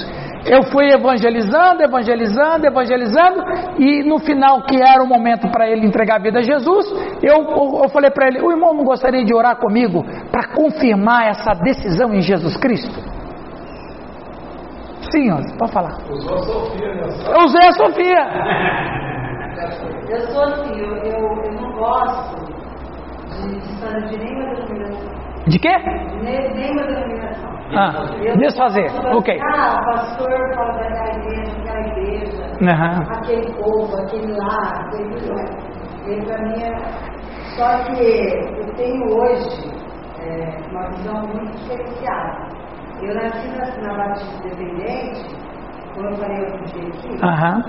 Eu 0.44 0.64
fui 0.64 0.92
evangelizando, 0.92 1.82
evangelizando, 1.82 2.66
evangelizando, 2.66 3.42
e 3.78 4.02
no 4.02 4.18
final, 4.18 4.62
que 4.62 4.76
era 4.76 5.02
o 5.02 5.06
momento 5.06 5.48
para 5.52 5.68
ele 5.68 5.86
entregar 5.86 6.16
a 6.16 6.22
vida 6.22 6.40
a 6.40 6.42
Jesus, 6.42 6.84
eu, 7.22 7.44
eu, 7.44 7.80
eu 7.84 7.88
falei 7.90 8.10
para 8.10 8.26
ele: 8.26 8.40
o 8.40 8.50
irmão 8.50 8.74
não 8.74 8.84
gostaria 8.84 9.24
de 9.24 9.32
orar 9.32 9.56
comigo 9.56 10.02
para 10.32 10.48
confirmar 10.48 11.28
essa 11.28 11.52
decisão 11.54 12.12
em 12.12 12.20
Jesus 12.20 12.56
Cristo? 12.56 13.21
Sim, 15.12 15.30
ó, 15.30 15.36
pode 15.58 15.72
falar. 15.72 15.92
Usou 16.10 16.34
a 16.34 16.42
Sofia, 16.42 16.94
né? 16.94 17.02
Eu 17.36 17.44
usei 17.44 17.68
a 17.68 17.72
Sofia. 17.72 18.22
Eu 20.08 20.20
sou 20.32 20.42
assim, 20.44 20.80
eu, 20.80 20.96
eu, 20.96 21.42
eu 21.44 21.52
não 21.52 21.72
gosto 21.72 22.36
de, 23.28 23.60
de, 23.60 24.08
de 24.08 24.18
nenhuma 24.24 24.54
denominação. 24.54 25.12
De 25.48 25.58
quê? 25.58 25.68
De 25.78 26.22
ne- 26.24 26.48
nenhuma 26.54 26.82
denominação. 26.86 27.52
Ah, 27.74 28.04
Eu 28.22 28.36
desfazer, 28.36 28.90
posso 28.92 29.18
ok. 29.18 29.38
Ah, 29.54 29.80
o 29.80 29.84
pastor 29.94 30.30
fala 30.54 30.72
daquela 30.74 31.18
igreja, 31.18 31.52
aquela 31.58 31.86
igreja, 31.88 32.44
Aham. 32.62 33.02
aquele 33.16 33.52
povo, 33.54 33.96
aquele 34.02 34.32
lá, 34.32 34.84
aquele 34.86 35.30
lá. 35.30 35.44
Ele 36.06 36.22
pra 36.26 36.38
mim 36.38 36.62
é. 36.62 36.74
Só 37.56 37.78
que 37.84 38.02
eu 38.60 38.74
tenho 38.76 39.04
hoje 39.16 39.70
é, 40.20 40.58
uma 40.70 40.88
visão 40.90 41.26
muito 41.26 41.52
diferenciada. 41.56 42.61
Eu 43.02 43.14
nasci 43.14 43.48
na, 43.48 43.66
na 43.82 43.94
Batista 43.96 44.46
Independente, 44.46 45.36
como 45.94 46.08
eu 46.08 46.16
falei 46.18 46.44
outro 46.44 46.64
dia 46.66 46.88
aqui, 46.88 47.18
Aham. 47.24 47.62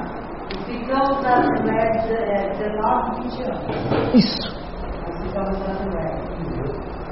e 0.52 0.58
ficamos 0.66 1.22
na 1.24 1.38
Assembleia 1.40 1.92
de- 2.02 2.14
é, 2.14 2.50
19, 2.58 3.22
20 3.24 3.44
anos. 3.44 4.14
Isso. 4.14 4.64
Nós 5.08 5.28
ficamos 5.28 5.60
na 5.60 5.74
Assembleia. 5.74 6.24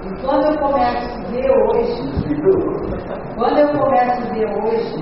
E 0.03 0.21
quando 0.21 0.45
eu 0.45 0.57
começo 0.59 1.19
a 1.19 1.29
ver 1.29 1.49
hoje, 1.51 2.01
quando 3.35 3.57
eu 3.57 3.67
começo 3.79 4.21
a 4.21 4.33
ver 4.33 4.45
hoje, 4.63 4.95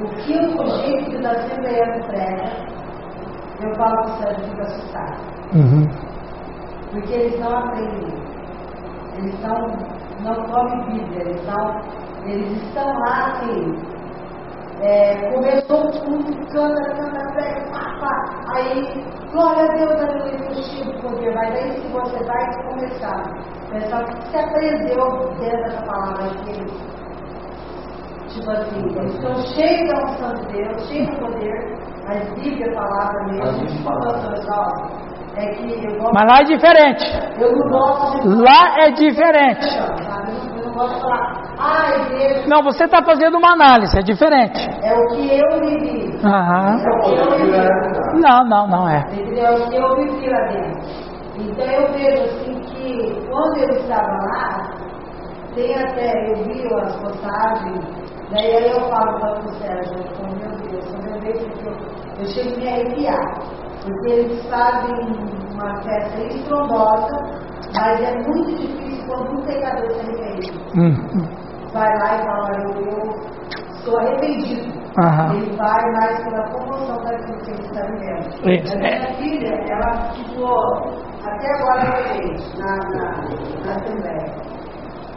o 0.00 0.08
que 0.08 0.38
o 0.38 0.66
jeito 0.82 1.22
da 1.22 1.30
Assembleia 1.32 2.04
prega, 2.06 2.50
eu 3.60 3.76
falo 3.76 3.96
que 4.04 4.10
o 4.10 4.16
Sérgio 4.18 4.44
fica 4.50 4.62
assustado. 4.62 5.20
Uhum. 5.54 5.88
Porque 6.90 7.12
eles 7.14 7.40
não 7.40 7.56
aprendem. 7.56 8.14
Eles 9.16 9.40
não, 9.40 9.60
não 10.24 10.34
comem 10.46 10.80
Bíblia, 10.86 11.20
eles, 11.20 11.46
não, 11.46 11.80
eles 12.24 12.62
estão 12.62 12.86
lá 12.86 13.26
assim. 13.26 13.94
É, 14.80 15.30
começou 15.32 15.86
o 15.86 16.00
culto, 16.00 16.52
canta, 16.52 16.82
canta, 16.96 17.32
prega, 17.32 17.70
pá, 17.70 17.96
pá. 18.00 18.54
Aí, 18.54 19.04
glória 19.30 19.62
a 19.62 19.76
Deus, 19.76 19.92
aleluia, 19.92 20.50
o 20.50 20.54
cheio 20.54 20.92
de 20.92 21.00
poder. 21.00 21.34
Mas 21.34 21.54
aí 21.54 21.72
se 21.80 21.88
você 21.88 22.24
vai 22.24 22.62
começar, 22.64 23.22
pensar 23.70 24.02
o 24.02 24.06
que 24.06 24.28
você 24.28 24.38
aprendeu 24.38 25.34
dentro 25.38 25.62
dessa 25.62 25.82
palavra 25.86 26.24
aqui. 26.26 26.94
Tipo 28.28 28.50
assim, 28.50 28.80
eles 28.98 29.14
estão 29.14 29.34
cheios 29.36 29.88
da 29.88 30.04
unção 30.04 30.34
de 30.34 30.52
Deus, 30.52 30.88
cheios 30.88 31.08
do 31.08 31.16
poder, 31.18 31.78
mas 32.04 32.28
Bíblia, 32.34 32.72
a 32.72 32.74
palavra 32.74 33.24
mesmo, 33.26 33.44
a 33.44 33.52
gente 33.52 33.82
falou 33.84 34.12
ó, 34.48 35.14
é 35.36 35.48
que 35.54 35.84
eu 35.84 35.98
gosto 35.98 36.14
Mas 36.14 36.26
lá 36.26 36.38
é 36.40 36.44
diferente. 36.44 37.04
eu 37.40 37.52
não 37.56 37.70
gosto 37.70 38.22
de 38.22 38.42
Lá 38.42 38.76
é 38.78 38.90
diferente. 38.92 39.66
Falar, 40.74 41.42
ah, 41.58 41.90
igreja 42.06 42.44
Não, 42.48 42.62
você 42.62 42.84
está 42.84 43.02
fazendo 43.02 43.36
uma 43.38 43.52
análise, 43.52 43.98
é 43.98 44.02
diferente. 44.02 44.60
é 44.82 44.92
o 44.94 45.06
que 45.08 45.38
eu 45.38 45.60
vivi. 45.60 46.18
Aham. 46.24 46.76
É. 47.54 48.18
Não, 48.20 48.44
não, 48.48 48.66
não 48.68 48.88
é. 48.88 49.00
Entendeu? 49.12 49.44
É 49.44 49.50
o 49.52 49.68
que 49.70 49.76
eu 49.76 49.96
vivi 49.96 50.28
lá 50.30 50.40
dentro. 50.48 51.14
Então 51.36 51.66
eu 51.66 51.92
vejo 51.92 52.22
assim 52.24 52.60
que 52.60 53.26
quando 53.28 53.58
eu 53.58 53.76
estava 53.76 54.06
lá, 54.08 54.70
tem 55.54 55.74
até, 55.74 56.30
eu 56.30 56.36
vi 56.44 56.66
as 56.74 56.96
postagens, 56.96 57.80
daí 58.30 58.56
aí 58.56 58.70
eu 58.70 58.80
falo 58.88 59.18
para 59.20 59.40
o 59.40 59.48
Sérgio, 59.58 59.96
eu 59.98 60.16
falo, 60.16 60.36
meu 60.36 60.70
Deus, 60.70 60.84
quando 60.90 61.06
eu 61.08 61.20
vejo 61.20 61.50
que 61.50 61.66
eu, 61.66 61.76
eu 62.18 62.26
chego 62.26 62.54
a 62.54 62.58
me 62.60 62.68
arrepiar. 62.68 63.64
Porque 63.82 64.12
eles 64.12 64.48
fazem 64.48 64.94
uma 65.52 65.82
festa 65.82 66.18
estrondosa, 66.24 67.16
mas 67.74 68.00
é 68.00 68.14
muito 68.22 68.54
difícil 68.56 68.83
quando 69.06 69.38
um 69.38 69.42
pecador 69.46 69.90
se 69.90 70.00
arrepende. 70.00 70.52
Hum. 70.76 70.94
vai 71.72 71.98
lá 71.98 72.14
e 72.14 72.24
fala, 72.24 72.50
eu, 72.80 73.34
sou 73.84 73.98
arrependido. 73.98 74.84
Ele 75.34 75.56
vai 75.56 75.92
mais 75.92 76.22
pela 76.22 76.48
comoção 76.50 77.02
daquilo 77.04 77.38
que 77.40 77.50
ele 77.50 77.62
está 77.62 77.82
vivendo. 77.86 78.72
A 78.72 78.76
minha 78.76 79.14
filha, 79.16 79.54
ela 79.68 80.12
ficou 80.12 81.04
até 81.24 81.52
agora 81.54 81.84
na, 82.58 82.76
na, 82.76 83.06
na 83.64 83.72
Assembleia. 83.72 84.54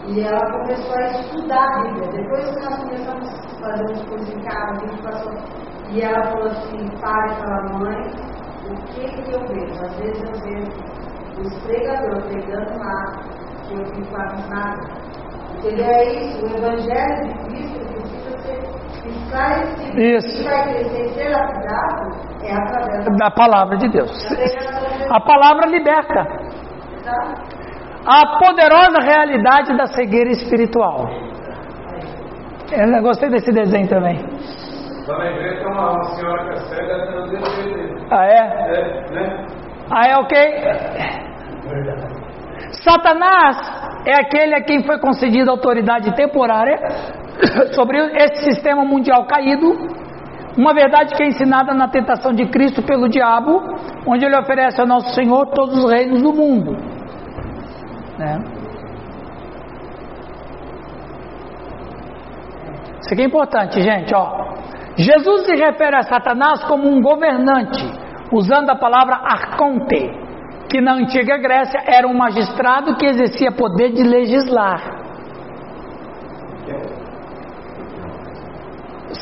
E 0.07 0.21
ela 0.21 0.51
começou 0.51 0.95
a 0.95 1.07
estudar 1.19 1.67
a 1.67 1.83
Bíblia. 1.83 2.11
Depois 2.11 2.49
que 2.49 2.59
nós 2.63 2.75
começamos 2.79 3.27
a 3.27 3.59
fazer 3.59 3.83
uns 3.91 4.01
cursos 4.05 4.33
em 4.33 4.41
casa, 4.41 4.71
a 4.71 4.88
gente 4.88 5.03
passou. 5.03 5.33
E 5.91 6.01
ela 6.01 6.23
falou 6.23 6.47
assim, 6.47 6.77
e 6.77 6.97
fala, 6.97 7.63
mãe, 7.77 8.01
o 8.69 8.75
que 8.88 9.07
que 9.07 9.31
eu 9.31 9.39
vejo? 9.47 9.85
Às 9.85 9.95
vezes 9.97 10.23
eu 10.23 10.33
vejo 10.43 10.71
os 11.39 11.53
pregadores 11.63 12.25
pregando 12.25 12.79
lá, 12.79 13.13
que 13.68 13.74
eu 13.74 13.86
fico 13.86 14.15
abismada. 14.15 14.88
Entendeu? 15.57 15.86
É 15.86 16.13
isso, 16.13 16.45
o 16.45 16.57
Evangelho 16.57 17.28
de 17.28 17.34
Cristo 17.45 17.80
precisa 17.93 18.38
ser 18.39 18.59
esclarecido. 19.09 19.99
Isso. 19.99 20.28
O 20.28 20.43
que 20.43 20.49
vai 20.49 20.63
crescer 20.74 21.01
e 21.01 21.09
ser 21.13 21.30
lapidado 21.30 22.01
é 22.43 22.53
através 22.53 23.05
da 23.05 23.11
Da 23.15 23.32
palavra 23.32 23.78
de 23.78 23.89
Deus. 23.89 24.11
A 25.11 25.20
palavra 25.20 25.68
liberta. 25.68 26.24
tá? 27.03 27.34
A 28.05 28.38
poderosa 28.39 28.99
realidade 29.01 29.76
da 29.76 29.88
cegueira 29.88 30.30
espiritual. 30.32 31.09
Eu 32.72 33.01
gostei 33.01 33.30
desse 33.30 33.51
desenho 33.51 33.88
também. 33.89 34.18
Lá 35.07 35.18
na 35.20 35.32
igreja 35.32 35.63
tem 35.63 35.68
uma, 35.74 35.91
uma 35.91 36.03
senhora 36.15 36.43
que 36.43 36.49
é 36.51 36.59
cega, 36.68 36.93
ela 36.93 37.30
tem 37.30 37.63
dele. 37.63 38.07
Ah, 38.11 38.26
é? 38.26 38.38
É, 38.38 39.11
né? 39.11 39.45
Ah, 39.89 40.07
é 40.07 40.18
ok? 40.18 40.38
Satanás 42.83 43.57
é 44.05 44.13
aquele 44.13 44.55
a 44.55 44.63
quem 44.63 44.83
foi 44.83 44.99
concedida 44.99 45.51
autoridade 45.51 46.15
temporária 46.15 46.77
sobre 47.73 47.97
esse 48.15 48.51
sistema 48.51 48.83
mundial 48.83 49.25
caído, 49.25 49.73
uma 50.57 50.73
verdade 50.73 51.15
que 51.15 51.23
é 51.23 51.27
ensinada 51.27 51.73
na 51.73 51.87
tentação 51.87 52.33
de 52.33 52.47
Cristo 52.47 52.81
pelo 52.81 53.07
diabo, 53.07 53.61
onde 54.07 54.25
ele 54.25 54.37
oferece 54.37 54.81
ao 54.81 54.87
nosso 54.87 55.13
Senhor 55.13 55.47
todos 55.51 55.83
os 55.83 55.91
reinos 55.91 56.21
do 56.21 56.33
mundo. 56.33 56.71
Né? 58.17 58.39
Isso 62.99 63.13
aqui 63.13 63.21
é 63.21 63.25
importante, 63.25 63.81
gente. 63.81 64.13
Ó. 64.13 64.47
Jesus 64.97 65.45
se 65.45 65.55
refere 65.55 65.95
a 65.95 66.01
Satanás 66.01 66.63
como 66.63 66.89
um 66.89 67.01
governante, 67.01 67.85
usando 68.33 68.71
a 68.71 68.75
palavra 68.75 69.15
arconte, 69.15 70.26
que 70.70 70.82
na 70.82 70.93
antiga 70.93 71.38
Grécia 71.38 71.82
era 71.86 72.07
um 72.07 72.13
magistrado 72.13 72.95
que 72.95 73.05
exercia 73.05 73.51
poder 73.51 73.93
de 73.93 74.03
legislar. 74.03 74.97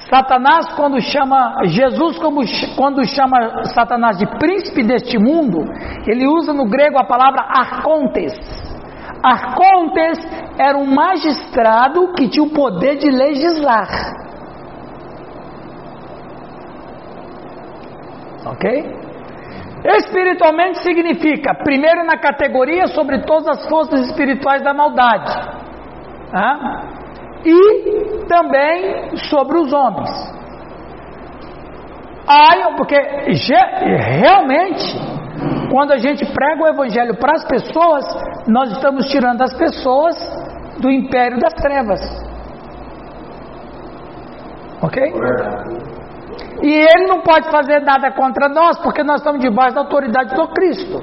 Satanás, 0.10 0.74
quando 0.76 1.00
chama 1.02 1.56
Jesus, 1.66 2.18
como, 2.20 2.41
quando 2.76 3.04
chama 3.06 3.64
Satanás 3.74 4.18
de 4.18 4.26
príncipe 4.38 4.84
deste 4.84 5.18
mundo, 5.18 5.66
ele 6.08 6.28
usa 6.28 6.54
no 6.54 6.66
grego 6.66 6.98
a 6.98 7.06
palavra 7.06 7.41
arcontes. 7.41 8.34
Arcontes 9.24 10.20
era 10.58 10.78
um 10.78 10.86
magistrado 10.86 12.14
que 12.14 12.28
tinha 12.28 12.46
o 12.46 12.50
poder 12.50 12.98
de 12.98 13.10
legislar. 13.10 13.88
Ok? 18.46 19.05
Espiritualmente 19.88 20.81
significa, 20.81 21.53
primeiro 21.53 22.03
na 22.03 22.17
categoria 22.17 22.88
sobre 22.88 23.19
todas 23.19 23.59
as 23.59 23.69
forças 23.69 24.07
espirituais 24.07 24.63
da 24.63 24.73
maldade. 24.73 25.31
E 27.45 28.25
também 28.27 29.15
sobre 29.29 29.59
os 29.59 29.71
homens. 29.71 30.09
Aí, 32.27 32.75
porque 32.75 32.95
realmente, 32.97 34.97
quando 35.69 35.91
a 35.91 35.97
gente 35.97 36.25
prega 36.33 36.63
o 36.63 36.67
evangelho 36.67 37.15
para 37.17 37.33
as 37.33 37.45
pessoas, 37.45 38.03
nós 38.47 38.71
estamos 38.71 39.05
tirando 39.11 39.43
as 39.43 39.55
pessoas 39.55 40.15
do 40.79 40.89
império 40.89 41.39
das 41.39 41.53
trevas. 41.53 42.01
Ok? 44.81 45.13
E 46.62 46.72
ele 46.72 47.08
não 47.08 47.22
pode 47.22 47.49
fazer 47.49 47.82
nada 47.82 48.12
contra 48.12 48.47
nós, 48.47 48.80
porque 48.80 49.03
nós 49.03 49.18
estamos 49.18 49.41
debaixo 49.41 49.76
da 49.76 49.82
autoridade 49.82 50.36
do 50.36 50.47
Cristo. 50.49 51.01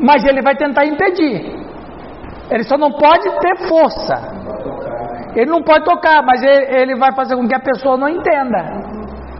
Mas 0.00 0.24
ele 0.24 0.42
vai 0.42 0.56
tentar 0.56 0.86
impedir. 0.86 1.66
Ele 2.50 2.64
só 2.64 2.76
não 2.76 2.92
pode 2.92 3.28
ter 3.40 3.68
força. 3.68 4.14
Ele 5.34 5.50
não 5.50 5.62
pode 5.62 5.84
tocar, 5.84 6.22
mas 6.22 6.42
ele, 6.42 6.76
ele 6.80 6.96
vai 6.96 7.14
fazer 7.14 7.36
com 7.36 7.46
que 7.46 7.54
a 7.54 7.60
pessoa 7.60 7.96
não 7.96 8.08
entenda. 8.08 8.86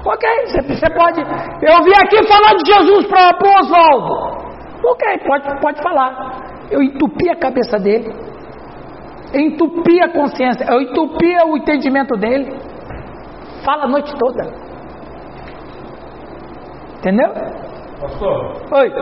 Ok, 0.05 0.29
você, 0.47 0.63
você 0.63 0.91
pode. 0.91 1.21
Eu 1.21 1.83
vim 1.83 1.93
aqui 1.93 2.23
falar 2.29 2.55
de 2.55 2.73
Jesus 2.73 3.07
para 3.07 3.39
o 3.43 3.61
Oswaldo. 3.61 4.47
Ok, 4.85 5.19
pode, 5.27 5.61
pode 5.61 5.83
falar. 5.83 6.67
Eu 6.71 6.83
entupi 6.83 7.31
a 7.31 7.37
cabeça 7.37 7.79
dele. 7.79 8.15
Eu 9.33 9.41
entupi 9.41 10.01
a 10.03 10.09
consciência. 10.13 10.67
Eu 10.71 10.81
entupi 10.83 11.35
o 11.47 11.57
entendimento 11.57 12.17
dele. 12.17 12.57
Fala 13.67 13.83
a 13.83 13.89
noite 13.89 14.15
toda. 14.17 14.45
Entendeu? 16.99 17.29
Pastor, 18.01 18.63
Oi. 18.71 18.93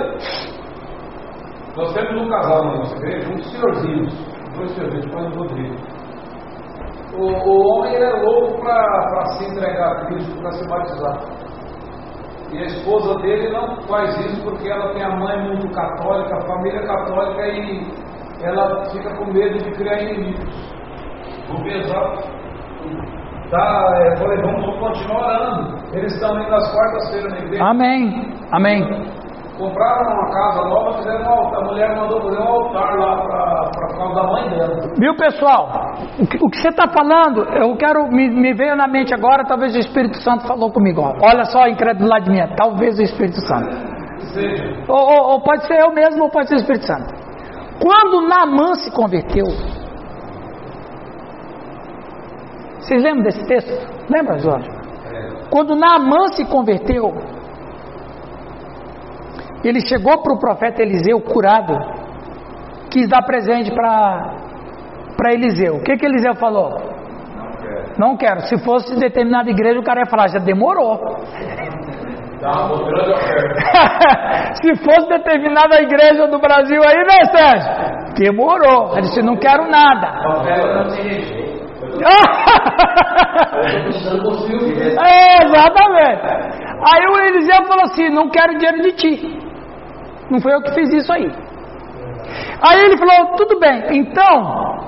nós 1.77 1.93
temos 1.93 2.23
um 2.23 2.31
casal 2.31 2.65
na 2.65 2.77
nossa 2.77 2.97
igreja, 2.97 3.29
um 3.31 3.43
senhorzinhos, 3.43 4.15
dois 4.57 4.71
senhorzinhos, 4.71 5.13
pai 5.13 5.29
do 5.29 5.39
Rodrigo. 5.39 5.77
O, 7.13 7.25
o 7.27 7.79
homem 7.79 7.95
é 7.95 8.11
louco 8.23 8.59
para 8.63 9.27
se 9.37 9.45
entregar 9.45 9.93
a 9.93 10.07
Cristo, 10.07 10.41
para 10.41 10.53
se 10.53 10.67
batizar. 10.67 11.21
E 12.51 12.59
a 12.59 12.65
esposa 12.65 13.21
dele 13.21 13.51
não 13.51 13.77
faz 13.83 14.17
isso 14.27 14.43
porque 14.45 14.69
ela 14.69 14.95
tem 14.95 15.03
a 15.03 15.15
mãe 15.15 15.47
muito 15.47 15.69
católica, 15.75 16.37
a 16.37 16.47
família 16.47 16.87
católica, 16.87 17.49
e 17.49 17.87
ela 18.43 18.85
fica 18.87 19.15
com 19.17 19.27
medo 19.27 19.59
de 19.59 19.71
criar 19.73 20.03
inimigos. 20.03 20.73
Vou 21.49 21.63
pensar. 21.65 22.35
Tá, 23.51 23.93
é, 23.97 24.17
falei, 24.17 24.39
vamos, 24.43 24.65
continuar 24.79 25.19
orando. 25.27 25.79
Eles 25.97 26.13
estão 26.15 26.41
indo 26.41 26.55
às 26.55 26.73
quartas-feiras 26.75 27.33
na 27.33 27.39
igreja. 27.39 27.65
Amém. 27.65 28.33
Amém. 28.53 29.15
Compraram 29.59 30.13
uma 30.15 30.31
casa 30.33 30.69
nova, 30.69 30.93
fizeram 30.99 31.25
um 31.25 31.29
altar. 31.29 31.63
A 31.63 31.65
mulher 31.67 31.97
mandou 31.97 32.21
fazer 32.23 32.41
um 32.41 32.49
altar 32.49 32.99
lá 32.99 33.17
para 33.23 33.71
por 33.71 33.99
causa 33.99 34.15
da 34.15 34.23
mãe 34.25 34.49
dela. 34.51 34.95
Viu, 34.99 35.17
pessoal? 35.17 35.69
O 36.19 36.27
que, 36.27 36.37
o 36.45 36.49
que 36.51 36.57
você 36.57 36.69
está 36.71 36.89
falando, 36.89 37.45
eu 37.55 37.77
quero, 37.77 38.09
me, 38.11 38.29
me 38.31 38.53
veio 38.55 38.75
na 38.75 38.89
mente 38.89 39.15
agora, 39.15 39.45
talvez 39.45 39.77
o 39.77 39.79
Espírito 39.79 40.17
Santo 40.23 40.45
falou 40.49 40.73
comigo. 40.73 41.01
Ó. 41.03 41.15
Olha 41.25 41.45
só 41.45 41.63
a 41.63 41.71
incredulidade 41.71 42.29
minha, 42.29 42.49
talvez 42.57 42.99
o 42.99 43.03
Espírito 43.03 43.41
Santo. 43.47 43.95
Ou, 44.89 44.97
ou- 44.99 45.33
ou 45.35 45.41
pode 45.43 45.65
ser 45.67 45.79
eu 45.81 45.93
mesmo, 45.93 46.25
ou 46.25 46.31
pode 46.31 46.49
ser 46.49 46.55
o 46.57 46.59
Espírito 46.59 46.87
Santo. 46.87 47.15
Quando 47.81 48.27
Naamã 48.27 48.75
se 48.75 48.91
converteu, 48.91 49.45
vocês 52.85 53.03
lembram 53.03 53.23
desse 53.23 53.43
texto? 53.47 53.73
Lembra, 54.15 54.39
Jorge? 54.39 54.69
Quando 55.51 55.75
Naamã 55.75 56.29
se 56.35 56.45
converteu, 56.45 57.15
ele 59.65 59.81
chegou 59.81 60.23
para 60.23 60.35
o 60.35 60.39
profeta 60.39 60.83
Eliseu 60.83 61.19
curado, 61.21 61.75
quis 62.91 63.09
dar 63.09 63.23
presente 63.23 63.73
para 63.75 65.33
Eliseu. 65.33 65.77
O 65.77 65.83
que, 65.83 65.97
que 65.97 66.05
Eliseu 66.05 66.35
falou? 66.35 66.73
Não 67.99 68.19
quero. 68.19 68.41
Se 68.41 68.59
fosse 68.63 68.95
determinada 68.99 69.51
igreja, 69.51 69.81
o 69.81 69.85
cara 69.85 70.01
ia 70.01 70.11
falar, 70.11 70.29
já 70.29 70.39
demorou. 70.39 71.01
oferta. 73.15 74.55
Se 74.61 74.75
fosse 74.85 75.09
determinada 75.09 75.81
igreja 75.81 76.27
do 76.27 76.39
Brasil 76.39 76.83
aí, 76.83 77.05
né, 77.07 77.25
Sérgio? 77.33 78.15
Demorou. 78.19 78.93
Ele 78.93 79.03
disse, 79.03 79.23
não 79.23 79.37
quero 79.37 79.71
nada. 79.71 80.21
É, 84.97 85.45
exatamente. 85.45 86.23
Aí 86.83 87.07
o 87.07 87.19
Eliseu 87.19 87.65
falou 87.67 87.85
assim: 87.85 88.09
Não 88.11 88.29
quero 88.29 88.59
dinheiro 88.59 88.83
de 88.83 88.93
ti. 88.93 89.39
Não 90.31 90.41
foi 90.41 90.55
eu 90.55 90.63
que 90.63 90.75
fiz 90.75 90.93
isso 90.93 91.13
aí. 91.13 91.31
Aí 92.63 92.85
ele 92.85 92.97
falou: 92.99 93.37
Tudo 93.37 93.59
bem, 93.59 93.99
então 93.99 94.85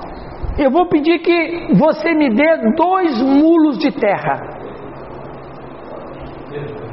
eu 0.57 0.71
vou 0.71 0.87
pedir 0.87 1.19
que 1.19 1.73
você 1.75 2.13
me 2.13 2.29
dê 2.29 2.73
dois 2.75 3.21
mulos 3.21 3.77
de 3.77 3.91
terra. 3.91 4.57
É. 6.53 6.87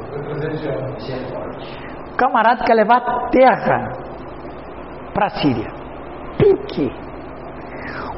O 2.11 2.17
camarada 2.17 2.63
quer 2.63 2.75
levar 2.75 3.01
terra 3.29 3.91
para 5.13 5.25
a 5.25 5.29
Síria. 5.29 5.69
Por 6.37 6.65
quê? 6.67 6.91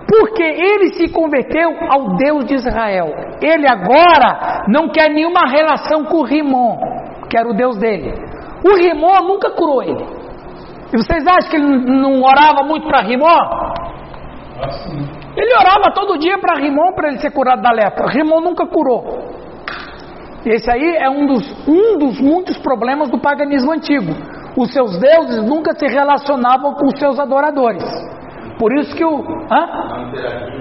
Porque 0.07 0.43
ele 0.43 0.93
se 0.93 1.11
converteu 1.11 1.69
ao 1.89 2.15
Deus 2.15 2.45
de 2.45 2.55
Israel. 2.55 3.07
Ele 3.41 3.67
agora 3.67 4.63
não 4.67 4.89
quer 4.89 5.09
nenhuma 5.09 5.47
relação 5.47 6.05
com 6.05 6.17
o 6.17 6.25
Rimon, 6.25 6.77
que 7.29 7.37
era 7.37 7.47
o 7.47 7.53
Deus 7.53 7.77
dele. 7.77 8.13
O 8.65 8.75
Rimon 8.75 9.27
nunca 9.27 9.51
curou 9.51 9.83
ele. 9.83 10.05
E 10.93 10.97
vocês 10.97 11.25
acham 11.27 11.49
que 11.49 11.55
ele 11.57 11.85
não 11.85 12.21
orava 12.21 12.63
muito 12.63 12.87
para 12.87 13.01
Rimon? 13.01 13.27
Assim. 14.63 15.27
Ele 15.35 15.53
orava 15.53 15.93
todo 15.93 16.17
dia 16.17 16.37
para 16.39 16.55
Rimon 16.55 16.93
para 16.93 17.09
ele 17.09 17.19
ser 17.19 17.31
curado 17.31 17.61
da 17.61 17.71
lepra. 17.71 18.07
Rimon 18.07 18.41
nunca 18.41 18.65
curou. 18.65 19.03
Esse 20.45 20.71
aí 20.71 20.95
é 20.95 21.09
um 21.09 21.25
dos, 21.25 21.67
um 21.67 21.97
dos 21.97 22.21
muitos 22.21 22.57
problemas 22.57 23.09
do 23.09 23.19
paganismo 23.19 23.73
antigo. 23.73 24.13
Os 24.57 24.71
seus 24.71 24.97
deuses 24.97 25.43
nunca 25.43 25.75
se 25.75 25.85
relacionavam 25.85 26.73
com 26.73 26.87
os 26.87 26.97
seus 26.97 27.19
adoradores. 27.19 27.83
Por 28.57 28.73
isso 28.77 28.95
que 28.95 29.05
o. 29.05 29.19
Hã? 29.51 30.11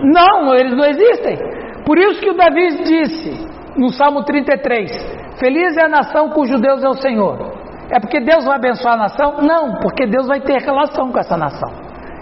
Não, 0.05 0.55
eles 0.55 0.77
não 0.77 0.85
existem. 0.85 1.37
Por 1.85 1.99
isso 1.99 2.21
que 2.21 2.31
o 2.31 2.37
Davi 2.37 2.83
disse 2.83 3.47
no 3.77 3.91
Salmo 3.91 4.25
33: 4.25 4.91
Feliz 5.39 5.77
é 5.77 5.85
a 5.85 5.89
nação 5.89 6.31
cujo 6.31 6.59
Deus 6.59 6.83
é 6.83 6.89
o 6.89 6.95
Senhor. 6.95 7.53
É 7.91 8.01
porque 8.01 8.21
Deus 8.21 8.45
vai 8.45 8.57
abençoar 8.57 8.95
a 8.95 8.99
nação? 8.99 9.37
Não, 9.43 9.79
porque 9.81 10.07
Deus 10.07 10.27
vai 10.27 10.41
ter 10.41 10.61
relação 10.61 11.11
com 11.11 11.19
essa 11.19 11.37
nação. 11.37 11.71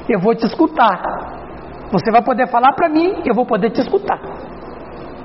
Eu 0.08 0.20
vou 0.20 0.34
te 0.34 0.44
escutar. 0.46 1.00
Você 1.90 2.10
vai 2.10 2.22
poder 2.22 2.48
falar 2.48 2.72
para 2.74 2.88
mim, 2.88 3.22
eu 3.24 3.34
vou 3.34 3.46
poder 3.46 3.70
te 3.70 3.80
escutar. 3.80 4.20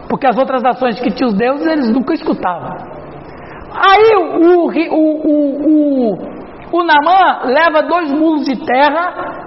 Porque 0.08 0.26
as 0.26 0.38
outras 0.38 0.64
nações 0.64 1.00
que 1.00 1.12
tinham 1.12 1.30
os 1.30 1.36
deuses, 1.36 1.68
eles 1.68 1.92
nunca 1.92 2.14
escutavam. 2.14 2.76
Aí 3.72 4.16
o, 4.16 4.22
o, 4.40 4.72
o, 4.96 5.34
o, 6.12 6.18
o 6.72 6.84
Namã 6.84 7.44
leva 7.46 7.84
dois 7.84 8.12
mulos 8.12 8.46
de 8.46 8.56
terra 8.66 9.39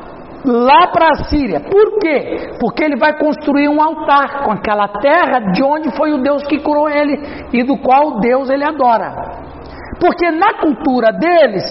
lá 0.45 0.88
para 0.88 1.09
a 1.11 1.24
Síria. 1.24 1.61
Por 1.61 1.99
quê? 1.99 2.51
Porque 2.61 2.84
ele 2.84 2.97
vai 2.97 3.18
construir 3.18 3.68
um 3.68 3.80
altar 3.80 4.45
com 4.45 4.53
aquela 4.53 4.88
terra 4.88 5.53
de 5.53 5.62
onde 5.62 5.95
foi 5.97 6.12
o 6.12 6.22
Deus 6.22 6.45
que 6.47 6.61
curou 6.61 6.88
ele 6.88 7.14
e 7.53 7.62
do 7.62 7.76
qual 7.78 8.18
Deus 8.20 8.51
ele 8.51 8.64
adora. 8.64 9.12
Porque 10.01 10.30
na 10.30 10.55
cultura 10.59 11.12
deles 11.12 11.64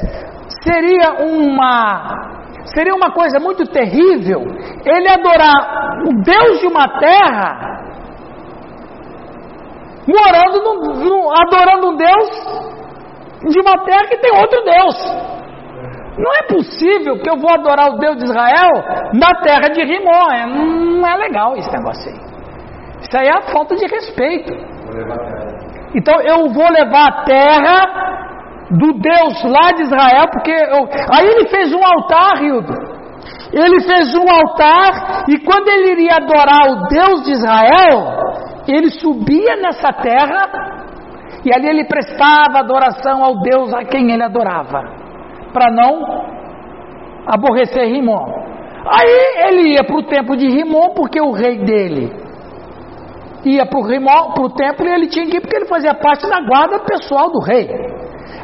seria 0.63 1.26
uma 1.26 2.30
seria 2.74 2.93
uma 2.93 3.11
coisa 3.11 3.39
muito 3.39 3.65
terrível 3.65 4.41
ele 4.86 5.09
adorar 5.09 6.03
o 6.07 6.24
Deus 6.24 6.59
de 6.61 6.67
uma 6.67 6.88
terra 6.99 7.72
morando 10.07 10.63
no, 10.63 10.93
no, 11.03 11.32
adorando 11.41 11.89
um 11.89 11.95
Deus 11.95 12.72
de 13.49 13.59
uma 13.59 13.84
terra 13.84 14.07
que 14.07 14.17
tem 14.17 14.32
outro 14.39 14.63
Deus. 14.63 15.40
Não 16.22 16.36
é 16.36 16.43
possível 16.43 17.19
que 17.19 17.28
eu 17.28 17.38
vou 17.38 17.51
adorar 17.51 17.93
o 17.93 17.97
Deus 17.97 18.17
de 18.17 18.26
Israel 18.26 18.69
na 19.13 19.41
terra 19.41 19.69
de 19.69 19.84
Rimó. 19.84 20.32
É, 20.32 20.45
não 20.45 21.07
é 21.07 21.17
legal 21.17 21.55
esse 21.57 21.72
negócio 21.72 22.11
aí. 22.11 22.19
Isso 23.01 23.17
aí 23.17 23.28
é 23.28 23.38
a 23.38 23.41
falta 23.51 23.76
de 23.76 23.88
respeito. 23.88 24.53
Então 25.95 26.22
eu 26.22 26.49
vou 26.49 26.69
levar 26.69 27.07
a 27.07 27.24
terra 27.24 28.11
do 28.69 28.93
Deus 28.93 29.43
lá 29.43 29.72
de 29.72 29.82
Israel, 29.82 30.28
porque 30.32 30.51
eu... 30.51 30.88
aí 31.11 31.28
ele 31.28 31.47
fez 31.49 31.74
um 31.74 31.84
altar, 31.84 32.41
Hildo. 32.43 32.74
Ele 33.51 33.82
fez 33.82 34.15
um 34.15 34.30
altar 34.30 35.26
e 35.28 35.39
quando 35.39 35.67
ele 35.69 35.91
iria 35.91 36.17
adorar 36.17 36.69
o 36.69 36.88
Deus 36.88 37.26
de 37.26 37.32
Israel, 37.32 38.22
ele 38.67 38.89
subia 38.91 39.55
nessa 39.57 39.91
terra 39.91 40.72
e 41.43 41.53
ali 41.53 41.67
ele 41.67 41.86
prestava 41.86 42.59
adoração 42.59 43.24
ao 43.24 43.41
Deus 43.41 43.74
a 43.74 43.84
quem 43.84 44.11
ele 44.11 44.24
adorava, 44.24 45.00
para 45.51 45.71
não 45.71 46.01
aborrecer 47.27 47.85
Rimon. 47.85 48.25
Aí 48.85 49.47
ele 49.47 49.73
ia 49.73 49.83
para 49.83 49.95
o 49.95 50.03
templo 50.03 50.35
de 50.35 50.47
Rimon, 50.47 50.93
porque 50.95 51.21
o 51.21 51.31
rei 51.31 51.59
dele 51.59 52.21
ia 53.45 53.65
para 53.65 53.79
o 53.79 54.49
templo 54.49 54.85
e 54.85 54.93
ele 54.93 55.07
tinha 55.07 55.25
que 55.25 55.37
ir 55.37 55.41
porque 55.41 55.55
ele 55.55 55.65
fazia 55.65 55.93
parte 55.93 56.27
da 56.27 56.41
guarda 56.41 56.79
pessoal 56.79 57.31
do 57.31 57.39
rei. 57.39 57.69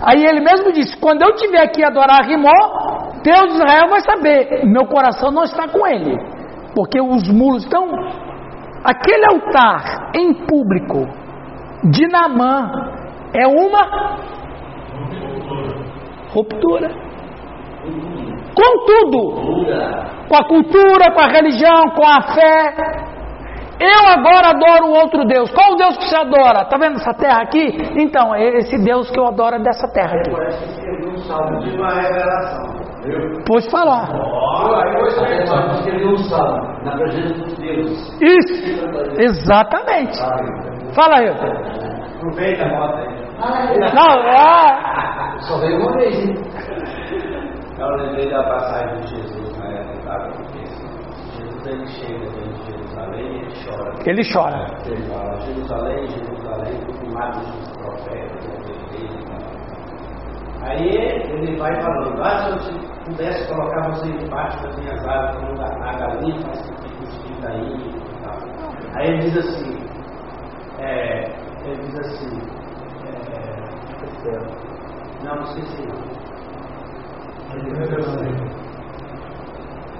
Aí 0.01 0.23
ele 0.23 0.41
mesmo 0.41 0.71
disse: 0.71 0.97
quando 0.99 1.21
eu 1.21 1.35
tiver 1.35 1.61
aqui 1.61 1.83
adorar 1.83 2.25
Rimó, 2.25 2.49
Deus 3.23 3.47
de 3.47 3.55
Israel 3.55 3.89
vai 3.89 4.01
saber, 4.01 4.65
meu 4.65 4.85
coração 4.85 5.31
não 5.31 5.43
está 5.43 5.67
com 5.67 5.85
ele, 5.87 6.17
porque 6.75 6.99
os 7.01 7.27
muros 7.31 7.63
estão. 7.63 7.87
Aquele 8.83 9.25
altar 9.25 10.11
em 10.15 10.33
público 10.45 11.07
de 11.91 12.07
Namã 12.07 12.71
é 13.33 13.47
uma 13.47 14.17
ruptura. 16.33 16.89
Com 18.55 18.85
tudo, 18.85 19.19
com 20.27 20.35
a 20.35 20.47
cultura, 20.47 21.11
com 21.13 21.21
a 21.21 21.27
religião, 21.27 21.89
com 21.95 22.05
a 22.05 22.21
fé. 22.33 22.73
Eu 23.79 24.09
agora 24.09 24.49
adoro 24.49 24.89
outro 24.89 25.23
Deus. 25.25 25.51
Qual 25.51 25.73
o 25.73 25.75
Deus 25.75 25.95
que 25.97 26.09
você 26.09 26.15
adora? 26.15 26.65
Tá 26.65 26.77
vendo 26.77 26.95
essa 26.95 27.13
terra 27.13 27.43
aqui? 27.43 27.77
Então, 27.95 28.33
é 28.33 28.57
esse 28.57 28.83
Deus 28.83 29.09
que 29.11 29.19
eu 29.19 29.27
adoro 29.27 29.55
é 29.55 29.59
dessa 29.59 29.87
terra 29.93 30.15
aqui. 30.15 30.31
Pode 33.47 33.69
falar. 33.69 34.09
Isso. 38.19 39.21
Exatamente. 39.21 40.17
Fala 40.95 41.19
aí. 41.19 41.29
Aproveita 41.29 42.63
a 42.63 42.69
moto 42.69 42.97
aí. 42.97 43.26
Não, 43.37 44.11
é. 44.27 45.39
Só 45.41 45.59
veio 45.59 45.79
uma 45.79 45.91
vez, 45.93 46.19
hein? 46.19 46.35
Eu 47.77 47.87
lembrei 47.97 48.29
da 48.31 48.43
passagem 48.43 49.01
de 49.01 49.07
Jesus 49.15 49.57
na 49.59 49.67
época, 49.67 50.31
porque 50.35 50.65
Jesus 50.65 51.67
ele 51.67 51.85
chega 51.87 52.25
dentro 52.31 52.53
de 52.53 52.71
Jerusalém 52.71 53.21
e 53.21 53.35
ele 53.37 53.53
chora. 53.63 53.93
Ele 54.05 54.33
chora. 54.33 54.77
Ele 54.87 55.03
fala, 55.13 55.39
Jerusalém, 55.41 56.07
Jerusalém, 56.07 56.79
tu 56.87 57.13
matas 57.13 57.47
os 57.47 57.71
profetas, 57.73 58.45
perfeitos. 58.45 59.27
Aí 60.63 60.89
ele 60.89 61.55
vai 61.57 61.79
falando, 61.79 62.21
ah, 62.23 62.59
se 62.59 62.71
eu 62.73 62.79
pudesse 63.05 63.47
colocar 63.47 63.89
você 63.89 64.11
debaixo 64.17 64.61
das 64.63 64.75
minhas 64.79 65.07
asas, 65.07 65.35
como 65.37 65.61
a 65.61 65.89
a 65.89 65.93
galinha 65.93 66.41
faz 66.41 66.61
que 66.61 66.89
fica 66.89 67.03
os 67.03 67.45
aí 67.45 67.87
e 67.87 68.23
tal. 68.23 68.37
Aí 68.95 69.07
ele 69.07 69.17
diz 69.19 69.37
assim, 69.37 69.77
é, 70.79 71.23
ele 71.63 71.81
diz 71.83 71.99
assim, 71.99 72.39
não, 75.23 75.35
não 75.35 75.45
sei 75.47 75.63
se. 75.63 75.87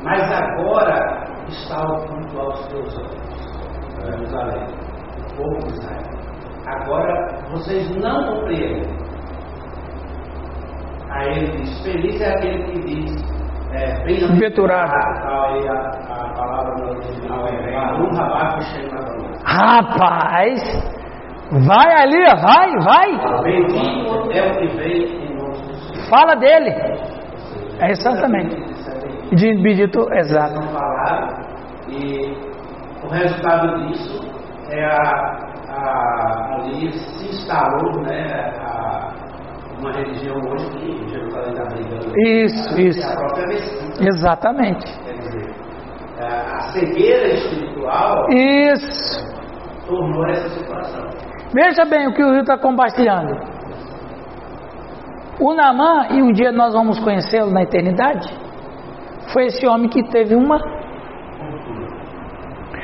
Mas 0.03 0.31
agora 0.31 1.23
está 1.47 1.81
oculto 1.83 2.39
aos 2.39 2.67
teus 2.67 2.97
olhos, 2.97 3.99
é. 4.03 4.11
Jerusalém, 4.11 4.63
o 5.19 5.35
povo 5.35 5.57
de 5.67 5.73
Israel. 5.73 6.17
Agora 6.67 7.39
vocês 7.51 7.95
não 7.95 8.25
compreendem. 8.25 8.97
Aí 11.09 11.29
ele 11.29 11.57
diz: 11.57 11.83
Feliz 11.83 12.21
é 12.21 12.29
aquele 12.29 12.63
que 12.63 12.79
diz. 12.81 13.37
É, 13.71 14.03
Bem-aventurado. 14.05 14.91
A, 14.91 14.97
a, 14.97 16.23
a 16.23 16.33
palavra 16.33 16.75
no 16.75 16.89
original 16.91 17.47
é 17.47 17.75
Rapaz! 19.43 20.96
Vai 21.51 21.93
ali, 22.01 22.25
vai, 22.41 22.71
vai. 22.79 23.43
Bendito 23.43 24.31
é 24.31 24.51
o 24.51 24.57
que 24.57 24.67
vem 24.75 25.27
em 25.27 25.35
nome 25.37 25.53
de 25.53 25.73
Jesus. 25.73 26.09
Fala 26.09 26.35
dele. 26.35 26.71
É 27.79 27.91
exatamente. 27.91 28.55
De 29.35 29.53
bendito, 29.61 29.99
exato. 30.13 30.59
e 31.89 32.31
o 33.03 33.09
resultado 33.09 33.87
disso 33.87 34.19
é 34.69 34.85
a, 34.85 35.37
a 35.69 36.55
ali 36.55 36.91
se 36.91 37.27
instalou 37.29 38.01
né, 38.03 38.51
a, 38.59 39.13
uma 39.79 39.91
religião 39.91 40.37
hoje 40.49 40.69
que 40.71 41.09
Jerusalém 41.09 41.51
está 41.51 41.63
brigando 41.65 42.13
Isso, 42.19 42.77
é 42.77 42.81
isso. 42.81 43.07
a 43.07 43.15
própria 43.15 43.47
Mesquita. 43.47 44.03
Exatamente. 44.03 44.99
Quer 45.03 45.13
dizer, 45.13 45.55
a 46.19 46.57
a 46.57 46.61
cegueira 46.71 47.33
espiritual 47.33 48.27
Isso. 48.31 49.27
tornou 49.85 50.25
essa 50.29 50.49
situação. 50.49 51.26
Veja 51.53 51.85
bem 51.85 52.07
o 52.07 52.13
que 52.13 52.23
o 52.23 52.31
Rio 52.31 52.41
está 52.41 52.57
compartilhando. 52.57 53.57
O 55.39 55.53
Namã, 55.53 56.07
e 56.11 56.21
um 56.21 56.31
dia 56.31 56.51
nós 56.51 56.73
vamos 56.73 56.99
conhecê-lo 56.99 57.51
na 57.51 57.63
eternidade, 57.63 58.27
foi 59.31 59.45
esse 59.45 59.65
homem 59.67 59.89
que 59.89 60.03
teve 60.09 60.35
uma. 60.35 60.57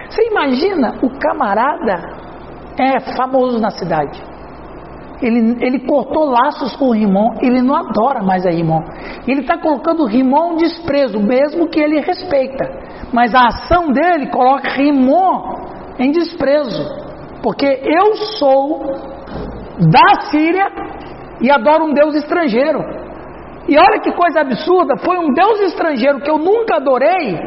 Você 0.09 0.27
imagina, 0.29 0.95
o 1.01 1.09
camarada 1.19 1.95
é 2.79 2.99
famoso 3.15 3.59
na 3.59 3.71
cidade. 3.71 4.21
Ele, 5.21 5.57
ele 5.61 5.79
cortou 5.87 6.25
laços 6.25 6.75
com 6.75 6.89
o 6.89 6.91
Rimon, 6.91 7.35
ele 7.41 7.61
não 7.61 7.75
adora 7.75 8.21
mais 8.21 8.45
a 8.45 8.49
Rimon. 8.49 8.83
Ele 9.27 9.41
está 9.41 9.57
colocando 9.57 10.03
o 10.03 10.07
Rimon 10.07 10.55
desprezo, 10.57 11.19
mesmo 11.19 11.69
que 11.69 11.79
ele 11.79 12.01
respeita. 12.01 12.65
Mas 13.11 13.33
a 13.33 13.47
ação 13.47 13.91
dele 13.91 14.29
coloca 14.29 14.69
Rimon 14.69 15.55
em 15.97 16.11
desprezo. 16.11 17.02
Porque 17.43 17.65
eu 17.65 18.15
sou 18.39 18.79
da 19.91 20.21
Síria 20.31 20.65
e 21.41 21.51
adoro 21.51 21.85
um 21.85 21.93
Deus 21.93 22.15
estrangeiro. 22.15 22.79
E 23.67 23.77
olha 23.77 23.99
que 23.99 24.11
coisa 24.13 24.41
absurda, 24.41 24.95
foi 24.97 25.17
um 25.17 25.33
Deus 25.33 25.59
estrangeiro 25.61 26.21
que 26.21 26.31
eu 26.31 26.37
nunca 26.37 26.77
adorei 26.77 27.37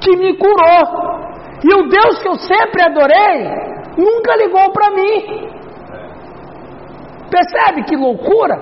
que 0.00 0.16
me 0.16 0.36
curou. 0.36 1.18
E 1.64 1.74
o 1.74 1.88
Deus 1.88 2.22
que 2.22 2.28
eu 2.28 2.36
sempre 2.36 2.82
adorei 2.82 3.50
nunca 3.96 4.36
ligou 4.36 4.70
para 4.72 4.90
mim. 4.92 5.48
Percebe 7.28 7.84
que 7.84 7.96
loucura? 7.96 8.56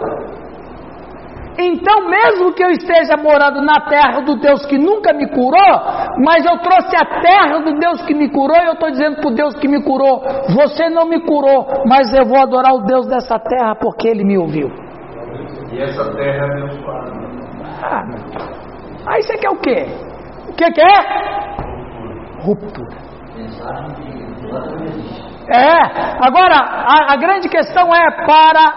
Então, 1.59 2.07
mesmo 2.07 2.53
que 2.53 2.63
eu 2.63 2.71
esteja 2.71 3.17
morando 3.17 3.63
na 3.63 3.81
terra 3.89 4.21
do 4.21 4.37
Deus 4.37 4.67
que 4.67 4.77
nunca 4.77 5.15
me 5.15 5.27
curou, 5.29 5.81
mas 6.23 6.45
eu 6.45 6.59
trouxe 6.59 6.95
a 6.97 7.21
terra 7.23 7.61
do 7.61 7.79
Deus 7.79 8.03
que 8.03 8.15
me 8.15 8.29
curou, 8.31 8.57
e 8.57 8.67
eu 8.67 8.73
estou 8.75 8.91
dizendo 8.91 9.17
para 9.17 9.29
o 9.31 9.35
Deus 9.35 9.55
que 9.57 9.67
me 9.67 9.83
curou: 9.83 10.21
Você 10.55 10.91
não 10.91 11.07
me 11.07 11.19
curou, 11.21 11.67
mas 11.87 12.13
eu 12.13 12.27
vou 12.27 12.39
adorar 12.39 12.75
o 12.75 12.83
Deus 12.83 13.07
dessa 13.07 13.39
terra 13.39 13.75
porque 13.75 14.07
ele 14.07 14.25
me 14.25 14.37
ouviu. 14.37 14.71
E 15.73 15.83
essa 15.83 16.05
terra 16.15 16.47
é 16.47 16.63
abençoada. 16.63 17.13
Ah, 17.83 18.03
aí 19.09 19.23
você 19.23 19.39
quer 19.39 19.51
o 19.51 19.57
quê? 19.57 19.87
O 20.49 20.53
que 20.53 20.71
que 20.73 20.81
é? 20.81 21.17
Ruptura. 22.43 22.97
É, 25.49 26.27
agora 26.27 26.55
a, 26.55 27.13
a 27.13 27.17
grande 27.17 27.49
questão 27.49 27.89
é 27.95 28.27
para 28.27 28.75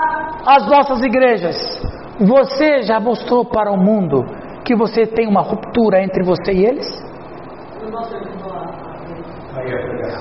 as 0.47 0.69
nossas 0.69 1.01
igrejas. 1.03 1.88
Você 2.19 2.81
já 2.81 2.99
mostrou 2.99 3.45
para 3.45 3.71
o 3.71 3.77
mundo 3.77 4.25
que 4.65 4.75
você 4.75 5.05
tem 5.05 5.27
uma 5.27 5.41
ruptura 5.41 6.03
entre 6.03 6.23
você 6.23 6.51
e 6.51 6.65
eles? 6.65 6.87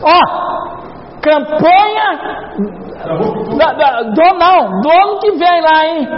Ó, 0.03 1.19
campanha 1.21 2.49
da, 3.57 3.73
da, 3.73 4.03
do 4.03 4.39
não, 4.39 4.81
do 4.81 4.91
ano 4.91 5.19
que 5.21 5.33
vem 5.33 5.61
lá, 5.61 5.87
hein? 5.87 6.09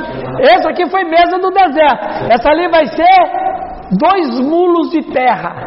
Essa 0.41 0.71
aqui 0.71 0.89
foi 0.91 1.05
mesa 1.05 1.39
do 1.39 1.51
deserto. 1.51 2.31
Essa 2.31 2.51
ali 2.51 2.69
vai 2.69 2.87
ser 2.87 3.07
dois 3.99 4.41
mulos 4.41 4.91
de 4.91 5.03
terra. 5.13 5.67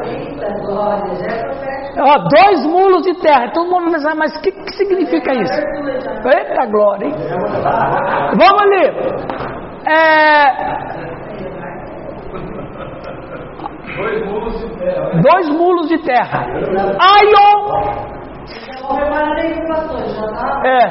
Ó, 1.99 2.18
dois 2.30 2.66
mulos 2.66 3.03
de 3.03 3.14
terra. 3.20 3.51
Todo 3.51 3.70
mundo 3.70 3.91
pensa, 3.91 4.16
mas 4.16 4.36
o 4.36 4.41
que, 4.41 4.51
que 4.51 4.76
significa 4.76 5.32
isso? 5.32 5.61
Eita 6.26 6.66
glória, 6.68 7.07
hein? 7.07 7.14
Vamos 8.38 8.61
ali. 8.61 9.72
É, 9.86 10.84
Dois 13.95 14.25
mulos 14.25 14.59
de 14.59 14.69
terra. 14.79 15.21
dois 15.21 15.49
mulos 15.49 15.88
de 15.89 15.97
terra. 16.03 16.45
Tá? 20.34 20.61
é. 20.65 20.84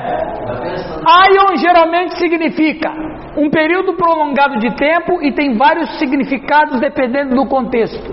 Aion 1.05 1.57
geralmente 1.57 2.17
significa 2.19 2.91
um 3.37 3.51
período 3.51 3.95
prolongado 3.95 4.59
de 4.59 4.75
tempo 4.77 5.21
e 5.23 5.33
tem 5.33 5.57
vários 5.57 5.99
significados 5.99 6.81
dependendo 6.81 7.35
do 7.35 7.47
contexto. 7.47 8.13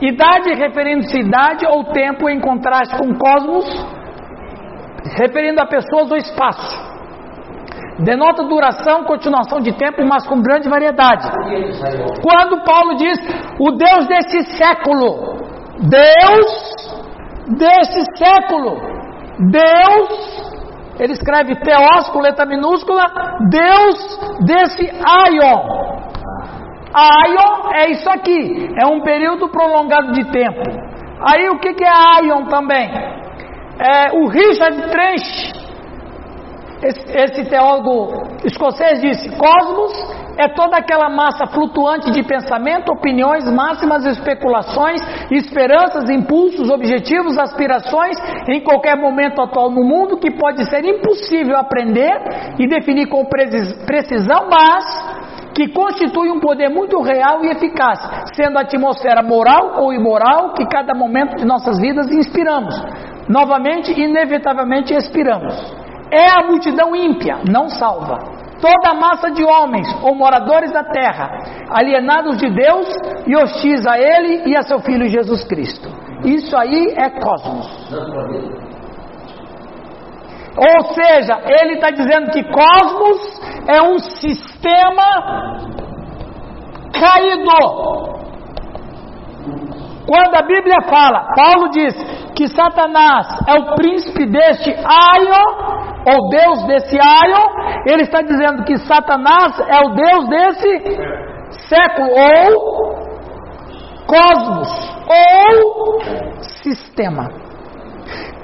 Idade 0.00 0.52
referindo-se 0.54 1.16
a 1.16 1.20
idade 1.20 1.66
ou 1.66 1.84
tempo 1.84 2.28
em 2.28 2.38
contraste 2.38 2.96
com 2.98 3.14
cosmos, 3.14 3.64
referindo 5.18 5.60
a 5.60 5.66
pessoas 5.66 6.10
ou 6.10 6.16
espaço. 6.18 6.95
Denota 7.98 8.44
duração, 8.44 9.04
continuação 9.04 9.60
de 9.60 9.72
tempo, 9.72 10.04
mas 10.06 10.26
com 10.26 10.42
grande 10.42 10.68
variedade. 10.68 11.26
Quando 12.22 12.62
Paulo 12.62 12.96
diz 12.96 13.18
o 13.58 13.72
Deus 13.72 14.06
desse 14.06 14.42
século, 14.56 15.36
Deus 15.80 16.96
desse 17.56 18.02
século, 18.16 18.76
Deus, 19.50 20.96
ele 20.98 21.12
escreve 21.12 21.56
Teós 21.56 22.08
com 22.10 22.20
letra 22.20 22.44
minúscula, 22.44 23.02
Deus 23.48 24.44
desse 24.44 24.90
Aion. 24.90 25.86
Aion 26.94 27.72
é 27.74 27.90
isso 27.90 28.08
aqui, 28.10 28.68
é 28.78 28.86
um 28.86 29.00
período 29.00 29.48
prolongado 29.48 30.12
de 30.12 30.24
tempo. 30.30 30.62
Aí 31.20 31.48
o 31.48 31.58
que, 31.58 31.72
que 31.72 31.84
é 31.84 31.90
Aion 31.90 32.44
também? 32.44 32.90
É, 33.78 34.12
o 34.12 34.28
Richard 34.28 34.82
Trench, 34.90 35.65
esse, 36.82 37.16
esse 37.16 37.44
teólogo 37.50 38.12
escocês 38.44 39.00
disse: 39.00 39.30
Cosmos 39.36 39.92
é 40.38 40.48
toda 40.48 40.76
aquela 40.76 41.08
massa 41.08 41.46
flutuante 41.46 42.10
de 42.10 42.22
pensamento, 42.22 42.92
opiniões, 42.92 43.50
máximas, 43.50 44.04
especulações, 44.04 45.00
esperanças, 45.30 46.10
impulsos, 46.10 46.70
objetivos, 46.70 47.38
aspirações 47.38 48.16
em 48.48 48.60
qualquer 48.60 48.96
momento 48.96 49.40
atual 49.40 49.70
no 49.70 49.82
mundo 49.82 50.18
que 50.18 50.30
pode 50.30 50.68
ser 50.68 50.84
impossível 50.84 51.56
aprender 51.56 52.12
e 52.58 52.68
definir 52.68 53.08
com 53.08 53.24
precis- 53.24 53.72
precisão, 53.86 54.48
mas 54.50 55.16
que 55.54 55.68
constitui 55.68 56.30
um 56.30 56.38
poder 56.38 56.68
muito 56.68 57.00
real 57.00 57.42
e 57.42 57.48
eficaz, 57.48 57.98
sendo 58.34 58.58
a 58.58 58.60
atmosfera 58.60 59.22
moral 59.22 59.82
ou 59.82 59.90
imoral 59.94 60.52
que 60.52 60.66
cada 60.66 60.94
momento 60.94 61.36
de 61.36 61.46
nossas 61.46 61.78
vidas 61.80 62.10
inspiramos. 62.12 62.74
Novamente, 63.26 63.98
inevitavelmente 63.98 64.92
expiramos. 64.92 65.75
É 66.10 66.30
a 66.30 66.46
multidão 66.46 66.94
ímpia, 66.94 67.38
não 67.48 67.68
salva. 67.68 68.18
Toda 68.60 68.90
a 68.90 68.94
massa 68.94 69.30
de 69.30 69.44
homens 69.44 69.86
ou 70.02 70.14
moradores 70.14 70.72
da 70.72 70.82
terra, 70.82 71.28
alienados 71.70 72.38
de 72.38 72.48
Deus 72.48 72.86
e 73.26 73.36
hostis 73.36 73.86
a 73.86 73.98
Ele 73.98 74.44
e 74.46 74.56
a 74.56 74.62
seu 74.62 74.78
Filho 74.80 75.08
Jesus 75.08 75.44
Cristo. 75.44 75.88
Isso 76.24 76.56
aí 76.56 76.94
é 76.96 77.10
cosmos. 77.10 77.66
Ou 80.56 80.94
seja, 80.94 81.38
ele 81.60 81.74
está 81.74 81.90
dizendo 81.90 82.30
que 82.30 82.42
cosmos 82.44 83.40
é 83.68 83.82
um 83.82 83.98
sistema 83.98 85.04
caído. 86.98 88.15
Quando 90.06 90.34
a 90.36 90.42
Bíblia 90.42 90.80
fala, 90.88 91.32
Paulo 91.34 91.68
diz 91.70 91.94
que 92.36 92.46
Satanás 92.48 93.26
é 93.48 93.54
o 93.54 93.74
príncipe 93.74 94.26
deste 94.26 94.70
Aion, 94.70 95.76
ou 96.06 96.28
Deus 96.30 96.64
desse 96.66 96.96
Aion, 96.96 97.82
ele 97.86 98.02
está 98.02 98.22
dizendo 98.22 98.64
que 98.64 98.76
Satanás 98.78 99.58
é 99.58 99.80
o 99.80 99.94
Deus 99.94 100.28
desse 100.28 101.66
século, 101.68 102.08
ou 102.10 102.96
cosmos, 104.06 104.68
ou 105.08 106.00
sistema 106.62 107.46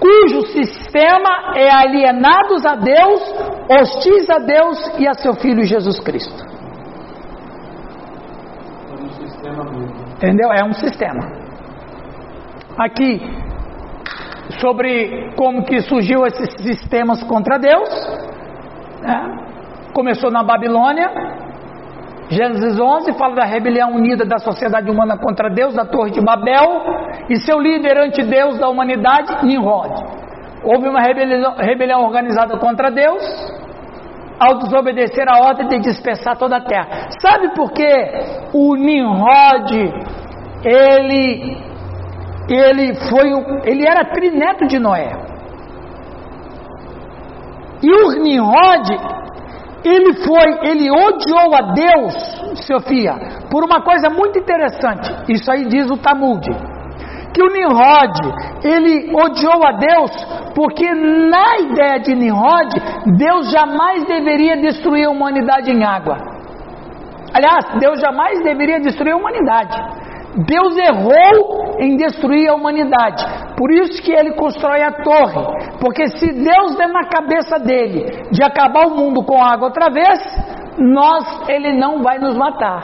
cujo 0.02 0.40
sistema 0.48 1.54
é 1.56 1.70
alienados 1.70 2.66
a 2.66 2.74
Deus, 2.74 3.20
hostis 3.70 4.28
a 4.28 4.38
Deus 4.38 4.98
e 4.98 5.06
a 5.06 5.14
seu 5.14 5.34
Filho 5.34 5.62
Jesus 5.62 6.00
Cristo. 6.00 6.44
Um 9.00 9.08
sistema 9.10 9.64
mesmo. 9.70 9.94
Entendeu? 10.16 10.52
É 10.52 10.64
um 10.64 10.72
sistema. 10.72 11.41
Aqui, 12.78 13.20
sobre 14.60 15.32
como 15.36 15.64
que 15.64 15.80
surgiu 15.80 16.26
esses 16.26 16.54
sistemas 16.62 17.22
contra 17.24 17.58
Deus, 17.58 17.88
né? 19.02 19.42
começou 19.94 20.30
na 20.30 20.42
Babilônia, 20.42 21.10
Gênesis 22.32 22.80
11 22.80 23.12
fala 23.18 23.34
da 23.34 23.44
rebelião 23.44 23.92
unida 23.92 24.24
da 24.24 24.38
sociedade 24.38 24.90
humana 24.90 25.18
contra 25.18 25.50
Deus, 25.50 25.74
da 25.74 25.84
Torre 25.84 26.12
de 26.12 26.20
Babel, 26.22 26.82
e 27.28 27.36
seu 27.36 27.60
líder 27.60 27.98
anti-Deus 27.98 28.58
da 28.58 28.70
humanidade, 28.70 29.44
Nimrod. 29.44 29.92
Houve 30.64 30.88
uma 30.88 31.02
rebelião, 31.02 31.54
rebelião 31.56 32.02
organizada 32.02 32.56
contra 32.56 32.90
Deus, 32.90 33.22
ao 34.40 34.58
desobedecer 34.58 35.28
a 35.28 35.46
ordem 35.46 35.68
de 35.68 35.80
dispersar 35.80 36.36
toda 36.38 36.56
a 36.56 36.60
terra. 36.60 37.10
Sabe 37.20 37.54
por 37.54 37.70
que 37.72 37.84
o 38.54 38.76
Nimrod, 38.76 39.92
ele, 40.64 41.71
ele 42.48 42.94
foi, 43.08 43.30
ele 43.64 43.86
era 43.86 44.04
trineto 44.04 44.66
de 44.66 44.78
Noé. 44.78 45.12
E 47.82 47.90
o 47.90 48.22
Nimrod, 48.22 48.88
ele 49.84 50.12
foi, 50.24 50.68
ele 50.68 50.90
odiou 50.90 51.54
a 51.54 51.72
Deus, 51.72 52.64
Sofia, 52.66 53.14
por 53.50 53.64
uma 53.64 53.82
coisa 53.82 54.08
muito 54.08 54.38
interessante. 54.38 55.32
Isso 55.32 55.50
aí 55.50 55.66
diz 55.66 55.90
o 55.90 55.96
Talmud. 55.96 56.46
Que 57.34 57.42
o 57.42 57.50
Nimrod, 57.50 58.18
ele 58.62 59.10
odiou 59.14 59.66
a 59.66 59.72
Deus 59.72 60.10
porque 60.54 60.86
na 60.94 61.58
ideia 61.60 61.98
de 62.00 62.14
Nimrod, 62.14 62.70
Deus 63.16 63.50
jamais 63.50 64.04
deveria 64.04 64.56
destruir 64.58 65.06
a 65.06 65.10
humanidade 65.10 65.70
em 65.70 65.82
água. 65.82 66.18
Aliás, 67.34 67.64
Deus 67.80 67.98
jamais 68.00 68.42
deveria 68.42 68.78
destruir 68.80 69.12
a 69.12 69.16
humanidade. 69.16 70.01
Deus 70.36 70.76
errou 70.78 71.76
em 71.78 71.96
destruir 71.96 72.48
a 72.48 72.54
humanidade. 72.54 73.22
Por 73.56 73.70
isso 73.70 74.02
que 74.02 74.12
ele 74.12 74.32
constrói 74.32 74.82
a 74.82 74.92
torre. 75.02 75.78
Porque 75.80 76.06
se 76.08 76.32
Deus 76.32 76.76
der 76.76 76.88
na 76.88 77.04
cabeça 77.04 77.58
dele 77.58 78.28
de 78.30 78.42
acabar 78.42 78.86
o 78.86 78.96
mundo 78.96 79.22
com 79.24 79.42
água 79.42 79.68
outra 79.68 79.90
vez, 79.90 80.18
nós 80.78 81.48
ele 81.48 81.72
não 81.78 82.02
vai 82.02 82.18
nos 82.18 82.34
matar. 82.36 82.82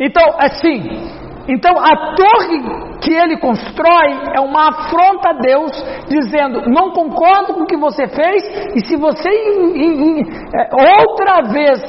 Então, 0.00 0.34
assim, 0.38 1.27
então 1.48 1.72
a 1.78 2.14
torre 2.14 2.88
que 3.00 3.14
ele 3.14 3.38
constrói 3.38 4.10
é 4.36 4.40
uma 4.40 4.68
afronta 4.68 5.30
a 5.30 5.32
Deus, 5.32 5.72
dizendo: 6.08 6.68
não 6.68 6.90
concordo 6.90 7.54
com 7.54 7.62
o 7.62 7.66
que 7.66 7.76
você 7.76 8.06
fez, 8.06 8.42
e 8.74 8.84
se 8.86 8.96
você 8.96 9.28
é, 9.28 10.68
outra 11.00 11.42
vez 11.50 11.80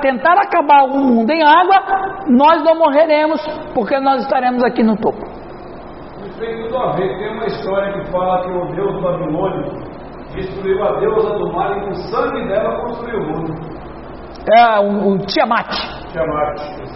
tentar 0.00 0.34
acabar 0.34 0.84
o 0.84 0.98
mundo 0.98 1.30
em 1.30 1.42
água, 1.42 2.24
nós 2.28 2.64
não 2.64 2.76
morreremos, 2.76 3.40
porque 3.74 3.98
nós 4.00 4.22
estaremos 4.22 4.64
aqui 4.64 4.82
no 4.82 4.96
topo. 4.96 5.24
Isso 6.24 6.40
tem 6.40 6.62
tudo 6.64 6.76
a 6.76 6.92
ver. 6.92 7.18
Tem 7.18 7.32
uma 7.32 7.46
história 7.46 7.92
que 7.92 8.10
fala 8.10 8.42
que 8.42 8.50
o 8.50 8.74
deus 8.74 9.02
Babilônio 9.02 9.98
destruiu 10.34 10.82
a 10.84 10.98
deusa 11.00 11.38
do 11.38 11.52
mar 11.52 11.76
e 11.76 11.80
com 11.82 11.90
o 11.90 11.94
sangue 11.94 12.48
dela 12.48 12.80
construiu 12.80 13.20
o 13.20 13.26
mundo. 13.26 13.77
É 14.54 14.80
o, 14.80 15.12
o 15.12 15.18
Tiamat. 15.18 15.68
Tiamat. 16.12 16.88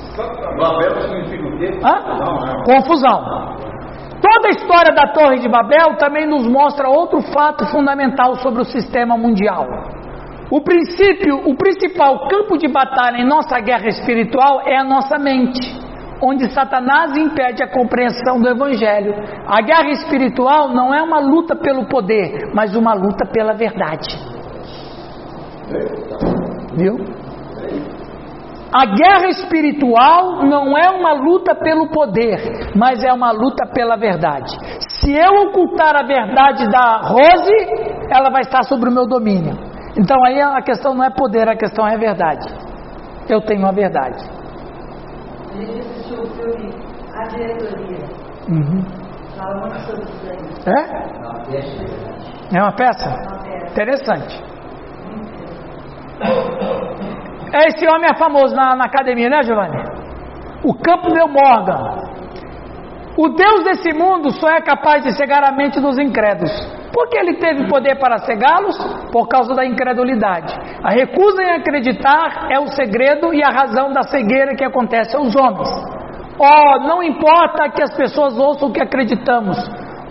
Babel 0.58 1.00
significa 1.02 1.46
o 1.46 1.58
quê? 1.58 1.80
Hã? 1.84 2.64
Confusão. 2.64 3.62
Toda 4.22 4.48
a 4.48 4.50
história 4.50 4.94
da 4.94 5.08
Torre 5.08 5.40
de 5.40 5.48
Babel 5.48 5.96
também 5.96 6.26
nos 6.26 6.46
mostra 6.46 6.88
outro 6.88 7.20
fato 7.32 7.66
fundamental 7.66 8.36
sobre 8.36 8.62
o 8.62 8.64
sistema 8.64 9.16
mundial. 9.16 9.66
O 10.50 10.60
princípio, 10.60 11.48
o 11.48 11.56
principal 11.56 12.28
campo 12.28 12.56
de 12.56 12.68
batalha 12.68 13.16
em 13.16 13.26
nossa 13.26 13.58
guerra 13.58 13.88
espiritual 13.88 14.60
é 14.66 14.76
a 14.76 14.84
nossa 14.84 15.18
mente, 15.18 15.60
onde 16.22 16.52
Satanás 16.52 17.16
impede 17.16 17.62
a 17.62 17.68
compreensão 17.68 18.38
do 18.40 18.48
Evangelho. 18.48 19.14
A 19.46 19.60
guerra 19.60 19.90
espiritual 19.90 20.68
não 20.68 20.94
é 20.94 21.02
uma 21.02 21.18
luta 21.18 21.56
pelo 21.56 21.86
poder, 21.86 22.50
mas 22.54 22.76
uma 22.76 22.94
luta 22.94 23.26
pela 23.32 23.54
verdade. 23.54 24.08
Viu? 26.76 27.21
A 28.74 28.86
guerra 28.86 29.28
espiritual 29.28 30.44
não 30.44 30.76
é 30.78 30.88
uma 30.88 31.12
luta 31.12 31.54
pelo 31.54 31.88
poder, 31.90 32.38
mas 32.74 33.04
é 33.04 33.12
uma 33.12 33.30
luta 33.30 33.66
pela 33.66 33.96
verdade. 33.96 34.50
Se 35.00 35.12
eu 35.12 35.48
ocultar 35.48 35.94
a 35.94 36.02
verdade 36.02 36.66
da 36.70 37.02
Rose, 37.02 37.52
ela 38.10 38.30
vai 38.30 38.40
estar 38.40 38.62
sobre 38.62 38.88
o 38.88 38.92
meu 38.92 39.06
domínio. 39.06 39.52
Então 39.98 40.16
aí 40.24 40.40
a 40.40 40.62
questão 40.62 40.94
não 40.94 41.04
é 41.04 41.10
poder, 41.10 41.46
a 41.48 41.56
questão 41.56 41.86
é 41.86 41.98
verdade. 41.98 42.46
Eu 43.28 43.42
tenho 43.42 43.66
a 43.66 43.72
verdade. 43.72 44.24
A 45.50 45.54
gente 45.54 45.80
assistiu 45.80 46.22
o 46.22 46.26
filme 46.28 46.74
A 47.14 47.26
Diretoria. 47.28 48.08
Uhum. 48.48 48.82
Fala 49.36 49.60
muito 49.60 49.78
sobre 49.80 50.02
isso 50.02 50.30
aí. 50.30 50.38
É? 50.74 51.12
É 52.56 52.62
uma 52.62 52.72
peça? 52.72 53.08
Uma 53.10 53.38
peça. 53.42 53.70
Interessante. 53.70 54.42
Esse 57.54 57.86
homem 57.86 58.08
é 58.10 58.18
famoso 58.18 58.54
na, 58.54 58.74
na 58.74 58.84
academia, 58.84 59.28
né, 59.28 59.42
Giovanni? 59.42 59.76
O 60.64 60.74
Campbell 60.74 61.28
Morgan. 61.28 62.12
O 63.16 63.28
Deus 63.28 63.64
desse 63.64 63.92
mundo 63.92 64.30
só 64.30 64.48
é 64.48 64.62
capaz 64.62 65.02
de 65.02 65.12
cegar 65.12 65.44
a 65.44 65.52
mente 65.52 65.78
dos 65.78 65.98
incrédulos. 65.98 66.50
Por 66.92 67.08
que 67.08 67.18
ele 67.18 67.34
teve 67.34 67.68
poder 67.68 67.98
para 67.98 68.18
cegá-los? 68.18 68.76
Por 69.10 69.28
causa 69.28 69.54
da 69.54 69.66
incredulidade. 69.66 70.54
A 70.82 70.90
recusa 70.90 71.42
em 71.42 71.50
acreditar 71.50 72.48
é 72.50 72.58
o 72.58 72.68
segredo 72.68 73.34
e 73.34 73.42
a 73.42 73.50
razão 73.50 73.92
da 73.92 74.02
cegueira 74.02 74.54
que 74.54 74.64
acontece 74.64 75.14
aos 75.14 75.36
homens. 75.36 75.68
Oh, 76.38 76.88
não 76.88 77.02
importa 77.02 77.68
que 77.70 77.82
as 77.82 77.94
pessoas 77.94 78.38
ouçam 78.38 78.68
o 78.68 78.72
que 78.72 78.82
acreditamos. 78.82 79.58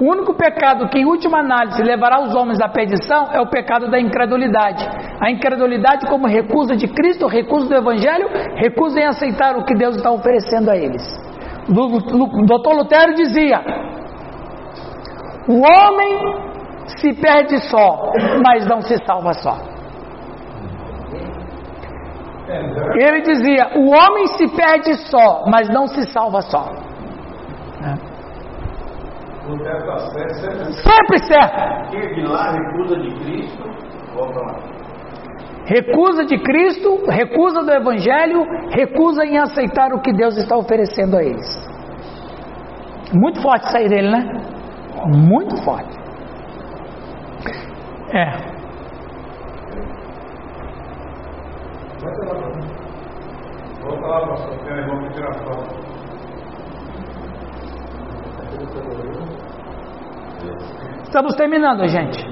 O 0.02 0.10
único 0.10 0.34
pecado 0.34 0.90
que, 0.90 0.98
em 0.98 1.06
última 1.06 1.42
análise, 1.42 1.80
levará 1.84 2.20
os 2.24 2.34
homens 2.34 2.60
à 2.60 2.68
perdição 2.68 3.30
é 3.32 3.40
o 3.40 3.46
pecado 3.46 3.88
da 3.88 4.00
incredulidade. 4.00 4.84
A 5.20 5.30
incredulidade, 5.30 6.08
como 6.08 6.26
recusa 6.26 6.76
de 6.76 6.88
Cristo, 6.88 7.28
recusa 7.28 7.68
do 7.68 7.76
Evangelho, 7.76 8.28
recusa 8.56 9.00
em 9.00 9.06
aceitar 9.06 9.56
o 9.56 9.64
que 9.64 9.76
Deus 9.76 9.98
está 9.98 10.10
oferecendo 10.10 10.72
a 10.72 10.76
eles. 10.76 11.04
Doutor 11.70 12.74
Lutero 12.74 13.14
dizia: 13.14 13.62
O 15.48 15.62
homem 15.62 16.18
se 16.88 17.14
perde 17.14 17.60
só, 17.70 18.12
mas 18.44 18.66
não 18.66 18.82
se 18.82 18.98
salva 19.06 19.34
só. 19.34 19.56
Ele 22.96 23.22
dizia: 23.22 23.70
O 23.76 23.92
homem 23.92 24.26
se 24.36 24.48
perde 24.56 24.96
só, 25.12 25.44
mas 25.46 25.70
não 25.70 25.86
se 25.86 26.12
salva 26.12 26.42
só. 26.42 26.91
Sempre 29.58 30.74
Sempre 30.74 31.18
certo. 31.28 31.92
De 31.92 32.22
lá 32.26 32.52
recusa 32.52 32.96
de 32.96 33.12
Cristo, 33.20 33.64
volta 34.14 34.40
lá. 34.40 34.82
Recusa 35.66 36.26
de 36.26 36.38
Cristo, 36.40 37.04
recusa 37.10 37.62
do 37.62 37.72
Evangelho, 37.72 38.44
recusa 38.70 39.26
em 39.26 39.38
aceitar 39.38 39.94
o 39.94 40.02
que 40.02 40.14
Deus 40.14 40.38
está 40.38 40.56
oferecendo 40.58 41.18
a 41.18 41.24
eles. 41.24 41.70
Muito 43.14 43.42
forte 43.42 43.70
sair 43.72 43.90
dele, 43.90 44.10
né? 44.10 44.42
Muito 45.06 45.56
forte. 45.64 46.00
É. 48.14 48.52
Volta 53.82 54.08
lá, 54.08 54.28
pastor. 54.28 54.58
Peraí, 54.64 54.86
vamos 54.86 55.14
tirar 55.14 55.34
foto. 55.44 55.92
Estamos 61.04 61.36
terminando, 61.36 61.88
gente. 61.88 62.26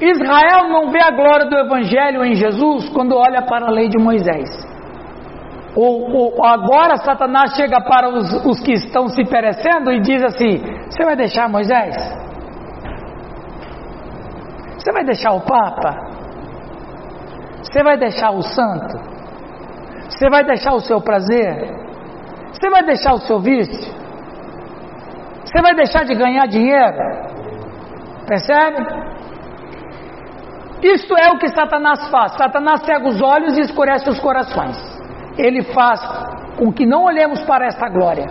Israel 0.00 0.68
não 0.68 0.90
vê 0.90 1.00
a 1.00 1.10
glória 1.10 1.46
do 1.46 1.56
Evangelho 1.56 2.24
em 2.24 2.34
Jesus 2.34 2.88
quando 2.90 3.16
olha 3.16 3.42
para 3.42 3.66
a 3.66 3.70
lei 3.70 3.88
de 3.88 3.98
Moisés. 3.98 4.48
Ou 5.74 6.42
agora 6.44 6.96
Satanás 6.96 7.54
chega 7.54 7.80
para 7.82 8.08
os, 8.08 8.46
os 8.46 8.60
que 8.60 8.72
estão 8.72 9.08
se 9.08 9.24
perecendo 9.24 9.92
e 9.92 10.00
diz 10.00 10.22
assim: 10.22 10.58
Você 10.88 11.04
vai 11.04 11.16
deixar 11.16 11.48
Moisés? 11.48 11.94
Você 14.78 14.92
vai 14.92 15.04
deixar 15.04 15.32
o 15.32 15.40
Papa? 15.40 16.06
Você 17.62 17.82
vai 17.82 17.98
deixar 17.98 18.30
o 18.30 18.42
santo? 18.42 18.96
Você 20.08 20.30
vai 20.30 20.44
deixar 20.44 20.72
o 20.72 20.80
seu 20.80 21.00
prazer? 21.00 21.74
Você 22.52 22.70
vai 22.70 22.82
deixar 22.82 23.12
o 23.12 23.18
seu 23.18 23.38
vício? 23.38 23.94
Você 25.46 25.62
vai 25.62 25.74
deixar 25.74 26.04
de 26.04 26.14
ganhar 26.14 26.46
dinheiro? 26.46 26.98
Percebe? 28.26 28.84
Isto 30.82 31.16
é 31.16 31.30
o 31.30 31.38
que 31.38 31.48
Satanás 31.48 32.08
faz. 32.08 32.32
Satanás 32.32 32.82
cega 32.84 33.08
os 33.08 33.22
olhos 33.22 33.56
e 33.56 33.60
escurece 33.60 34.10
os 34.10 34.18
corações. 34.18 34.76
Ele 35.38 35.62
faz 35.62 36.00
com 36.58 36.72
que 36.72 36.84
não 36.84 37.04
olhemos 37.04 37.40
para 37.44 37.66
esta 37.66 37.88
glória. 37.88 38.26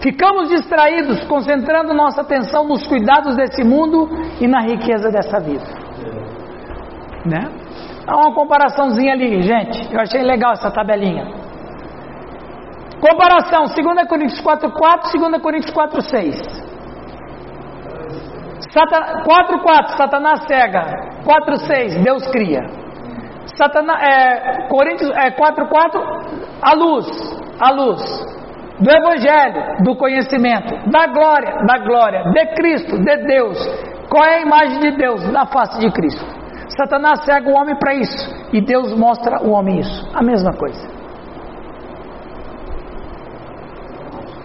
Ficamos 0.00 0.48
distraídos, 0.48 1.24
concentrando 1.24 1.94
nossa 1.94 2.20
atenção 2.20 2.66
nos 2.66 2.86
cuidados 2.86 3.36
desse 3.36 3.64
mundo 3.64 4.08
e 4.40 4.46
na 4.46 4.60
riqueza 4.60 5.10
dessa 5.10 5.40
vida. 5.40 5.64
Né? 7.24 7.48
Há 8.06 8.16
uma 8.16 8.34
comparaçãozinha 8.34 9.12
ali, 9.12 9.42
gente. 9.42 9.92
Eu 9.92 10.00
achei 10.00 10.22
legal 10.22 10.52
essa 10.52 10.70
tabelinha. 10.70 11.45
Comparação, 13.00 13.64
2 13.66 14.08
Coríntios 14.08 14.40
4, 14.40 14.70
4, 14.72 15.20
2 15.20 15.42
Coríntios 15.42 15.72
4, 15.72 16.00
6. 16.00 16.66
Satan... 18.72 19.22
4.4, 19.22 19.96
Satanás 19.96 20.40
cega. 20.46 20.82
4.6, 21.24 22.02
Deus 22.02 22.26
cria. 22.28 22.60
Satanás, 23.56 24.02
é, 24.02 24.68
Coríntios 24.68 25.10
é, 25.10 25.30
4.4, 25.30 26.46
a 26.62 26.74
luz, 26.74 27.06
a 27.60 27.70
luz. 27.72 28.36
Do 28.80 28.90
Evangelho, 28.90 29.84
do 29.84 29.96
conhecimento, 29.96 30.90
da 30.90 31.06
glória, 31.06 31.64
da 31.66 31.78
glória, 31.78 32.24
de 32.24 32.46
Cristo, 32.54 32.98
de 32.98 33.16
Deus. 33.26 33.58
Qual 34.10 34.24
é 34.24 34.36
a 34.36 34.42
imagem 34.42 34.80
de 34.80 34.96
Deus 34.98 35.26
na 35.32 35.46
face 35.46 35.78
de 35.80 35.90
Cristo? 35.90 36.24
Satanás 36.76 37.24
cega 37.24 37.48
o 37.48 37.54
homem 37.54 37.76
para 37.78 37.94
isso 37.94 38.48
e 38.52 38.60
Deus 38.60 38.92
mostra 38.96 39.42
o 39.42 39.52
homem 39.52 39.80
isso. 39.80 40.10
A 40.14 40.22
mesma 40.22 40.52
coisa. 40.52 40.95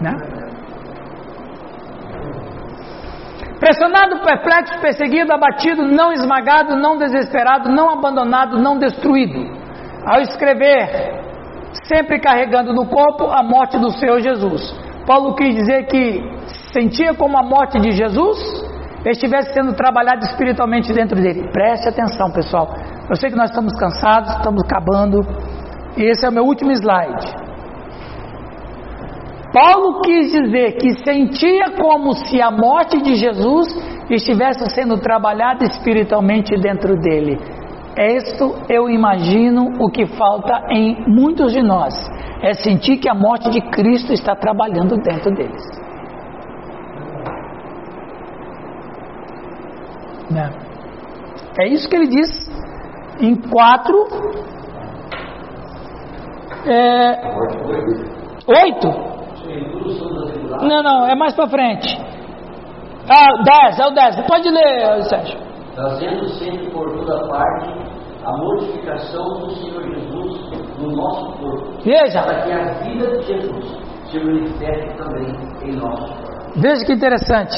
Né? 0.02 0.12
Pressionado, 3.60 4.18
perplexo, 4.24 4.80
perseguido, 4.80 5.32
abatido, 5.32 5.86
não 5.86 6.12
esmagado, 6.12 6.74
não 6.74 6.96
desesperado, 6.96 7.68
não 7.68 7.90
abandonado, 7.90 8.58
não 8.58 8.76
destruído. 8.76 9.38
Ao 10.04 10.20
escrever, 10.20 11.22
sempre 11.84 12.18
carregando 12.18 12.72
no 12.72 12.86
corpo 12.86 13.30
a 13.30 13.40
morte 13.42 13.78
do 13.78 13.90
Senhor 13.90 14.18
Jesus. 14.18 14.62
Paulo 15.06 15.36
quis 15.36 15.54
dizer 15.54 15.86
que 15.86 16.20
sentia 16.72 17.14
como 17.14 17.38
a 17.38 17.42
morte 17.44 17.78
de 17.78 17.92
Jesus 17.92 18.36
estivesse 19.06 19.52
sendo 19.52 19.74
trabalhado 19.74 20.24
espiritualmente 20.24 20.92
dentro 20.92 21.20
dele. 21.20 21.48
Preste 21.52 21.88
atenção, 21.88 22.32
pessoal. 22.32 22.68
Eu 23.08 23.14
sei 23.16 23.30
que 23.30 23.36
nós 23.36 23.50
estamos 23.50 23.72
cansados, 23.78 24.32
estamos 24.34 24.62
acabando. 24.64 25.20
E 25.96 26.02
esse 26.10 26.24
é 26.24 26.28
o 26.28 26.32
meu 26.32 26.44
último 26.44 26.72
slide. 26.72 27.51
Paulo 29.52 30.00
quis 30.00 30.32
dizer 30.32 30.78
que 30.78 30.94
sentia 31.04 31.72
como 31.78 32.14
se 32.14 32.40
a 32.40 32.50
morte 32.50 33.00
de 33.02 33.14
Jesus 33.16 33.68
estivesse 34.10 34.64
sendo 34.70 34.98
trabalhada 34.98 35.64
espiritualmente 35.64 36.54
dentro 36.56 36.96
dele. 36.98 37.38
Isto 37.98 38.54
eu 38.70 38.88
imagino 38.88 39.74
o 39.78 39.90
que 39.90 40.06
falta 40.06 40.64
em 40.70 41.04
muitos 41.06 41.52
de 41.52 41.62
nós. 41.62 41.94
É 42.42 42.54
sentir 42.54 42.96
que 42.96 43.08
a 43.08 43.14
morte 43.14 43.50
de 43.50 43.60
Cristo 43.70 44.12
está 44.12 44.34
trabalhando 44.34 44.96
dentro 44.96 45.30
deles. 45.34 45.62
Né? 50.30 50.50
É 51.60 51.68
isso 51.68 51.88
que 51.88 51.94
ele 51.94 52.08
diz 52.08 52.30
em 53.20 53.36
quatro. 53.36 54.08
É, 56.66 57.20
oito. 58.46 59.11
Não, 60.62 60.82
não, 60.82 61.06
é 61.06 61.14
mais 61.14 61.34
para 61.34 61.48
frente. 61.48 61.98
Ah, 63.08 63.42
10, 63.66 63.78
é 63.78 63.86
o 63.86 63.90
10. 63.90 64.26
Pode 64.26 64.48
ler, 64.48 65.02
Sérgio. 65.04 65.38
Trazendo 65.74 66.28
sempre 66.28 66.70
por 66.70 66.90
toda 66.96 67.26
parte 67.28 67.68
a 68.24 68.36
mortificação 68.36 69.24
do 69.40 69.50
Senhor 69.56 69.82
Jesus 69.82 70.50
no 70.78 70.96
nosso 70.96 71.38
corpo. 71.38 71.82
Veja. 71.84 72.22
Para 72.22 72.42
que 72.42 72.52
a 72.52 72.64
vida 72.84 73.18
de 73.18 73.26
Jesus 73.26 73.78
se 74.10 74.18
manifeste 74.18 74.96
também 74.96 75.32
em 75.64 75.76
nosso 75.76 76.14
corpo. 76.14 76.52
Veja 76.56 76.84
que 76.84 76.92
interessante. 76.92 77.56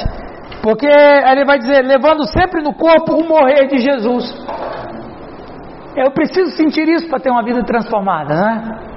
Porque 0.63 0.87
ele 0.87 1.45
vai 1.45 1.59
dizer, 1.59 1.83
levando 1.83 2.25
sempre 2.29 2.63
no 2.63 2.73
corpo 2.73 3.13
o 3.13 3.29
morrer 3.29 3.67
de 3.67 3.79
Jesus. 3.79 4.25
Eu 5.97 6.11
preciso 6.13 6.57
sentir 6.57 6.89
isso 6.89 7.09
para 7.09 7.21
ter 7.21 7.31
uma 7.31 7.45
vida 7.45 7.63
transformada, 7.65 8.35
né? 8.35 8.94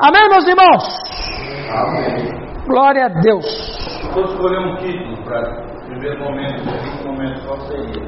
Amém, 0.00 0.28
meus 0.30 0.46
irmãos? 0.46 0.84
Amém. 1.70 2.64
Glória 2.66 3.06
a 3.06 3.08
Deus. 3.08 3.44
Se 3.44 4.12
fosse 4.12 4.32
escolher 4.34 4.58
um 4.58 4.76
título 4.76 5.24
para 5.24 5.66
primeiro 5.86 6.20
momento, 6.22 6.62
segundo 6.64 7.12
momento, 7.12 7.46
qual 7.46 7.60
seria? 7.62 8.02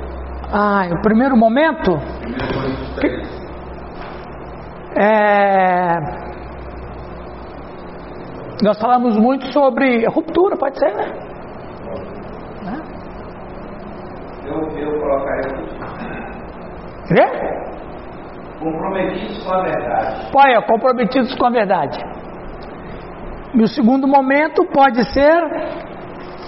Ah, 0.52 0.82
o 0.92 1.02
primeiro 1.02 1.36
momento 1.36 1.92
Primeiro 2.20 2.46
Coríntios 2.54 2.94
3. 2.96 3.50
é. 4.96 6.30
Nós 8.62 8.78
falamos 8.78 9.16
muito 9.16 9.46
sobre 9.52 10.06
ruptura, 10.06 10.54
pode 10.56 10.78
ser, 10.78 10.94
né? 10.94 11.06
Né? 12.62 12.78
Eu, 14.44 14.78
eu 14.78 15.00
colocaria 15.00 15.56
Quê? 17.08 17.24
Comprometidos 18.60 19.44
com 19.44 19.52
a 19.52 19.62
verdade. 19.62 20.30
Olha, 20.36 20.62
comprometidos 20.62 21.34
com 21.34 21.46
a 21.46 21.50
verdade. 21.50 21.98
E 23.54 23.62
o 23.62 23.66
segundo 23.66 24.06
momento 24.06 24.64
pode 24.72 25.02
ser, 25.12 25.32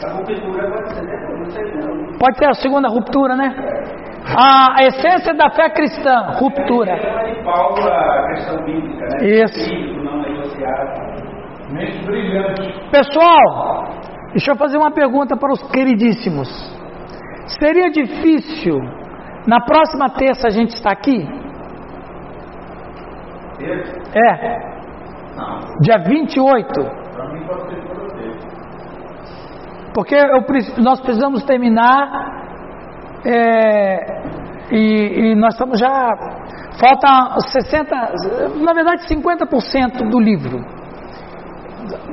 A 0.05 0.11
ruptura 0.13 0.71
pode 0.71 0.95
ser, 0.95 1.03
né? 1.03 1.37
Não 1.39 1.51
sei 1.51 1.65
não. 1.75 2.19
pode 2.19 2.39
ser 2.39 2.47
a 2.49 2.55
segunda 2.55 2.89
ruptura, 2.89 3.35
né? 3.35 3.55
A 4.37 4.85
essência 4.85 5.35
da 5.35 5.51
fé 5.51 5.69
cristã, 5.71 6.33
ruptura. 6.39 6.97
Tema 6.97 7.25
de 7.25 7.43
Paulo 7.45 7.83
a 7.89 8.27
questão 8.29 8.65
bíblica, 8.65 9.05
né? 9.09 9.27
Isso. 9.27 9.75
Mente 11.73 12.05
brilhante. 12.05 12.91
Pessoal, 12.91 13.89
deixa 14.31 14.53
eu 14.53 14.57
fazer 14.57 14.77
uma 14.79 14.93
pergunta 14.93 15.37
para 15.37 15.53
os 15.53 15.63
queridíssimos. 15.71 16.49
Seria 17.59 17.91
difícil 17.91 18.79
na 19.47 19.61
próxima 19.61 20.09
terça 20.11 20.47
a 20.47 20.51
gente 20.51 20.71
estar 20.71 20.93
aqui? 20.93 21.27
É. 24.15 24.73
Dia 25.81 25.99
28. 25.99 26.73
Para 26.73 27.29
mim 27.33 27.47
pode 27.47 27.71
ser 27.71 27.83
para 27.83 27.95
você. 27.95 28.13
Porque 29.95 30.15
eu 30.15 30.83
nós 30.83 31.01
precisamos 31.01 31.45
terminar 31.45 32.43
é, 33.25 34.23
e, 34.71 35.33
e 35.33 35.35
nós 35.35 35.55
estamos 35.55 35.79
já. 35.79 36.11
Falta 36.81 37.39
60, 37.49 37.95
na 38.65 38.73
verdade 38.73 39.07
50% 39.07 40.09
do 40.11 40.19
livro. 40.19 40.65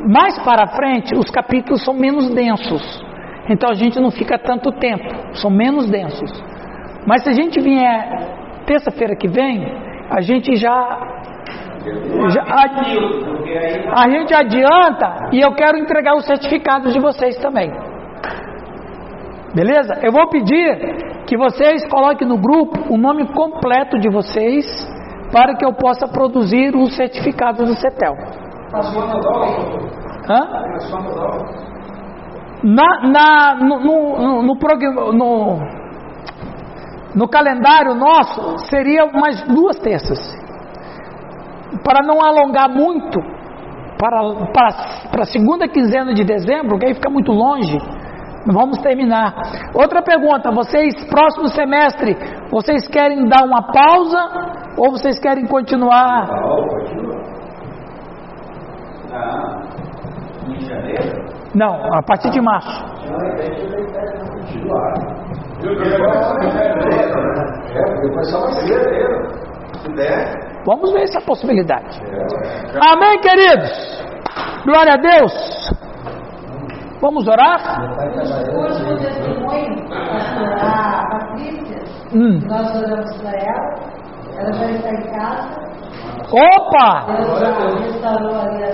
Mais 0.07 0.37
para 0.39 0.67
frente, 0.67 1.15
os 1.15 1.29
capítulos 1.29 1.83
são 1.83 1.93
menos 1.93 2.29
densos. 2.33 3.01
Então 3.49 3.69
a 3.69 3.73
gente 3.73 3.99
não 3.99 4.11
fica 4.11 4.37
tanto 4.37 4.71
tempo, 4.73 5.33
são 5.33 5.49
menos 5.49 5.89
densos. 5.89 6.31
Mas 7.07 7.23
se 7.23 7.29
a 7.29 7.33
gente 7.33 7.59
vier 7.61 8.63
terça-feira 8.65 9.15
que 9.15 9.27
vem, 9.27 9.65
a 10.09 10.21
gente 10.21 10.55
já. 10.55 10.99
Já 12.29 12.41
a- 12.43 14.03
a 14.03 14.09
gente 14.09 14.33
adianta 14.33 15.29
e 15.31 15.39
eu 15.39 15.53
quero 15.53 15.77
entregar 15.77 16.15
os 16.15 16.25
certificados 16.25 16.93
de 16.93 16.99
vocês 16.99 17.37
também. 17.37 17.71
Beleza? 19.53 19.99
Eu 20.03 20.11
vou 20.11 20.29
pedir 20.29 21.23
que 21.25 21.35
vocês 21.37 21.87
coloquem 21.87 22.27
no 22.27 22.37
grupo 22.37 22.93
o 22.93 22.97
nome 22.97 23.27
completo 23.33 23.97
de 23.99 24.09
vocês 24.09 24.65
para 25.31 25.55
que 25.55 25.65
eu 25.65 25.73
possa 25.73 26.07
produzir 26.07 26.75
os 26.75 26.95
certificados 26.95 27.68
do 27.68 27.76
CETEL. 27.76 28.15
Hã? 30.30 30.39
na. 32.64 33.09
Na, 33.09 33.55
no, 33.55 33.80
no, 33.80 34.43
no, 34.43 35.14
no, 35.14 35.59
no 37.15 37.27
calendário 37.27 37.95
nosso 37.95 38.57
seria 38.69 39.05
mais 39.07 39.41
duas 39.47 39.80
terças. 39.80 40.19
Para 41.84 42.06
não 42.06 42.23
alongar 42.23 42.69
muito, 42.69 43.19
para, 43.99 44.22
para, 44.53 45.10
para 45.11 45.22
a 45.23 45.26
segunda 45.26 45.68
quinzena 45.68 46.14
de 46.14 46.23
dezembro, 46.23 46.80
que 46.80 46.85
aí 46.85 46.93
fica 46.93 47.10
muito 47.10 47.31
longe, 47.31 47.77
vamos 48.47 48.77
terminar. 48.80 49.34
Outra 49.73 50.01
pergunta: 50.01 50.51
vocês, 50.51 50.93
próximo 51.10 51.47
semestre, 51.49 52.15
vocês 52.49 52.88
querem 52.88 53.27
dar 53.27 53.43
uma 53.43 53.61
pausa 53.61 54.73
ou 54.77 54.91
vocês 54.91 55.19
querem 55.19 55.45
continuar? 55.45 56.27
Não, 61.53 61.76
a 61.93 62.01
partir 62.03 62.30
de 62.30 62.41
março. 62.41 62.85
Foi 68.14 68.23
só 68.23 68.39
mais 68.41 68.56
cedo. 68.56 69.80
Se 69.81 69.91
der. 69.93 70.48
Vamos 70.65 70.91
ver 70.94 71.03
essa 71.03 71.22
possibilidade. 71.22 71.99
Amém, 72.91 73.19
queridos? 73.22 73.72
Glória 74.65 74.94
a 74.94 74.98
Deus. 74.98 75.34
Vamos 77.02 77.27
orar? 77.27 77.60
O 77.81 78.60
último 78.61 78.98
testemunho, 78.98 79.88
a 79.94 81.02
Patrícia, 81.10 81.80
Hum. 82.14 82.40
nós 82.48 82.76
oramos 82.76 83.18
para 83.22 83.38
ela, 83.38 83.76
ela 84.38 84.52
já 84.53 84.65
está 84.72 84.90
em 84.90 85.03
casa, 85.11 85.69
Opa! 86.31 87.06
Deus 87.14 87.40
já 87.40 87.49
restaurou 87.80 88.36
ali 88.41 88.64
a 88.64 88.68